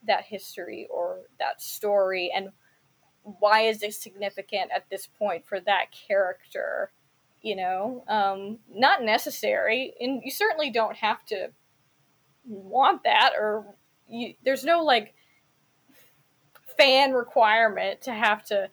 [0.06, 2.51] that history or that story and
[3.23, 6.90] why is it significant at this point for that character
[7.43, 8.05] you know?
[8.09, 11.51] Um, not necessary and you certainly don't have to
[12.44, 13.65] want that or
[14.09, 15.15] you, there's no like
[16.77, 18.69] fan requirement to have to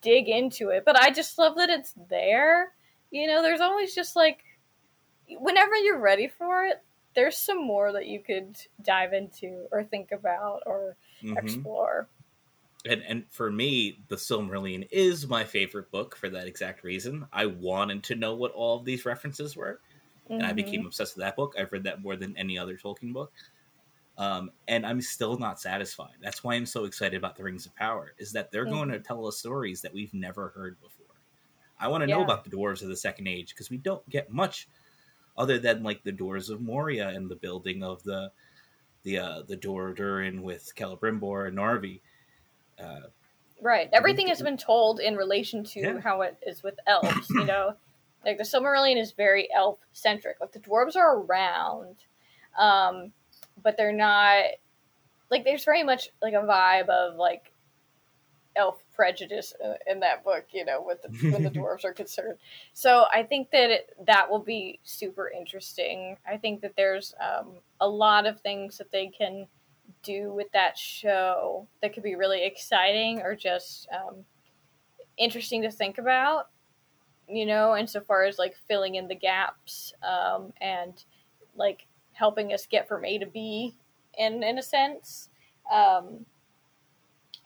[0.00, 2.72] dig into it but i just love that it's there.
[3.10, 4.38] You know there's always just like
[5.28, 6.82] whenever you're ready for it
[7.14, 11.36] there's some more that you could dive into or think about or mm-hmm.
[11.36, 12.08] explore
[12.84, 17.26] and and for me, the Silmarillion is my favorite book for that exact reason.
[17.32, 19.80] I wanted to know what all of these references were,
[20.24, 20.34] mm-hmm.
[20.34, 20.86] and I became mm-hmm.
[20.88, 21.54] obsessed with that book.
[21.58, 23.32] I've read that more than any other Tolkien book,
[24.18, 26.16] um, and I'm still not satisfied.
[26.20, 28.14] That's why I'm so excited about the Rings of Power.
[28.18, 28.74] Is that they're mm-hmm.
[28.74, 29.04] going to mm-hmm.
[29.04, 31.06] tell us stories that we've never heard before.
[31.78, 32.16] I want to yeah.
[32.16, 34.68] know about the dwarves of the Second Age because we don't get much
[35.36, 38.32] other than like the doors of Moria and the building of the
[39.04, 42.00] the uh, the Dor Durin with Celebrimbor and Narvi
[42.82, 43.00] uh,
[43.60, 43.88] right.
[43.92, 46.00] Everything has been told in relation to yeah.
[46.00, 47.28] how it is with elves.
[47.30, 47.74] You know,
[48.24, 50.36] like the Silmarillion is very elf centric.
[50.40, 51.96] Like the dwarves are around,
[52.58, 53.12] um,
[53.62, 54.44] but they're not.
[55.30, 57.52] Like there's very much like a vibe of like
[58.56, 59.54] elf prejudice
[59.86, 62.38] in that book, you know, with the, when the dwarves are concerned.
[62.74, 66.16] So I think that it, that will be super interesting.
[66.26, 69.46] I think that there's um, a lot of things that they can
[70.02, 74.24] do with that show that could be really exciting or just um,
[75.16, 76.48] interesting to think about
[77.28, 81.04] you know insofar as like filling in the gaps um, and
[81.56, 83.74] like helping us get from a to b
[84.18, 85.28] in in a sense.
[85.72, 86.26] Um,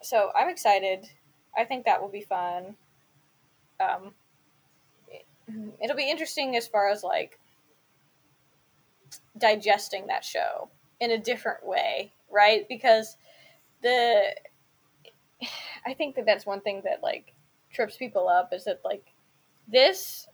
[0.03, 1.09] so i'm excited.
[1.57, 2.77] I think that will be fun.
[3.81, 4.13] Um,
[5.83, 7.39] it'll be interesting as far as like
[9.39, 10.69] digesting that show
[11.01, 12.69] in a different way right?
[12.69, 13.17] Because
[13.83, 14.35] the
[15.87, 17.33] I think that that's one thing that like
[17.73, 19.13] trips people up is that like
[19.69, 20.29] this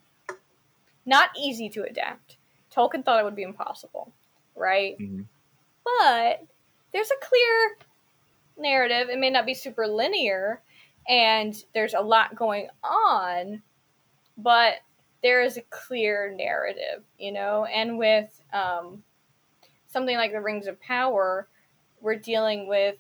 [1.07, 2.37] not easy to adapt.
[2.75, 4.13] Tolkien thought it would be impossible,
[4.57, 4.97] right?
[4.99, 5.23] Mm-hmm.
[5.85, 6.47] But
[6.93, 7.77] there's a clear
[8.57, 9.09] narrative.
[9.09, 10.63] It may not be super linear,
[11.09, 13.63] and there's a lot going on,
[14.39, 14.77] but
[15.23, 17.65] there is a clear narrative, you know.
[17.65, 19.03] And with um,
[19.89, 21.49] something like the Rings of Power,
[22.03, 22.97] we're dealing with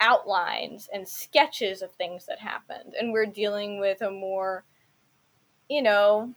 [0.00, 4.64] outlines and sketches of things that happened and we're dealing with a more
[5.68, 6.34] you know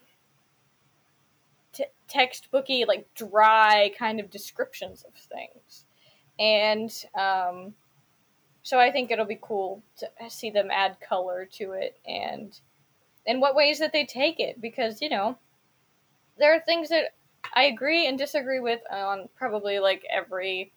[1.73, 5.85] t- textbooky like dry kind of descriptions of things.
[6.39, 7.73] And um,
[8.63, 12.59] so i think it'll be cool to see them add color to it and
[13.25, 15.37] in what ways that they take it because you know
[16.37, 17.13] there are things that
[17.53, 20.71] i agree and disagree with on probably like every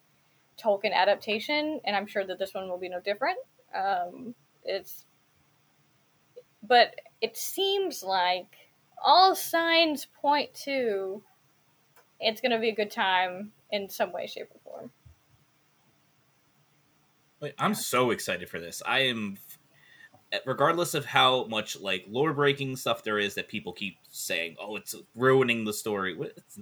[0.58, 3.38] Tolkien adaptation, and I'm sure that this one will be no different.
[3.74, 4.34] Um,
[4.64, 5.04] it's,
[6.62, 8.56] but it seems like
[9.02, 11.22] all signs point to
[12.22, 14.90] it's going to be a good time in some way, shape, or form.
[17.58, 18.82] I'm so excited for this.
[18.86, 19.36] I am,
[20.46, 24.76] regardless of how much like lore breaking stuff there is that people keep saying, "Oh,
[24.76, 26.60] it's ruining the story." It's,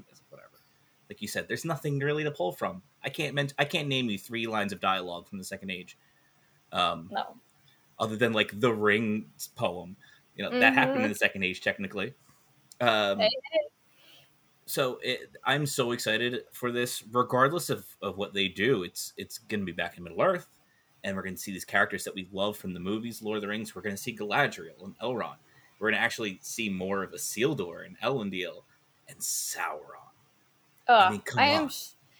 [1.10, 2.82] like you said, there's nothing really to pull from.
[3.02, 5.98] I can't men- I can't name you three lines of dialogue from the Second Age.
[6.72, 7.36] Um, no.
[7.98, 9.26] Other than like the Ring
[9.56, 9.96] poem,
[10.36, 10.60] you know mm-hmm.
[10.60, 12.14] that happened in the Second Age technically.
[12.80, 13.20] Um,
[14.66, 18.84] so it, I'm so excited for this, regardless of, of what they do.
[18.84, 20.46] It's it's going to be back in Middle Earth,
[21.02, 23.42] and we're going to see these characters that we love from the movies, Lord of
[23.42, 23.74] the Rings.
[23.74, 25.38] We're going to see Galadriel and Elrond.
[25.80, 28.62] We're going to actually see more of Isildur and Elendil
[29.08, 30.09] and Sauron.
[30.92, 31.62] I mean, come I on.
[31.62, 31.70] Am,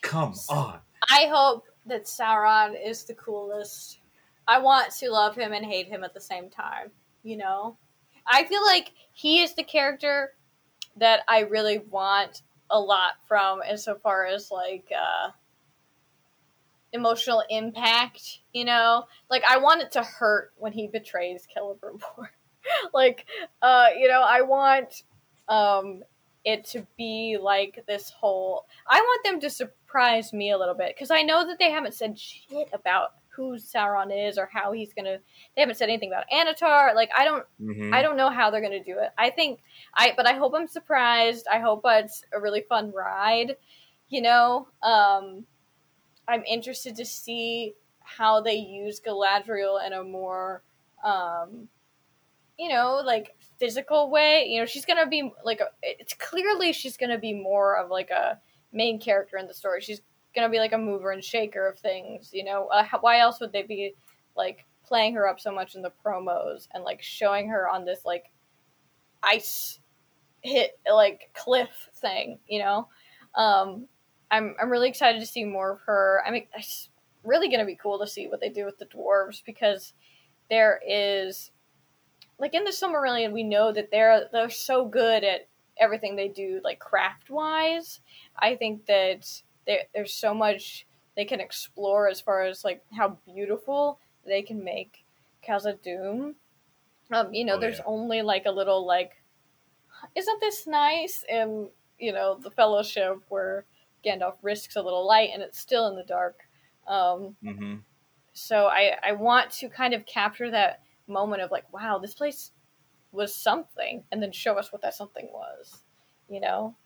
[0.03, 0.79] come on.
[1.11, 4.01] I hope that Sauron is the coolest.
[4.47, 6.91] I want to love him and hate him at the same time.
[7.23, 7.77] You know,
[8.27, 10.35] I feel like he is the character
[10.97, 15.31] that I really want a lot from insofar as like uh
[16.93, 19.05] emotional impact, you know?
[19.29, 22.29] Like I want it to hurt when he betrays Celebrimbor.
[22.95, 23.27] like
[23.63, 25.03] uh you know, I want
[25.49, 26.03] um
[26.45, 30.97] it to be like this whole I want them to surprise me a little bit
[30.97, 34.93] cuz I know that they haven't said shit about who Sauron is or how he's
[34.93, 35.19] going to
[35.55, 36.95] they haven't said anything about Annatar.
[36.95, 37.95] Like I don't Mhm.
[37.95, 39.11] I don't know how they're going to do it.
[39.17, 39.61] I think
[39.95, 41.47] I but I hope I'm surprised.
[41.51, 43.57] I hope it's a really fun ride,
[44.09, 44.69] you know.
[44.83, 45.47] Um
[46.29, 50.63] I'm interested to see how they use Galadriel in a more
[51.05, 51.69] um
[52.59, 54.47] you know, like physical way.
[54.49, 58.11] You know, she's to be like a, it's clearly she's to be more of like
[58.11, 58.41] a
[58.73, 59.83] main character in the story.
[59.83, 60.01] She's
[60.49, 62.67] to be like a mover and shaker of things, you know.
[62.69, 63.95] Uh, why else would they be
[64.37, 68.05] like playing her up so much in the promos and like showing her on this
[68.05, 68.25] like
[69.23, 69.79] ice
[70.43, 72.89] hit like cliff thing, you know?
[73.35, 73.87] Um
[74.31, 76.23] I'm I'm really excited to see more of her.
[76.27, 76.89] I mean it's
[77.23, 79.93] really to be cool to see what they do with the dwarves because
[80.49, 81.51] there is
[82.41, 85.49] like in the Silmarillion we know that they're they're so good at
[85.79, 88.01] everything they do like craft wise.
[88.39, 90.87] I think that there, there's so much
[91.17, 95.05] they can explore as far as like how beautiful they can make
[95.47, 96.35] Khazad-dûm.
[97.13, 97.85] Um, you know, Oh, there's yeah.
[97.87, 99.23] only like a little like,
[100.15, 101.25] isn't this nice?
[101.31, 101.69] And
[101.99, 103.67] you know, the Fellowship where
[104.05, 106.41] Gandalf risks a little light and it's still in the dark.
[106.87, 107.85] Um, Mhm.
[108.33, 112.53] so I I want to kind of capture that moment of like, wow, this place
[113.13, 115.83] was something, and then show us what that something was.
[116.29, 116.77] You know.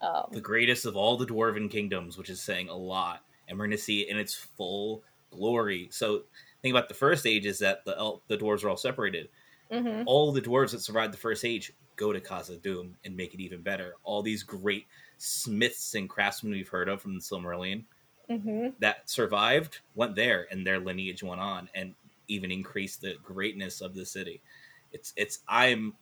[0.00, 3.66] Um, the greatest of all the dwarven kingdoms, which is saying a lot, and we're
[3.66, 5.88] going to see it in its full glory.
[5.92, 6.24] So,
[6.60, 9.30] think about the first age is that the el- the dwarves are all separated.
[9.70, 10.02] mhm.
[10.06, 13.62] All the dwarves that survived the first age go to Khazad-dûm and make it even
[13.62, 13.94] better.
[14.02, 14.86] All these great
[15.18, 17.84] smiths and craftsmen we've heard of from the Silmarillion
[18.28, 21.94] hmm that survived went there, and their lineage went on and
[22.32, 24.42] even increase the greatness of the city.
[24.92, 25.96] It's it's I'm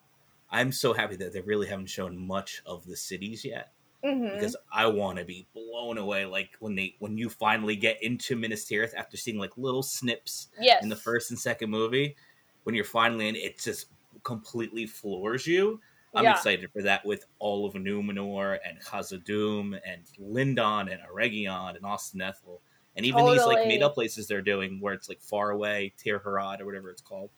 [0.50, 4.56] I'm so happy that they really haven't shown much of the cities yet hmm because
[4.72, 6.24] I want to be blown away.
[6.26, 10.48] Like when they when you finally get into Minas Tirith after seeing like little snips
[10.56, 10.80] Yes.
[10.80, 12.16] in the first and second movie,
[12.64, 13.86] when you're finally in, it just
[14.22, 15.80] completely floors you.
[16.14, 16.30] I'm Yeah.
[16.30, 22.60] excited for that with all of Numenor and Khazad-dûm and Lindon and Eregion and Ost-in-Edhil.
[22.96, 23.68] And even these like Totally.
[23.68, 27.02] made up places they're doing where it's like far away, Tir Harad or whatever it's
[27.02, 27.30] called.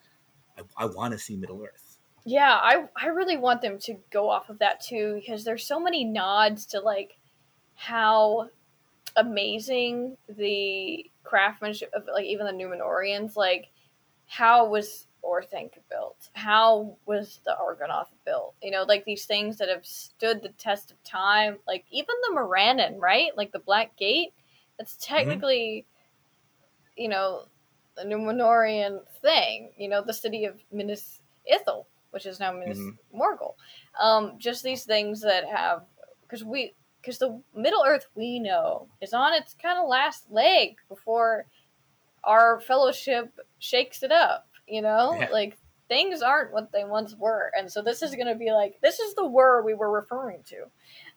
[0.59, 1.99] I, I want to see Middle Earth.
[2.25, 5.81] Yeah, I I really want them to go off of that too because there's so
[5.81, 7.17] many nods to like
[7.75, 8.49] how
[9.17, 13.69] amazing the craftsmanship of like even the Numenoreans like
[14.27, 16.31] how was Orthanc built?
[16.33, 18.55] How was the Argonath built?
[18.63, 21.59] You know, like these things that have stood the test of time.
[21.67, 23.37] Like even the Morannon, right?
[23.37, 24.33] Like the Black Gate.
[24.83, 25.87] That's technically,
[26.97, 27.45] you know,
[27.97, 29.71] the Numenorean thing.
[29.77, 32.99] You know, the city of Minas Ithil, which is now Minas Mhm.
[33.15, 33.55] Morgul.
[34.01, 35.85] Um, just these things that have
[36.23, 40.77] because we because the Middle Earth we know is on its kind of last leg
[40.89, 41.47] before
[42.25, 44.49] our fellowship shakes it up.
[44.67, 45.29] You know, Yeah.
[45.31, 45.57] like
[45.89, 48.99] things aren't what they once were, and so this is going to be like this
[48.99, 50.65] is the word we were referring to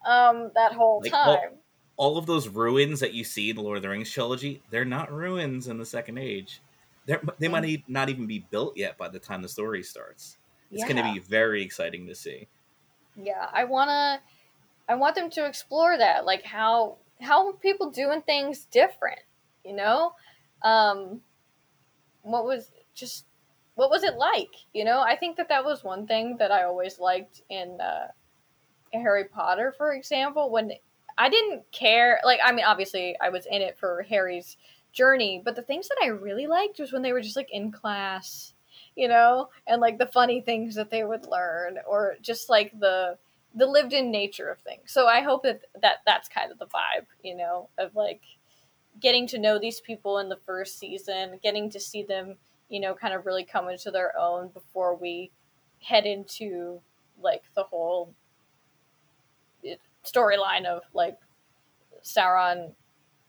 [0.07, 1.57] um, that whole Like, well- time.
[1.97, 4.85] All of those ruins that you see in the Lord of the Rings trilogy, they're
[4.85, 6.61] not ruins in the Second Age.
[7.05, 10.37] They're, they might not even be built yet by the time the story starts.
[10.71, 12.47] It's going to be very exciting to see.
[13.15, 14.19] yeah i want to
[14.91, 19.21] i want them to explore that like how how people doing things different
[19.63, 20.11] you know
[20.63, 21.21] um
[22.23, 23.25] what was just
[23.75, 26.63] what was it like you know i think that that was one thing that i
[26.63, 28.07] always liked in uh
[28.93, 30.71] harry potter for example when
[31.17, 34.57] i didn't care like i mean obviously i was in it for harry's
[34.93, 37.71] journey but the things that i really liked was when they were just like in
[37.71, 38.53] class
[38.95, 43.17] you know and like the funny things that they would learn or just like the
[43.55, 44.91] the lived in nature of things.
[44.91, 48.21] So i hope that, that that's kind of the vibe you know of like
[48.99, 52.35] getting to know these people in the first season getting to see them
[52.69, 55.31] you know kind of really come into their own before we
[55.81, 56.81] head into
[57.21, 58.13] like the whole
[60.05, 61.17] storyline of like
[62.03, 62.71] sauron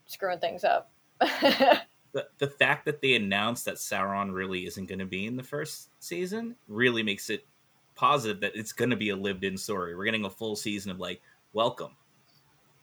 [0.05, 0.91] screwing things up
[2.13, 5.43] The, the fact that they announced that Sauron really isn't going to be in the
[5.43, 7.45] first season really makes it
[7.93, 9.95] positive that it's going to be a lived in story.
[9.95, 11.21] We're getting a full season of like,
[11.53, 11.91] welcome,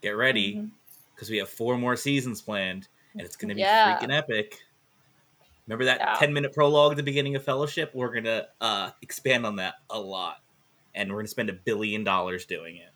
[0.02, 0.68] get ready,
[1.14, 3.98] because we have four more seasons planned, and it's going to be Yeah.
[3.98, 4.60] freaking epic.
[5.66, 6.14] Remember that Yeah.
[6.16, 7.90] 10 minute prologue at the beginning of Fellowship?
[7.92, 10.42] We're going to uh, expand on that a lot.
[10.94, 12.90] And we're going to spend a billion dollars doing it.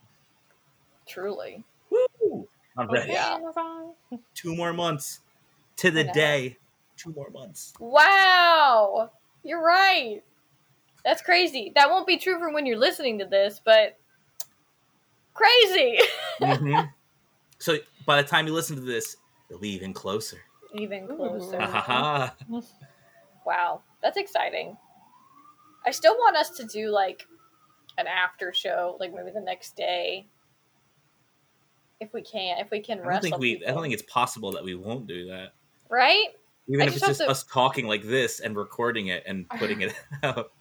[1.08, 2.48] Truly Woo!
[2.76, 3.12] I'm ready.
[3.12, 3.38] Okay, Yeah.
[4.34, 5.20] Two more months
[5.76, 6.58] to the day.
[6.96, 7.72] Two more months.
[7.80, 9.10] Wow,
[9.42, 10.22] you're right.
[11.04, 11.72] That's crazy.
[11.74, 13.98] That won't be true for when you're listening to this, but
[15.34, 15.98] crazy.
[16.40, 16.80] hmm
[17.58, 17.76] so
[18.06, 19.16] by the time you listen to this,
[19.48, 20.38] it'll be even closer.
[20.74, 21.58] Even closer.
[23.44, 24.76] Wow, that's exciting.
[25.86, 27.26] I still want us to do like
[27.96, 30.26] an after show, like maybe the next day,
[32.00, 32.58] if we can.
[32.58, 33.64] If we can I don't think we.
[33.66, 35.52] I don't think it's possible that we won't do that.
[35.88, 36.28] right.
[36.70, 39.48] Even I if just it's just to- us talking like this and recording it and
[39.58, 40.52] putting it out.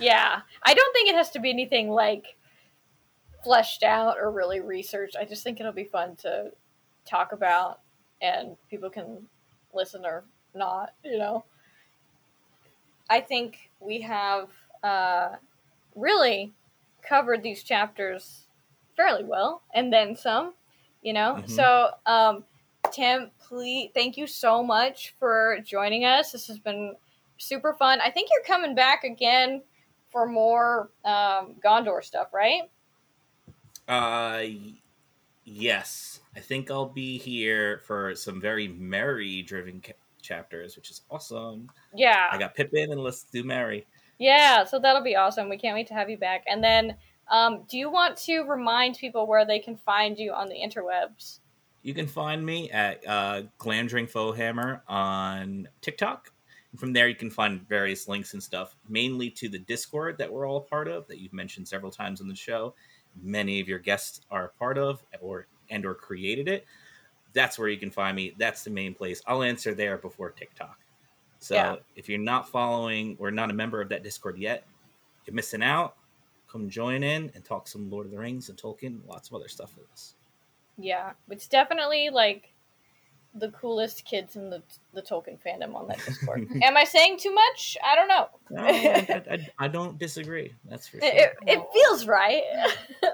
[0.00, 2.36] Yeah, I don't think it has to be anything like
[3.44, 5.16] fleshed out or really researched.
[5.16, 6.50] I just think it'll be fun to
[7.04, 7.80] talk about,
[8.22, 9.26] and people can
[9.74, 10.94] listen or not.
[11.04, 11.44] You know,
[13.10, 14.48] I think we have
[14.82, 15.30] uh,
[15.94, 16.52] really
[17.06, 18.44] covered these chapters
[18.96, 20.54] fairly well, and then some.
[21.02, 21.48] You know, Mhm.
[21.50, 22.44] so um,
[22.92, 26.32] Tim, please, thank you so much for joining us.
[26.32, 26.96] This has been
[27.38, 28.00] super fun.
[28.00, 29.62] I think you're coming back again
[30.10, 32.70] for more um, Gondor stuff, right?
[33.88, 34.42] Uh,
[35.44, 36.20] yes.
[36.36, 41.68] I think I'll be here for some very Merry driven ca- chapters, which is awesome.
[41.94, 43.86] Yeah, I got Pippin and let's do Merry.
[44.18, 44.64] yeah.
[44.64, 45.48] So that'll be awesome.
[45.48, 46.44] We can't wait to have you back.
[46.46, 46.96] And then,
[47.30, 51.38] um, do you want to remind people where they can find you on the interwebs?
[51.82, 56.30] You can find me at uh, Glamdring Foehammer on TikTok.
[56.72, 60.30] And from there, you can find various links and stuff, mainly to the Discord that
[60.30, 62.74] we're all a part of, that you've mentioned several times on the show.
[63.22, 66.66] Many of your guests are a part of, or and or created it.
[67.32, 68.34] That's where you can find me.
[68.38, 69.22] That's the main place.
[69.26, 70.78] I'll answer there before TikTok.
[71.38, 71.76] So Yeah.
[71.96, 74.66] if you're not following or not a member of that Discord yet,
[75.26, 75.96] you're missing out.
[76.50, 79.48] Come join in and talk some Lord of the Rings and Tolkien, lots of other
[79.48, 80.14] stuff with us.
[80.76, 82.52] Yeah, it's definitely like
[83.34, 84.62] the coolest kids in the
[84.92, 86.48] the Tolkien fandom on that Discord.
[86.62, 87.76] Am I saying too much?
[87.84, 88.28] I don't know.
[88.50, 90.52] No, I, I, I don't disagree.
[90.68, 91.08] That's for sure.
[91.08, 92.42] It, it feels right.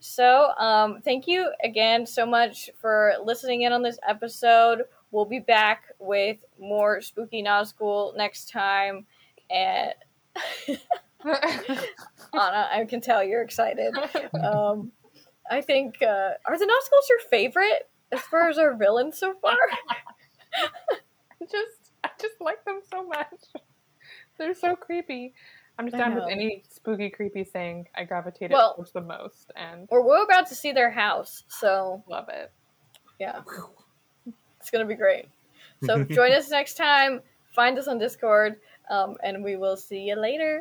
[0.00, 4.84] so, um, thank you again so much for listening in on this episode.
[5.10, 9.04] We'll be back with more spooky Nazgul next time.
[9.50, 9.92] And
[11.24, 13.94] Ahnna, I can tell you're excited.
[14.42, 14.90] Um,
[15.50, 19.56] I think uh, are the Nazguls your favorite as far as our villains so far?
[20.54, 20.66] I
[21.50, 23.26] just I just like them so much.
[24.38, 25.34] They're so creepy.
[25.78, 27.86] I'm just I down with any spooky, creepy thing.
[27.94, 32.02] I gravitated Well- towards the most and Or we're about to see their house, so
[32.08, 32.52] love it.
[33.18, 33.40] yeah,
[34.60, 35.26] it's gonna be great.
[35.84, 37.20] So join us next time.
[37.54, 38.56] Find us on Discord,
[38.90, 40.60] um, and we will see you later.